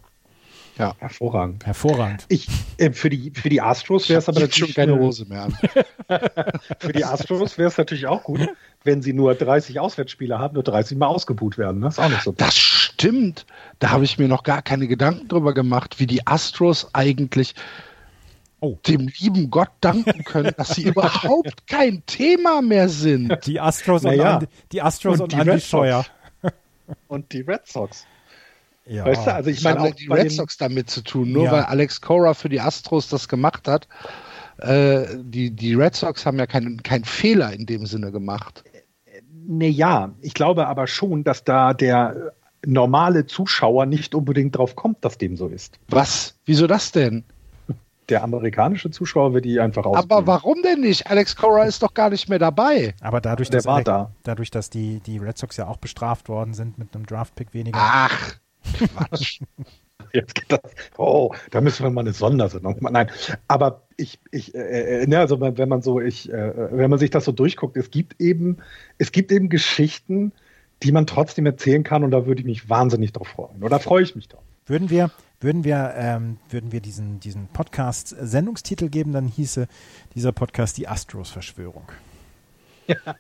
Ja, 0.79 0.95
hervorragend. 0.99 1.65
Hervorragend. 1.65 2.27
Ich, 2.29 2.49
äh, 2.77 2.91
für, 2.93 3.09
die, 3.09 3.33
für 3.35 3.49
die 3.49 3.63
Astros 3.63 4.11
wäre 4.11 4.19
es 4.19 4.29
aber 4.29 4.41
natürlich 4.41 4.75
schon 4.75 4.75
keine 4.75 4.99
Hose 4.99 5.25
mehr 5.25 5.45
an. 5.45 5.59
für 6.79 6.93
die 6.93 7.05
Astros 7.05 7.57
wäre 7.57 7.69
es 7.69 7.79
natürlich 7.79 8.07
auch 8.07 8.23
gut, 8.25 8.47
wenn 8.85 9.01
sie 9.01 9.15
nur 9.15 9.35
30 9.35 9.81
Auswärtsspiele 9.81 10.39
haben, 10.39 10.55
nur 10.55 10.63
30 10.63 10.99
Mal 10.99 11.07
ausgebuht 11.07 11.57
werden. 11.57 11.81
Das 11.81 11.95
ist 11.95 12.05
auch 12.05 12.11
nicht 12.11 12.23
so. 12.23 12.33
Das 12.33 12.57
stimmt. 12.57 13.47
Da 13.79 13.91
habe 13.91 14.05
ich 14.05 14.19
mir 14.19 14.29
noch 14.29 14.43
gar 14.43 14.61
keine 14.61 14.87
Gedanken 14.87 15.29
drüber 15.29 15.55
gemacht, 15.55 15.99
wie 15.99 16.07
die 16.07 16.27
Astros 16.27 16.91
eigentlich 16.93 17.55
oh. 18.73 18.79
dem 18.87 19.09
lieben 19.19 19.51
Gott 19.51 19.71
danken 19.81 20.25
können, 20.25 20.53
dass 20.57 20.75
sie 20.75 20.83
überhaupt 20.89 21.67
kein 21.67 22.05
Thema 22.07 22.63
mehr 22.63 22.89
sind. 22.89 23.47
Die 23.47 23.61
Astros 23.61 24.05
und, 24.05 24.15
ja. 24.15 24.35
Andi, 24.35 24.47
die 24.73 24.83
Astros 24.83 25.21
und, 25.21 25.23
und 25.23 25.33
die 25.33 25.49
Andy 25.49 25.61
Scheuer. 25.61 26.05
Und 27.09 27.33
die 27.33 27.41
Red 27.41 27.67
Sox. 27.67 28.07
Ja. 28.85 29.05
Weißt 29.05 29.27
du, 29.27 29.35
also 29.35 29.51
ich 29.51 29.65
meine 29.65 29.81
auch 29.81 29.95
die 29.95 30.07
Red 30.07 30.31
Sox 30.31 30.57
damit 30.57 30.89
zu 30.89 31.03
tun, 31.03 31.33
nur 31.33 31.47
ja. 31.47 31.53
weil 31.53 31.63
Alex 31.65 32.01
Cora 32.01 32.35
für 32.35 32.49
die 32.49 32.61
Astros 32.61 33.09
das 33.09 33.27
gemacht 33.27 33.67
hat. 33.67 33.89
Äh, 34.59 35.07
die, 35.21 35.51
die 35.51 35.75
Red 35.75 35.97
Sox 35.97 36.25
haben 36.25 36.39
ja 36.39 36.47
keinen 36.47 36.83
kein 36.85 37.05
Fehler 37.05 37.53
in 37.53 37.67
dem 37.67 37.87
Sinne 37.87 38.13
gemacht. 38.13 38.63
Nee, 39.49 39.69
ja, 39.69 40.15
ich 40.21 40.35
glaube 40.35 40.69
aber 40.69 40.87
schon, 40.87 41.25
dass 41.25 41.43
da 41.43 41.75
der 41.75 42.33
normale 42.65 43.27
Zuschauer 43.27 43.87
nicht 43.87 44.15
unbedingt 44.15 44.57
drauf 44.57 44.77
kommt, 44.77 45.05
dass 45.05 45.19
dem 45.19 45.37
so 45.37 45.49
ist. 45.49 45.79
Was? 45.89 46.37
Wieso 46.45 46.67
das 46.67 46.93
denn? 46.93 47.25
Der 48.09 48.23
amerikanische 48.23 48.91
Zuschauer 48.91 49.35
wird 49.35 49.45
die 49.45 49.61
einfach 49.61 49.85
aus. 49.85 49.97
Aber 49.97 50.27
warum 50.27 50.63
denn 50.63 50.81
nicht? 50.81 51.09
Alex 51.09 51.37
Cora 51.37 51.65
ist 51.65 51.83
doch 51.83 51.95
gar 51.95 52.11
nicht 52.11 52.29
mehr 52.29 52.39
dabei. 52.39 52.95
Aber 53.01 53.21
dadurch, 53.21 53.51
der 53.51 53.59
dass, 53.59 53.67
war 53.67 53.83
da. 53.83 54.13
dadurch, 54.23 54.51
dass 54.51 54.71
die, 54.71 55.01
die 55.01 55.19
Red 55.19 55.39
Sox 55.39 55.57
ja 55.57 55.67
auch 55.67 55.79
bestraft 55.79 56.29
worden 56.29 56.55
sind 56.55 56.79
mit 56.79 56.95
einem 56.95 57.07
Draftpick 57.07 57.53
weniger. 57.55 57.79
Ach, 57.81 58.37
Quatsch. 58.95 59.41
Jetzt 60.13 60.35
geht 60.35 60.51
das. 60.51 60.61
Oh, 60.97 61.35
da 61.51 61.61
müssen 61.61 61.83
wir 61.83 61.91
mal 61.91 62.03
eine 62.03 62.13
Sondersendung 62.13 62.77
machen. 62.81 62.93
Nein, 62.93 63.11
aber 63.49 63.83
ich, 63.97 64.19
ich, 64.31 64.55
äh, 64.55 65.03
äh, 65.03 65.07
ne, 65.07 65.19
also 65.19 65.41
wenn 65.41 65.69
man 65.69 65.83
so, 65.83 66.01
ich, 66.01 66.33
äh, 66.33 66.53
wenn 66.73 66.91
man 66.91 66.99
sich 66.99 67.11
das 67.11 67.25
so 67.25 67.33
durchguckt, 67.33 67.77
es 67.77 67.91
gibt 67.91 68.21
eben, 68.21 68.59
es 68.99 69.13
gibt 69.13 69.33
eben 69.33 69.49
Geschichten, 69.49 70.33
die 70.83 70.93
man 70.93 71.07
trotzdem 71.07 71.47
erzählen 71.47 71.83
kann 71.83 72.05
und 72.05 72.11
da 72.11 72.27
würde 72.27 72.41
ich 72.41 72.47
mich 72.47 72.69
wahnsinnig 72.69 73.13
drauf 73.13 73.29
freuen. 73.29 73.63
Oder 73.63 73.81
freue 73.81 74.03
ich 74.03 74.15
mich 74.15 74.29
drauf. 74.29 74.43
Würden 74.67 74.91
wir, 74.91 75.11
würden 75.41 75.65
wir, 75.65 75.95
ähm, 75.97 76.39
würden 76.49 76.73
wir 76.73 76.81
diesen, 76.81 77.21
diesen 77.21 77.49
Podcast 77.49 78.09
Sendungstitel 78.09 78.89
geben, 78.89 79.13
dann 79.13 79.27
hieße 79.29 79.69
dieser 80.15 80.33
Podcast 80.33 80.77
die 80.77 80.89
Astros-Verschwörung. 80.89 81.85
Ja. 82.89 83.17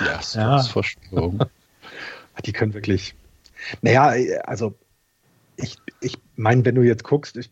die 0.00 0.08
Astros-Verschwörung. 0.38 1.44
Die 2.44 2.52
können 2.52 2.74
wirklich. 2.74 3.14
Naja, 3.80 4.12
also 4.44 4.74
ich, 5.56 5.76
ich 6.00 6.18
meine, 6.34 6.64
wenn 6.64 6.74
du 6.74 6.82
jetzt 6.82 7.04
guckst, 7.04 7.36
ich, 7.36 7.50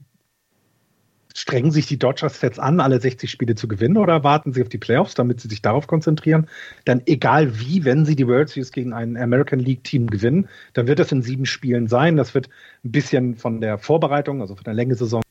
strengen 1.34 1.70
sich 1.70 1.86
die 1.86 1.98
Dodgers 1.98 2.40
jetzt 2.42 2.58
an, 2.58 2.80
alle 2.80 3.00
60 3.00 3.30
Spiele 3.30 3.54
zu 3.54 3.68
gewinnen 3.68 3.96
oder 3.96 4.24
warten 4.24 4.52
sie 4.52 4.62
auf 4.62 4.68
die 4.68 4.78
Playoffs, 4.78 5.14
damit 5.14 5.40
sie 5.40 5.48
sich 5.48 5.62
darauf 5.62 5.86
konzentrieren? 5.86 6.48
Dann 6.84 7.02
egal 7.06 7.58
wie, 7.58 7.84
wenn 7.84 8.04
sie 8.04 8.16
die 8.16 8.26
World 8.26 8.48
Series 8.48 8.72
gegen 8.72 8.92
ein 8.92 9.16
American 9.16 9.58
League 9.58 9.84
Team 9.84 10.08
gewinnen, 10.08 10.48
dann 10.74 10.86
wird 10.86 10.98
das 10.98 11.12
in 11.12 11.22
sieben 11.22 11.46
Spielen 11.46 11.88
sein. 11.88 12.16
Das 12.16 12.34
wird 12.34 12.48
ein 12.84 12.92
bisschen 12.92 13.36
von 13.36 13.60
der 13.60 13.78
Vorbereitung, 13.78 14.40
also 14.40 14.54
von 14.54 14.64
der 14.64 14.74
Länge 14.74 14.94
Saison. 14.94 15.22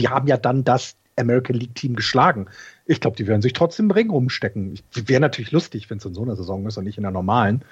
Die 0.00 0.08
haben 0.08 0.26
ja 0.26 0.36
dann 0.36 0.64
das 0.64 0.96
American 1.16 1.56
League 1.56 1.74
Team 1.74 1.96
geschlagen. 1.96 2.46
Ich 2.86 3.00
glaube, 3.00 3.16
die 3.16 3.26
werden 3.26 3.42
sich 3.42 3.52
trotzdem 3.52 3.86
im 3.86 3.90
Ring 3.90 4.10
rumstecken. 4.10 4.78
Wäre 4.94 5.20
natürlich 5.20 5.52
lustig, 5.52 5.90
wenn 5.90 5.98
es 5.98 6.04
in 6.04 6.14
so 6.14 6.22
einer 6.22 6.36
Saison 6.36 6.66
ist 6.66 6.78
und 6.78 6.84
nicht 6.84 6.96
in 6.96 7.02
der 7.02 7.12
normalen. 7.12 7.62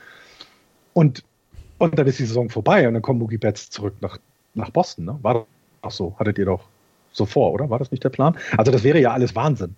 Und, 0.93 1.24
und 1.78 1.99
dann 1.99 2.07
ist 2.07 2.18
die 2.18 2.26
Saison 2.26 2.51
vorbei 2.51 2.86
und 2.86 2.95
dann 2.95 3.03
kommen 3.03 3.18
Mookie 3.18 3.39
Betts 3.39 3.70
zurück 3.70 3.95
nach, 4.01 4.18
nach 4.55 4.70
Boston. 4.70 5.07
Ne? 5.07 5.18
War 5.22 5.47
doch 5.82 5.91
so, 5.91 6.14
hattet 6.18 6.39
ihr 6.39 6.47
doch 6.47 6.68
so 7.19 7.27
vor, 7.27 7.53
oder? 7.53 7.69
War 7.69 7.79
das 7.79 7.91
nicht 7.91 8.05
der 8.05 8.09
Plan? 8.09 8.39
Also 8.57 8.73
das 8.73 8.83
wäre 8.83 8.99
ja 8.99 9.12
alles 9.12 9.35
Wahnsinn. 9.35 9.77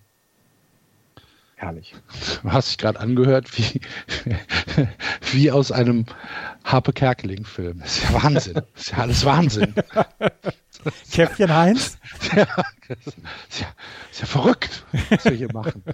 Herrlich. 1.61 1.95
Du 2.43 2.51
hast 2.53 2.70
dich 2.70 2.78
gerade 2.78 2.99
angehört 3.01 3.59
wie, 3.59 3.80
wie 5.32 5.51
aus 5.51 5.70
einem 5.70 6.07
Harpe 6.64 6.95
Kerkeling-Film. 6.95 7.80
Das 7.80 7.99
ist 7.99 8.05
ja 8.05 8.22
Wahnsinn. 8.22 8.55
Das 8.55 8.64
ist 8.76 8.91
ja 8.93 8.99
alles 8.99 9.24
Wahnsinn. 9.26 9.74
Käffchen 11.12 11.55
Heinz? 11.55 11.99
Ja, 12.34 12.47
das 12.88 12.99
ist 13.07 13.61
ja, 13.61 13.66
das 13.76 14.11
ist 14.12 14.20
ja 14.20 14.26
verrückt, 14.26 14.86
was 15.11 15.24
wir 15.26 15.32
hier 15.32 15.53
machen. 15.53 15.84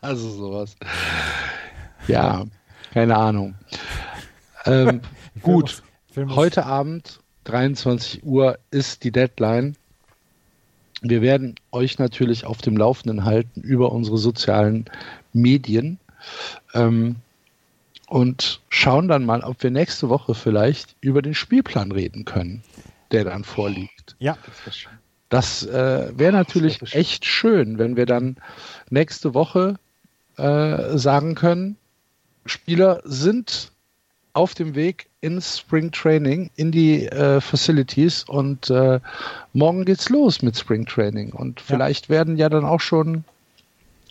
Also 0.00 0.30
sowas. 0.30 0.76
Ja, 2.06 2.44
keine 2.92 3.16
Ahnung. 3.16 3.56
Ähm, 4.66 5.00
gut, 5.42 5.82
heute 6.16 6.64
Abend 6.64 7.20
23 7.46 8.24
Uhr 8.24 8.58
ist 8.70 9.04
die 9.04 9.12
Deadline. 9.12 9.76
Wir 11.00 11.22
werden 11.22 11.54
euch 11.72 11.98
natürlich 11.98 12.44
auf 12.44 12.58
dem 12.58 12.76
Laufenden 12.76 13.24
halten 13.24 13.60
über 13.60 13.92
unsere 13.92 14.18
sozialen 14.18 14.86
Medien 15.32 15.98
ähm, 16.74 17.16
und 18.08 18.60
schauen 18.68 19.08
dann 19.08 19.24
mal, 19.24 19.42
ob 19.42 19.62
wir 19.62 19.70
nächste 19.70 20.08
Woche 20.08 20.34
vielleicht 20.34 20.96
über 21.00 21.22
den 21.22 21.34
Spielplan 21.34 21.92
reden 21.92 22.24
können, 22.24 22.62
der 23.12 23.24
dann 23.24 23.44
vorliegt. 23.44 24.16
Ja, 24.18 24.36
das 25.28 25.66
wäre 25.66 26.08
äh, 26.08 26.18
wär 26.18 26.32
natürlich 26.32 26.80
wär 26.80 26.96
echt 26.96 27.24
schön, 27.24 27.78
wenn 27.78 27.96
wir 27.96 28.06
dann 28.06 28.36
nächste 28.90 29.34
Woche 29.34 29.76
äh, 30.36 30.96
sagen 30.96 31.34
können, 31.34 31.76
Spieler 32.44 33.02
sind 33.04 33.72
auf 34.32 34.54
dem 34.54 34.74
Weg 34.74 35.08
ins 35.26 35.58
Spring 35.58 35.90
Training, 35.90 36.50
in 36.54 36.70
die 36.70 37.06
äh, 37.06 37.40
Facilities 37.40 38.22
und 38.22 38.70
äh, 38.70 39.00
morgen 39.52 39.84
geht's 39.84 40.08
los 40.08 40.40
mit 40.40 40.56
Spring 40.56 40.86
Training 40.86 41.32
und 41.32 41.60
vielleicht 41.60 42.06
ja. 42.06 42.10
werden 42.10 42.36
ja 42.36 42.48
dann 42.48 42.64
auch 42.64 42.80
schon 42.80 43.24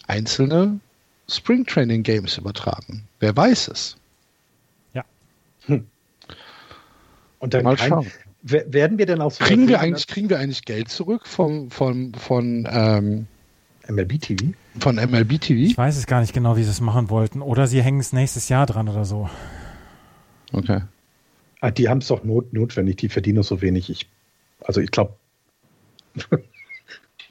einzelne 0.08 0.78
Spring 1.30 1.66
Training 1.66 2.04
Games 2.04 2.38
übertragen. 2.38 3.04
Wer 3.22 3.36
weiß 3.36 3.70
es? 3.70 3.96
Ja. 4.94 5.06
Hm. 5.68 5.88
Und 7.40 7.54
dann 7.54 7.64
mal 7.64 7.78
schauen. 7.78 8.12
werden 8.42 8.98
wir 8.98 9.06
denn 9.06 9.22
auch 9.22 9.32
so 9.32 9.46
kriegen 9.46 9.70
wir 9.70 9.80
eigentlich 9.80 10.08
kriegen 10.08 10.30
wir 10.30 10.38
eigentlich 10.38 10.66
Geld 10.66 10.90
zurück 10.90 11.26
vom 11.26 11.72
von 11.72 12.14
von 12.14 12.68
ähm, 12.70 13.28
MLB 13.88 14.20
TV? 14.20 14.54
Von 14.80 14.96
MLB 14.98 15.40
TV? 15.40 15.62
Ich 15.62 15.78
weiß 15.78 15.96
es 15.96 16.08
gar 16.08 16.20
nicht 16.20 16.34
genau, 16.34 16.58
wie 16.58 16.64
sie 16.64 16.72
es 16.72 16.82
machen 16.82 17.10
wollten. 17.10 17.42
Oder 17.42 17.68
sie 17.68 17.82
hängen 17.82 18.02
es 18.02 18.12
nächstes 18.12 18.50
Jahr 18.50 18.66
dran 18.66 18.90
oder 18.90 19.06
so. 19.06 19.30
Okay. 20.52 20.82
Ah, 21.66 21.72
die 21.72 21.90
haben 21.90 21.98
es 21.98 22.10
doch 22.10 22.24
not 22.24 22.54
notwendig, 22.54 22.98
die 22.98 23.10
verdienen 23.10 23.42
so 23.42 23.60
wenig. 23.60 23.90
Ich, 23.90 24.08
also 24.62 24.82
ich 24.82 24.92
glaube. 24.92 25.16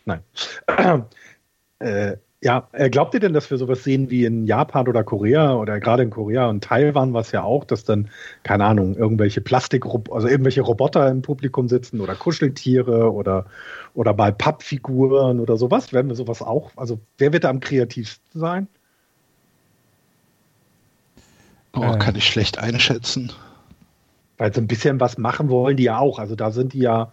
Nein. 0.04 0.20
Äh, 1.80 2.18
ja, 2.40 2.68
äh, 2.72 2.88
glaubt 2.88 3.12
ihr 3.14 3.20
denn, 3.20 3.34
dass 3.34 3.50
wir 3.50 3.58
sowas 3.58 3.82
sehen 3.82 4.08
wie 4.08 4.24
in 4.24 4.46
Japan 4.46 4.88
oder 4.88 5.02
Korea 5.02 5.54
oder 5.56 5.80
gerade 5.80 6.04
in 6.04 6.10
Korea 6.10 6.48
und 6.48 6.62
Taiwan 6.62 7.12
war 7.12 7.20
es 7.20 7.32
ja 7.32 7.42
auch, 7.42 7.64
dass 7.64 7.84
dann, 7.84 8.08
keine 8.44 8.64
Ahnung, 8.64 8.94
irgendwelche 8.94 9.40
Plastik, 9.40 9.84
also 9.84 10.28
irgendwelche 10.28 10.62
Roboter 10.62 11.10
im 11.10 11.20
Publikum 11.20 11.68
sitzen 11.68 12.00
oder 12.00 12.14
Kuscheltiere 12.14 13.12
oder, 13.12 13.46
oder 13.92 14.14
mal 14.14 14.32
Pappfiguren 14.32 15.40
oder 15.40 15.58
sowas? 15.58 15.92
Werden 15.92 16.08
wir 16.08 16.14
sowas 16.14 16.40
auch? 16.40 16.70
Also 16.76 17.00
wer 17.18 17.32
wird 17.32 17.44
da 17.44 17.50
am 17.50 17.60
kreativsten 17.60 18.40
sein? 18.40 18.68
Oh, 21.74 21.98
kann 21.98 22.14
ich 22.14 22.26
schlecht 22.26 22.58
einschätzen. 22.58 23.32
Weil 24.36 24.52
so 24.52 24.60
ein 24.60 24.66
bisschen 24.66 25.00
was 25.00 25.18
machen 25.18 25.48
wollen 25.48 25.76
die 25.76 25.84
ja 25.84 25.98
auch. 25.98 26.18
Also 26.18 26.34
da 26.34 26.50
sind 26.50 26.72
die 26.72 26.80
ja, 26.80 27.12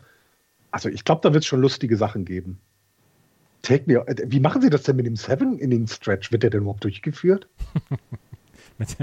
also 0.72 0.90
ich 0.90 1.06
glaube, 1.06 1.22
da 1.22 1.34
wird 1.34 1.44
es 1.44 1.48
schon 1.48 1.62
lustige 1.62 1.98
Sachen 1.98 2.26
geben. 2.26 2.60
Take 3.62 3.84
me, 3.86 4.04
wie 4.26 4.40
machen 4.40 4.62
sie 4.62 4.72
das 4.72 4.84
denn 4.84 4.96
mit 4.96 5.06
dem 5.06 5.16
Seven 5.16 5.60
in 5.60 5.70
den 5.70 5.88
Stretch? 5.88 6.32
Wird 6.32 6.42
der 6.44 6.50
denn 6.50 6.62
überhaupt 6.62 6.84
durchgeführt? 6.84 7.48
mit, 8.80 8.98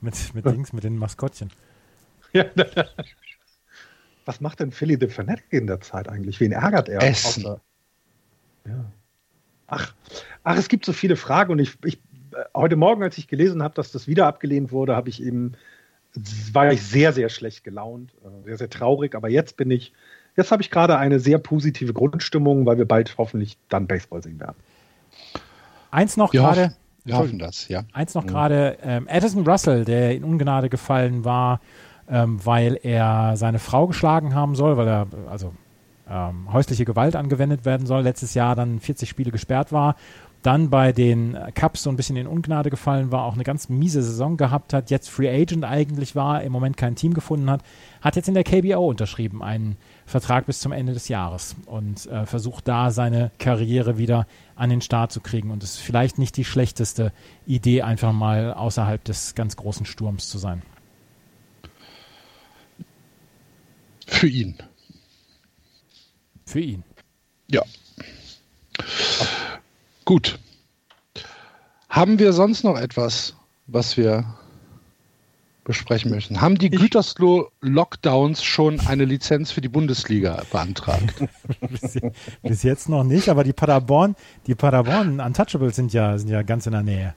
mit, 0.00 0.34
mit 0.34 0.44
Dings, 0.46 0.72
mit 0.72 0.84
den 0.84 0.96
Maskottchen. 0.96 1.50
Ja, 2.32 2.46
was 4.24 4.40
macht 4.40 4.58
denn 4.58 4.72
Philly 4.72 4.96
the 5.00 5.06
Fanatic 5.06 5.44
in 5.50 5.68
der 5.68 5.80
Zeit 5.80 6.08
eigentlich? 6.08 6.40
Wen 6.40 6.50
ärgert 6.50 6.88
er? 6.88 7.00
Essen. 7.00 7.44
ja. 8.66 8.92
Ach, 9.68 9.94
Ach, 10.44 10.58
es 10.58 10.68
gibt 10.68 10.84
so 10.84 10.92
viele 10.92 11.16
Fragen 11.16 11.52
und 11.52 11.58
ich, 11.58 11.78
ich 11.84 11.98
heute 12.54 12.76
Morgen, 12.76 13.02
als 13.02 13.16
ich 13.16 13.28
gelesen 13.28 13.62
habe, 13.62 13.74
dass 13.74 13.90
das 13.90 14.06
wieder 14.06 14.26
abgelehnt 14.26 14.72
wurde, 14.72 14.94
habe 14.94 15.08
ich 15.08 15.22
eben, 15.22 15.52
war 16.52 16.72
ich 16.72 16.82
sehr, 16.82 17.12
sehr 17.12 17.28
schlecht 17.28 17.64
gelaunt, 17.64 18.12
äh, 18.24 18.44
sehr, 18.44 18.58
sehr 18.58 18.70
traurig. 18.70 19.14
Aber 19.14 19.28
jetzt 19.28 19.56
bin 19.56 19.70
ich, 19.70 19.92
jetzt 20.36 20.50
habe 20.50 20.62
ich 20.62 20.70
gerade 20.70 20.98
eine 20.98 21.20
sehr 21.20 21.38
positive 21.38 21.92
Grundstimmung, 21.92 22.66
weil 22.66 22.78
wir 22.78 22.86
bald 22.86 23.16
hoffentlich 23.18 23.56
dann 23.68 23.86
Baseball 23.86 24.22
sehen 24.22 24.38
werden. 24.38 24.56
Eins 25.90 26.16
noch 26.16 26.32
gerade. 26.32 26.74
Wir 27.04 27.18
hoffen 27.18 27.38
das, 27.38 27.68
ja. 27.68 27.84
Eins 27.92 28.14
noch 28.14 28.26
gerade, 28.26 28.78
ähm, 28.82 29.06
Addison 29.10 29.46
Russell, 29.46 29.84
der 29.84 30.14
in 30.14 30.24
Ungnade 30.24 30.70
gefallen 30.70 31.24
war, 31.26 31.60
ähm, 32.08 32.44
weil 32.44 32.80
er 32.82 33.36
seine 33.36 33.58
Frau 33.58 33.86
geschlagen 33.86 34.34
haben 34.34 34.54
soll, 34.54 34.78
weil 34.78 34.88
er, 34.88 35.06
also 35.28 35.52
ähm, 36.08 36.50
häusliche 36.50 36.86
Gewalt 36.86 37.14
angewendet 37.14 37.66
werden 37.66 37.86
soll, 37.86 38.02
letztes 38.02 38.32
Jahr 38.32 38.56
dann 38.56 38.80
40 38.80 39.06
Spiele 39.06 39.30
gesperrt 39.30 39.70
war 39.70 39.96
dann 40.44 40.68
bei 40.68 40.92
den 40.92 41.38
Cups 41.54 41.82
so 41.82 41.90
ein 41.90 41.96
bisschen 41.96 42.16
in 42.16 42.26
Ungnade 42.26 42.68
gefallen 42.68 43.10
war, 43.10 43.24
auch 43.24 43.32
eine 43.32 43.44
ganz 43.44 43.70
miese 43.70 44.02
Saison 44.02 44.36
gehabt 44.36 44.74
hat, 44.74 44.90
jetzt 44.90 45.08
Free 45.08 45.28
Agent 45.28 45.64
eigentlich 45.64 46.14
war, 46.14 46.42
im 46.42 46.52
Moment 46.52 46.76
kein 46.76 46.96
Team 46.96 47.14
gefunden 47.14 47.48
hat, 47.48 47.62
hat 48.02 48.14
jetzt 48.16 48.28
in 48.28 48.34
der 48.34 48.44
KBO 48.44 48.86
unterschrieben, 48.86 49.42
einen 49.42 49.76
Vertrag 50.04 50.44
bis 50.44 50.60
zum 50.60 50.72
Ende 50.72 50.92
des 50.92 51.08
Jahres 51.08 51.56
und 51.64 52.04
äh, 52.06 52.26
versucht 52.26 52.68
da 52.68 52.90
seine 52.90 53.30
Karriere 53.38 53.96
wieder 53.96 54.26
an 54.54 54.68
den 54.68 54.82
Start 54.82 55.12
zu 55.12 55.22
kriegen. 55.22 55.50
Und 55.50 55.62
es 55.62 55.76
ist 55.76 55.80
vielleicht 55.80 56.18
nicht 56.18 56.36
die 56.36 56.44
schlechteste 56.44 57.12
Idee, 57.46 57.80
einfach 57.80 58.12
mal 58.12 58.52
außerhalb 58.52 59.02
des 59.02 59.34
ganz 59.34 59.56
großen 59.56 59.86
Sturms 59.86 60.28
zu 60.28 60.36
sein. 60.36 60.60
Für 64.06 64.28
ihn. 64.28 64.58
Für 66.44 66.60
ihn. 66.60 66.84
Ja. 67.48 67.62
Gut. 70.04 70.38
Haben 71.88 72.18
wir 72.18 72.32
sonst 72.32 72.64
noch 72.64 72.76
etwas, 72.76 73.34
was 73.66 73.96
wir 73.96 74.24
besprechen 75.64 76.10
möchten? 76.10 76.40
Haben 76.40 76.58
die 76.58 76.70
Gütersloh 76.70 77.50
Lockdowns 77.60 78.42
schon 78.44 78.80
eine 78.80 79.04
Lizenz 79.04 79.50
für 79.50 79.60
die 79.60 79.68
Bundesliga 79.68 80.42
beantragt? 80.50 81.14
bis, 81.70 81.98
bis, 82.42 82.62
jetzt 82.62 82.88
noch 82.88 83.04
nicht, 83.04 83.28
aber 83.28 83.44
die 83.44 83.52
Paderborn, 83.52 84.14
die 84.46 84.54
Paderborn 84.54 85.20
Untouchables 85.20 85.76
sind 85.76 85.92
ja, 85.92 86.18
sind 86.18 86.28
ja 86.28 86.42
ganz 86.42 86.66
in 86.66 86.72
der 86.72 86.82
Nähe. 86.82 87.14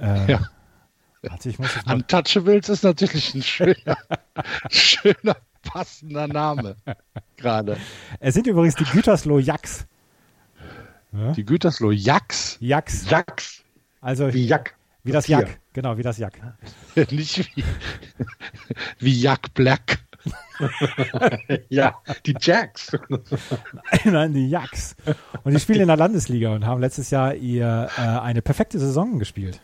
Äh, 0.00 0.32
ja. 0.32 0.40
Also 1.28 1.48
ich 1.48 1.58
muss 1.58 1.70
Untouchables 1.86 2.68
ist 2.68 2.84
natürlich 2.84 3.34
ein 3.34 3.42
schöner, 3.42 3.96
schöner 4.70 5.36
passender 5.62 6.28
Name 6.28 6.76
gerade. 7.36 7.76
Es 8.20 8.34
sind 8.34 8.46
übrigens 8.46 8.76
die 8.76 8.84
Gütersloh 8.84 9.38
Jacks. 9.38 9.86
Ja? 11.12 11.32
Die 11.32 11.44
Gütersloh 11.44 11.92
Jacks. 11.92 12.56
Jacks. 12.60 13.08
Jacks. 13.08 13.62
Also 14.00 14.32
wie 14.32 14.46
Jack. 14.46 14.74
Wie 15.04 15.12
das, 15.12 15.26
das 15.26 15.28
Jack. 15.28 15.60
Genau, 15.72 15.96
wie 15.98 16.02
das 16.02 16.18
Jack. 16.18 16.40
Nicht 17.10 17.56
wie, 17.56 17.64
wie 18.98 19.20
Jack 19.20 19.52
Black. 19.54 19.98
ja, 21.68 21.96
die 22.24 22.36
Jacks. 22.40 22.96
Nein, 24.04 24.32
die 24.32 24.48
Jacks. 24.48 24.94
Und 25.42 25.52
die 25.54 25.60
spielen 25.60 25.80
in 25.80 25.88
der 25.88 25.96
Landesliga 25.96 26.54
und 26.54 26.64
haben 26.64 26.80
letztes 26.80 27.10
Jahr 27.10 27.34
ihr 27.34 27.88
äh, 27.96 28.00
eine 28.00 28.42
perfekte 28.42 28.78
Saison 28.78 29.18
gespielt. 29.18 29.60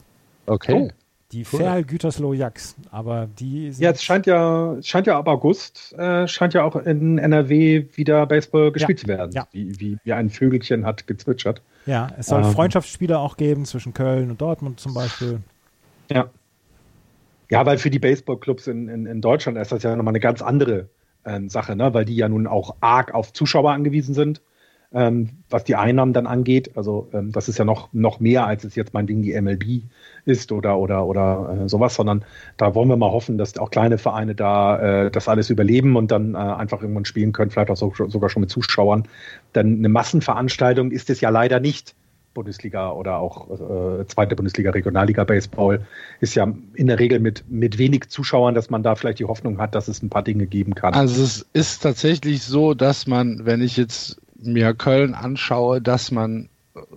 Okay. 0.46 0.72
Oh. 0.74 0.90
Die 1.32 1.44
cool. 1.52 1.60
Ferl 1.60 1.84
Gütersloh 1.84 2.32
Jacks, 2.32 2.74
aber 2.90 3.28
die 3.38 3.68
Ja, 3.78 3.90
es 3.90 4.02
scheint 4.02 4.24
ja, 4.24 4.76
scheint 4.80 5.06
ja 5.06 5.18
ab 5.18 5.28
August, 5.28 5.92
äh, 5.98 6.26
scheint 6.26 6.54
ja 6.54 6.64
auch 6.64 6.74
in 6.74 7.18
NRW 7.18 7.84
wieder 7.94 8.24
Baseball 8.24 8.72
gespielt 8.72 9.00
ja. 9.00 9.02
zu 9.02 9.08
werden. 9.08 9.32
Ja. 9.32 9.46
Wie, 9.52 9.78
wie, 9.78 9.98
wie 10.04 10.12
ein 10.14 10.30
Vögelchen 10.30 10.86
hat 10.86 11.06
gezwitschert. 11.06 11.60
Ja, 11.84 12.08
es 12.18 12.28
soll 12.28 12.42
ähm. 12.42 12.52
Freundschaftsspiele 12.52 13.18
auch 13.18 13.36
geben 13.36 13.66
zwischen 13.66 13.92
Köln 13.92 14.30
und 14.30 14.40
Dortmund 14.40 14.80
zum 14.80 14.94
Beispiel. 14.94 15.40
Ja. 16.10 16.30
Ja, 17.50 17.66
weil 17.66 17.76
für 17.76 17.90
die 17.90 17.98
Baseballclubs 17.98 18.66
in, 18.66 18.88
in, 18.88 19.04
in 19.04 19.20
Deutschland 19.20 19.58
ist 19.58 19.72
das 19.72 19.82
ja 19.82 19.94
nochmal 19.96 20.12
eine 20.12 20.20
ganz 20.20 20.40
andere 20.40 20.88
äh, 21.24 21.40
Sache, 21.48 21.76
ne? 21.76 21.92
weil 21.92 22.06
die 22.06 22.16
ja 22.16 22.30
nun 22.30 22.46
auch 22.46 22.76
arg 22.80 23.12
auf 23.12 23.34
Zuschauer 23.34 23.72
angewiesen 23.72 24.14
sind 24.14 24.40
ähm, 24.92 25.30
was 25.50 25.64
die 25.64 25.76
Einnahmen 25.76 26.12
dann 26.12 26.26
angeht. 26.26 26.76
Also 26.76 27.08
ähm, 27.12 27.32
das 27.32 27.48
ist 27.48 27.58
ja 27.58 27.64
noch, 27.64 27.92
noch 27.92 28.20
mehr, 28.20 28.46
als 28.46 28.64
es 28.64 28.74
jetzt 28.74 28.94
meinetwegen 28.94 29.22
die 29.22 29.38
MLB 29.38 29.82
ist 30.28 30.52
oder, 30.52 30.78
oder, 30.78 31.06
oder 31.06 31.62
äh, 31.64 31.68
sowas, 31.68 31.94
sondern 31.94 32.24
da 32.56 32.74
wollen 32.74 32.88
wir 32.88 32.96
mal 32.96 33.10
hoffen, 33.10 33.38
dass 33.38 33.56
auch 33.58 33.70
kleine 33.70 33.98
Vereine 33.98 34.34
da 34.34 35.06
äh, 35.06 35.10
das 35.10 35.28
alles 35.28 35.50
überleben 35.50 35.96
und 35.96 36.10
dann 36.10 36.34
äh, 36.34 36.38
einfach 36.38 36.82
irgendwann 36.82 37.04
spielen 37.04 37.32
können, 37.32 37.50
vielleicht 37.50 37.70
auch 37.70 37.76
so, 37.76 37.92
sogar 38.08 38.30
schon 38.30 38.40
mit 38.40 38.50
Zuschauern. 38.50 39.08
Denn 39.54 39.78
eine 39.78 39.88
Massenveranstaltung 39.88 40.90
ist 40.90 41.10
es 41.10 41.20
ja 41.20 41.30
leider 41.30 41.60
nicht. 41.60 41.94
Bundesliga 42.34 42.92
oder 42.92 43.18
auch 43.18 43.50
äh, 43.50 44.06
zweite 44.06 44.36
Bundesliga, 44.36 44.70
Regionalliga 44.70 45.24
Baseball 45.24 45.84
ist 46.20 46.36
ja 46.36 46.46
in 46.74 46.86
der 46.86 47.00
Regel 47.00 47.18
mit, 47.18 47.44
mit 47.48 47.78
wenig 47.78 48.10
Zuschauern, 48.10 48.54
dass 48.54 48.70
man 48.70 48.84
da 48.84 48.94
vielleicht 48.94 49.18
die 49.18 49.24
Hoffnung 49.24 49.58
hat, 49.58 49.74
dass 49.74 49.88
es 49.88 50.02
ein 50.02 50.08
paar 50.08 50.22
Dinge 50.22 50.46
geben 50.46 50.76
kann. 50.76 50.94
Also 50.94 51.22
es 51.22 51.48
ist 51.52 51.82
tatsächlich 51.82 52.44
so, 52.44 52.74
dass 52.74 53.08
man, 53.08 53.44
wenn 53.44 53.60
ich 53.60 53.76
jetzt 53.76 54.20
mir 54.40 54.72
Köln 54.74 55.14
anschaue, 55.14 55.80
dass 55.80 56.12
man 56.12 56.48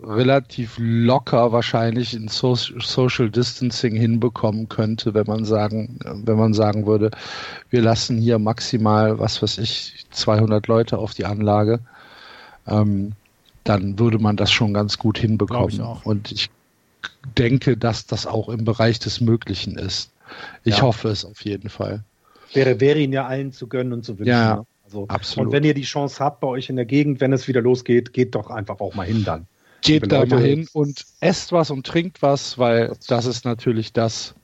relativ 0.03 0.75
locker 0.77 1.51
wahrscheinlich 1.51 2.13
in 2.13 2.27
so 2.27 2.55
Social 2.55 3.29
Distancing 3.29 3.95
hinbekommen 3.95 4.69
könnte, 4.69 5.13
wenn 5.13 5.27
man 5.27 5.45
sagen, 5.45 5.99
wenn 6.03 6.37
man 6.37 6.53
sagen 6.53 6.85
würde, 6.85 7.11
wir 7.69 7.81
lassen 7.81 8.17
hier 8.17 8.39
maximal, 8.39 9.19
was 9.19 9.41
weiß 9.41 9.57
ich, 9.59 10.05
200 10.11 10.67
Leute 10.67 10.97
auf 10.97 11.13
die 11.13 11.25
Anlage, 11.25 11.79
ähm, 12.67 13.13
dann 13.63 13.99
würde 13.99 14.19
man 14.19 14.37
das 14.37 14.51
schon 14.51 14.73
ganz 14.73 14.97
gut 14.97 15.17
hinbekommen. 15.17 15.69
Ich 15.69 16.05
Und 16.05 16.31
ich 16.31 16.49
denke, 17.37 17.77
dass 17.77 18.05
das 18.05 18.25
auch 18.25 18.49
im 18.49 18.65
Bereich 18.65 18.99
des 18.99 19.21
Möglichen 19.21 19.77
ist. 19.77 20.11
Ich 20.63 20.77
ja. 20.77 20.81
hoffe 20.83 21.09
es 21.09 21.25
auf 21.25 21.43
jeden 21.43 21.69
Fall. 21.69 22.03
Wäre, 22.53 22.79
wäre 22.79 22.99
Ihnen 22.99 23.13
ja 23.13 23.25
allen 23.25 23.51
zu 23.51 23.67
gönnen 23.67 23.93
und 23.93 24.03
zu 24.03 24.17
wünschen. 24.17 24.31
Ja, 24.31 24.55
ne? 24.57 24.65
So. 24.91 25.07
Absolut. 25.07 25.47
Und 25.47 25.53
wenn 25.53 25.63
ihr 25.63 25.73
die 25.73 25.83
Chance 25.83 26.23
habt 26.23 26.41
bei 26.41 26.47
euch 26.47 26.69
in 26.69 26.75
der 26.75 26.85
Gegend, 26.85 27.21
wenn 27.21 27.31
es 27.31 27.47
wieder 27.47 27.61
losgeht, 27.61 28.11
geht 28.11 28.35
doch 28.35 28.49
einfach 28.49 28.81
auch 28.81 28.93
mal 28.93 29.07
hin 29.07 29.23
dann. 29.23 29.47
Geht 29.81 30.11
da 30.11 30.25
mal 30.25 30.41
hin 30.41 30.67
und 30.73 31.05
esst 31.19 31.51
was 31.51 31.71
und 31.71 31.85
trinkt 31.85 32.21
was, 32.21 32.57
weil 32.57 32.95
das 33.07 33.25
ist 33.25 33.45
natürlich 33.45 33.93
das, 33.93 34.35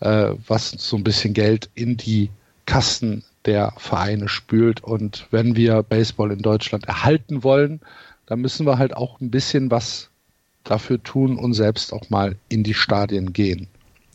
äh, 0.00 0.30
was 0.46 0.70
so 0.70 0.96
ein 0.96 1.04
bisschen 1.04 1.34
Geld 1.34 1.70
in 1.74 1.96
die 1.96 2.30
Kassen 2.66 3.24
der 3.44 3.72
Vereine 3.76 4.28
spült. 4.28 4.82
Und 4.82 5.26
wenn 5.30 5.56
wir 5.56 5.82
Baseball 5.82 6.30
in 6.30 6.40
Deutschland 6.40 6.86
erhalten 6.86 7.44
wollen, 7.44 7.80
dann 8.26 8.40
müssen 8.40 8.66
wir 8.66 8.78
halt 8.78 8.96
auch 8.96 9.20
ein 9.20 9.30
bisschen 9.30 9.70
was 9.70 10.08
dafür 10.64 11.02
tun 11.02 11.38
und 11.38 11.52
selbst 11.52 11.92
auch 11.92 12.08
mal 12.08 12.36
in 12.48 12.62
die 12.62 12.74
Stadien 12.74 13.32
gehen. 13.32 13.68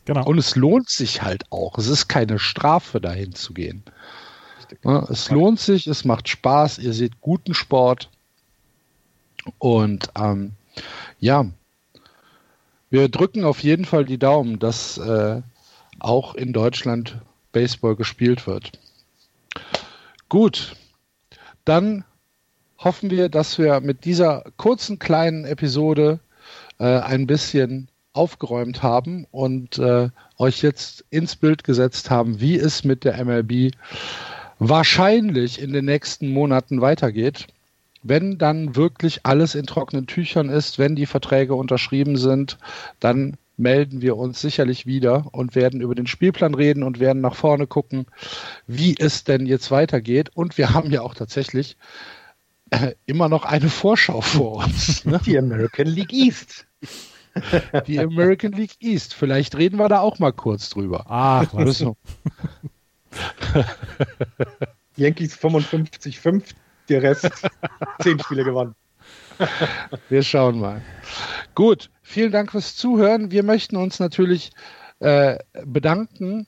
Genau. 0.04 0.26
Und 0.26 0.38
es 0.38 0.56
lohnt 0.56 0.88
sich 0.88 1.22
halt 1.22 1.44
auch. 1.50 1.78
Es 1.78 1.86
ist 1.86 2.08
keine 2.08 2.38
Strafe, 2.38 3.00
dahin 3.00 3.34
zu 3.34 3.54
gehen. 3.54 3.84
Ja, 4.84 5.04
es 5.08 5.30
lohnt 5.30 5.60
sich, 5.60 5.86
es 5.86 6.04
macht 6.04 6.28
Spaß, 6.28 6.78
ihr 6.78 6.92
seht 6.92 7.20
guten 7.20 7.54
Sport. 7.54 8.10
Und 9.58 10.10
ähm, 10.18 10.52
ja, 11.18 11.46
wir 12.90 13.08
drücken 13.08 13.44
auf 13.44 13.60
jeden 13.60 13.84
Fall 13.84 14.04
die 14.04 14.18
Daumen, 14.18 14.58
dass 14.58 14.98
äh, 14.98 15.42
auch 15.98 16.34
in 16.34 16.52
Deutschland 16.52 17.18
Baseball 17.52 17.96
gespielt 17.96 18.46
wird. 18.46 18.72
Gut, 20.28 20.76
dann 21.64 22.04
hoffen 22.78 23.10
wir, 23.10 23.28
dass 23.28 23.58
wir 23.58 23.80
mit 23.80 24.04
dieser 24.04 24.44
kurzen 24.56 24.98
kleinen 24.98 25.44
Episode 25.44 26.20
äh, 26.78 26.84
ein 26.84 27.26
bisschen 27.26 27.88
aufgeräumt 28.12 28.82
haben 28.82 29.26
und 29.30 29.78
äh, 29.78 30.08
euch 30.38 30.62
jetzt 30.62 31.04
ins 31.10 31.36
Bild 31.36 31.62
gesetzt 31.62 32.10
haben, 32.10 32.40
wie 32.40 32.56
es 32.56 32.82
mit 32.82 33.04
der 33.04 33.24
MLB 33.24 33.72
wahrscheinlich 34.58 35.60
in 35.60 35.72
den 35.72 35.84
nächsten 35.84 36.32
Monaten 36.32 36.80
weitergeht, 36.80 37.46
wenn 38.02 38.38
dann 38.38 38.76
wirklich 38.76 39.20
alles 39.24 39.54
in 39.54 39.66
trockenen 39.66 40.06
Tüchern 40.06 40.48
ist, 40.48 40.78
wenn 40.78 40.96
die 40.96 41.06
Verträge 41.06 41.54
unterschrieben 41.54 42.16
sind, 42.16 42.58
dann 42.98 43.36
melden 43.56 44.00
wir 44.00 44.16
uns 44.16 44.40
sicherlich 44.40 44.86
wieder 44.86 45.26
und 45.32 45.54
werden 45.54 45.80
über 45.80 45.94
den 45.94 46.06
Spielplan 46.06 46.54
reden 46.54 46.82
und 46.82 46.98
werden 46.98 47.20
nach 47.20 47.34
vorne 47.34 47.66
gucken, 47.66 48.06
wie 48.66 48.96
es 48.98 49.24
denn 49.24 49.44
jetzt 49.46 49.70
weitergeht. 49.70 50.30
Und 50.34 50.56
wir 50.56 50.72
haben 50.72 50.90
ja 50.90 51.02
auch 51.02 51.14
tatsächlich 51.14 51.76
äh, 52.70 52.94
immer 53.06 53.28
noch 53.28 53.44
eine 53.44 53.68
Vorschau 53.68 54.20
vor 54.22 54.64
uns. 54.64 55.04
Ne? 55.04 55.20
Die 55.26 55.36
American 55.36 55.86
League 55.86 56.12
East. 56.12 56.66
Die 57.86 58.00
American 58.00 58.52
League 58.52 58.76
East. 58.80 59.14
Vielleicht 59.14 59.56
reden 59.56 59.76
wir 59.76 59.88
da 59.88 60.00
auch 60.00 60.18
mal 60.18 60.32
kurz 60.32 60.70
drüber. 60.70 61.04
Ach, 61.08 61.52
was? 61.52 61.84
Yankees 64.96 65.36
55-5, 65.36 66.54
der 66.90 67.02
Rest 67.02 67.30
10 68.02 68.18
Spiele 68.20 68.44
gewonnen. 68.44 68.74
Wir 70.08 70.22
schauen 70.22 70.60
mal. 70.60 70.82
Gut, 71.54 71.90
vielen 72.02 72.32
Dank 72.32 72.52
fürs 72.52 72.76
Zuhören. 72.76 73.30
Wir 73.30 73.42
möchten 73.42 73.76
uns 73.76 73.98
natürlich 73.98 74.50
äh, 74.98 75.38
bedanken 75.64 76.46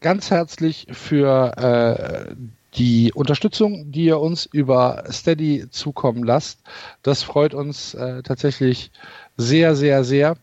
ganz 0.00 0.30
herzlich 0.30 0.86
für 0.90 1.56
äh, 1.56 2.34
die 2.74 3.12
Unterstützung, 3.12 3.90
die 3.90 4.04
ihr 4.06 4.20
uns 4.20 4.46
über 4.46 5.04
Steady 5.10 5.68
zukommen 5.70 6.24
lasst. 6.24 6.60
Das 7.02 7.22
freut 7.22 7.54
uns 7.54 7.94
äh, 7.94 8.22
tatsächlich 8.22 8.90
sehr, 9.36 9.76
sehr, 9.76 10.04
sehr, 10.04 10.36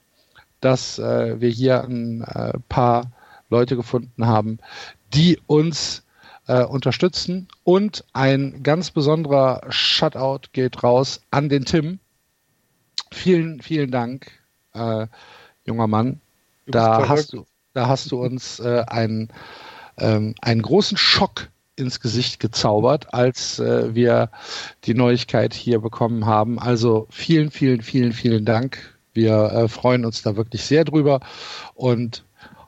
dass 0.61 0.97
äh, 0.97 1.39
wir 1.39 1.49
hier 1.49 1.83
ein 1.83 2.21
äh, 2.21 2.53
paar 2.69 3.11
Leute 3.49 3.75
gefunden 3.75 4.25
haben, 4.25 4.57
die 5.13 5.39
uns 5.45 6.02
äh, 6.47 6.63
unterstützen. 6.63 7.47
Und 7.63 8.03
ein 8.13 8.63
ganz 8.63 8.91
besonderer 8.91 9.61
Shutout 9.69 10.49
geht 10.51 10.83
raus 10.83 11.21
an 11.31 11.49
den 11.49 11.65
Tim. 11.65 11.99
Vielen, 13.11 13.61
vielen 13.61 13.91
Dank, 13.91 14.31
äh, 14.73 15.07
junger 15.65 15.87
Mann. 15.87 16.21
Da 16.65 17.07
hast, 17.07 17.33
du, 17.33 17.45
da 17.73 17.87
hast 17.87 18.11
du 18.11 18.21
uns 18.21 18.59
äh, 18.59 18.83
einen, 18.87 19.29
ähm, 19.97 20.35
einen 20.41 20.61
großen 20.61 20.97
Schock 20.97 21.49
ins 21.75 21.99
Gesicht 21.99 22.39
gezaubert, 22.39 23.13
als 23.13 23.59
äh, 23.59 23.93
wir 23.95 24.29
die 24.85 24.93
Neuigkeit 24.93 25.53
hier 25.53 25.79
bekommen 25.79 26.25
haben. 26.25 26.59
Also 26.59 27.07
vielen, 27.09 27.51
vielen, 27.51 27.81
vielen, 27.81 28.13
vielen 28.13 28.45
Dank. 28.45 28.97
Wir 29.13 29.51
äh, 29.51 29.67
freuen 29.67 30.05
uns 30.05 30.21
da 30.21 30.35
wirklich 30.35 30.63
sehr 30.63 30.85
drüber 30.85 31.19
und 31.73 32.25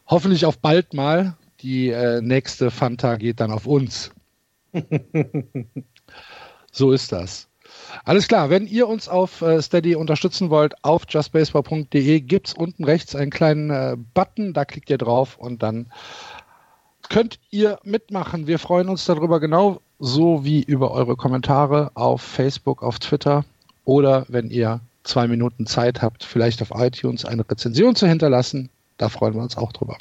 hoffentlich 0.07 0.45
auf 0.45 0.57
bald 0.57 0.93
mal. 0.93 1.35
Die 1.65 1.89
äh, 1.89 2.21
nächste 2.21 2.69
Fanta 2.69 3.15
geht 3.15 3.39
dann 3.39 3.51
auf 3.51 3.65
uns. 3.65 4.11
so 6.71 6.91
ist 6.91 7.11
das. 7.11 7.47
Alles 8.03 8.27
klar, 8.27 8.51
wenn 8.51 8.67
ihr 8.67 8.87
uns 8.87 9.09
auf 9.09 9.41
äh, 9.41 9.59
Steady 9.63 9.95
unterstützen 9.95 10.51
wollt, 10.51 10.75
auf 10.83 11.05
justbaseball.de 11.09 12.19
gibt 12.21 12.49
es 12.49 12.53
unten 12.53 12.83
rechts 12.83 13.15
einen 13.15 13.31
kleinen 13.31 13.71
äh, 13.71 13.97
Button, 14.13 14.53
da 14.53 14.63
klickt 14.63 14.91
ihr 14.91 14.99
drauf 14.99 15.39
und 15.39 15.63
dann 15.63 15.87
könnt 17.09 17.39
ihr 17.49 17.79
mitmachen. 17.81 18.45
Wir 18.45 18.59
freuen 18.59 18.87
uns 18.87 19.05
darüber 19.05 19.39
genauso 19.39 20.45
wie 20.45 20.61
über 20.61 20.91
eure 20.91 21.15
Kommentare 21.15 21.89
auf 21.95 22.21
Facebook, 22.21 22.83
auf 22.83 22.99
Twitter 22.99 23.43
oder 23.85 24.27
wenn 24.27 24.51
ihr 24.51 24.81
zwei 25.03 25.27
Minuten 25.27 25.65
Zeit 25.65 26.03
habt, 26.03 26.23
vielleicht 26.23 26.61
auf 26.61 26.69
iTunes 26.75 27.25
eine 27.25 27.49
Rezension 27.49 27.95
zu 27.95 28.05
hinterlassen. 28.05 28.69
Da 28.97 29.09
freuen 29.09 29.33
wir 29.33 29.41
uns 29.41 29.57
auch 29.57 29.73
drüber. 29.73 29.97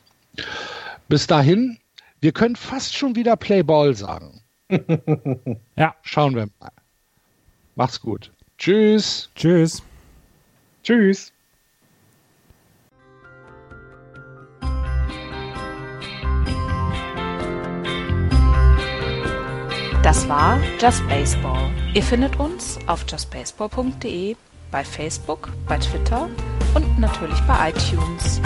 Bis 1.09 1.27
dahin, 1.27 1.79
wir 2.21 2.33
können 2.33 2.57
fast 2.57 2.97
schon 2.97 3.15
wieder 3.17 3.37
Playball 3.37 3.95
sagen. 3.95 4.43
ja. 5.77 5.95
Schauen 6.03 6.35
wir 6.35 6.49
mal. 6.59 6.71
Macht's 7.77 8.01
gut. 8.01 8.33
Tschüss. 8.57 9.31
Tschüss. 9.35 9.83
Tschüss. 10.83 11.33
Das 20.03 20.29
war 20.29 20.61
Just 20.79 21.07
Baseball. 21.09 21.71
Ihr 21.95 22.03
findet 22.03 22.39
uns 22.39 22.79
auf 22.87 23.07
justbaseball.de, 23.09 24.37
bei 24.71 24.85
Facebook, 24.85 25.51
bei 25.67 25.79
Twitter 25.79 26.29
und 26.75 26.99
natürlich 26.99 27.41
bei 27.47 27.71
iTunes. 27.71 28.41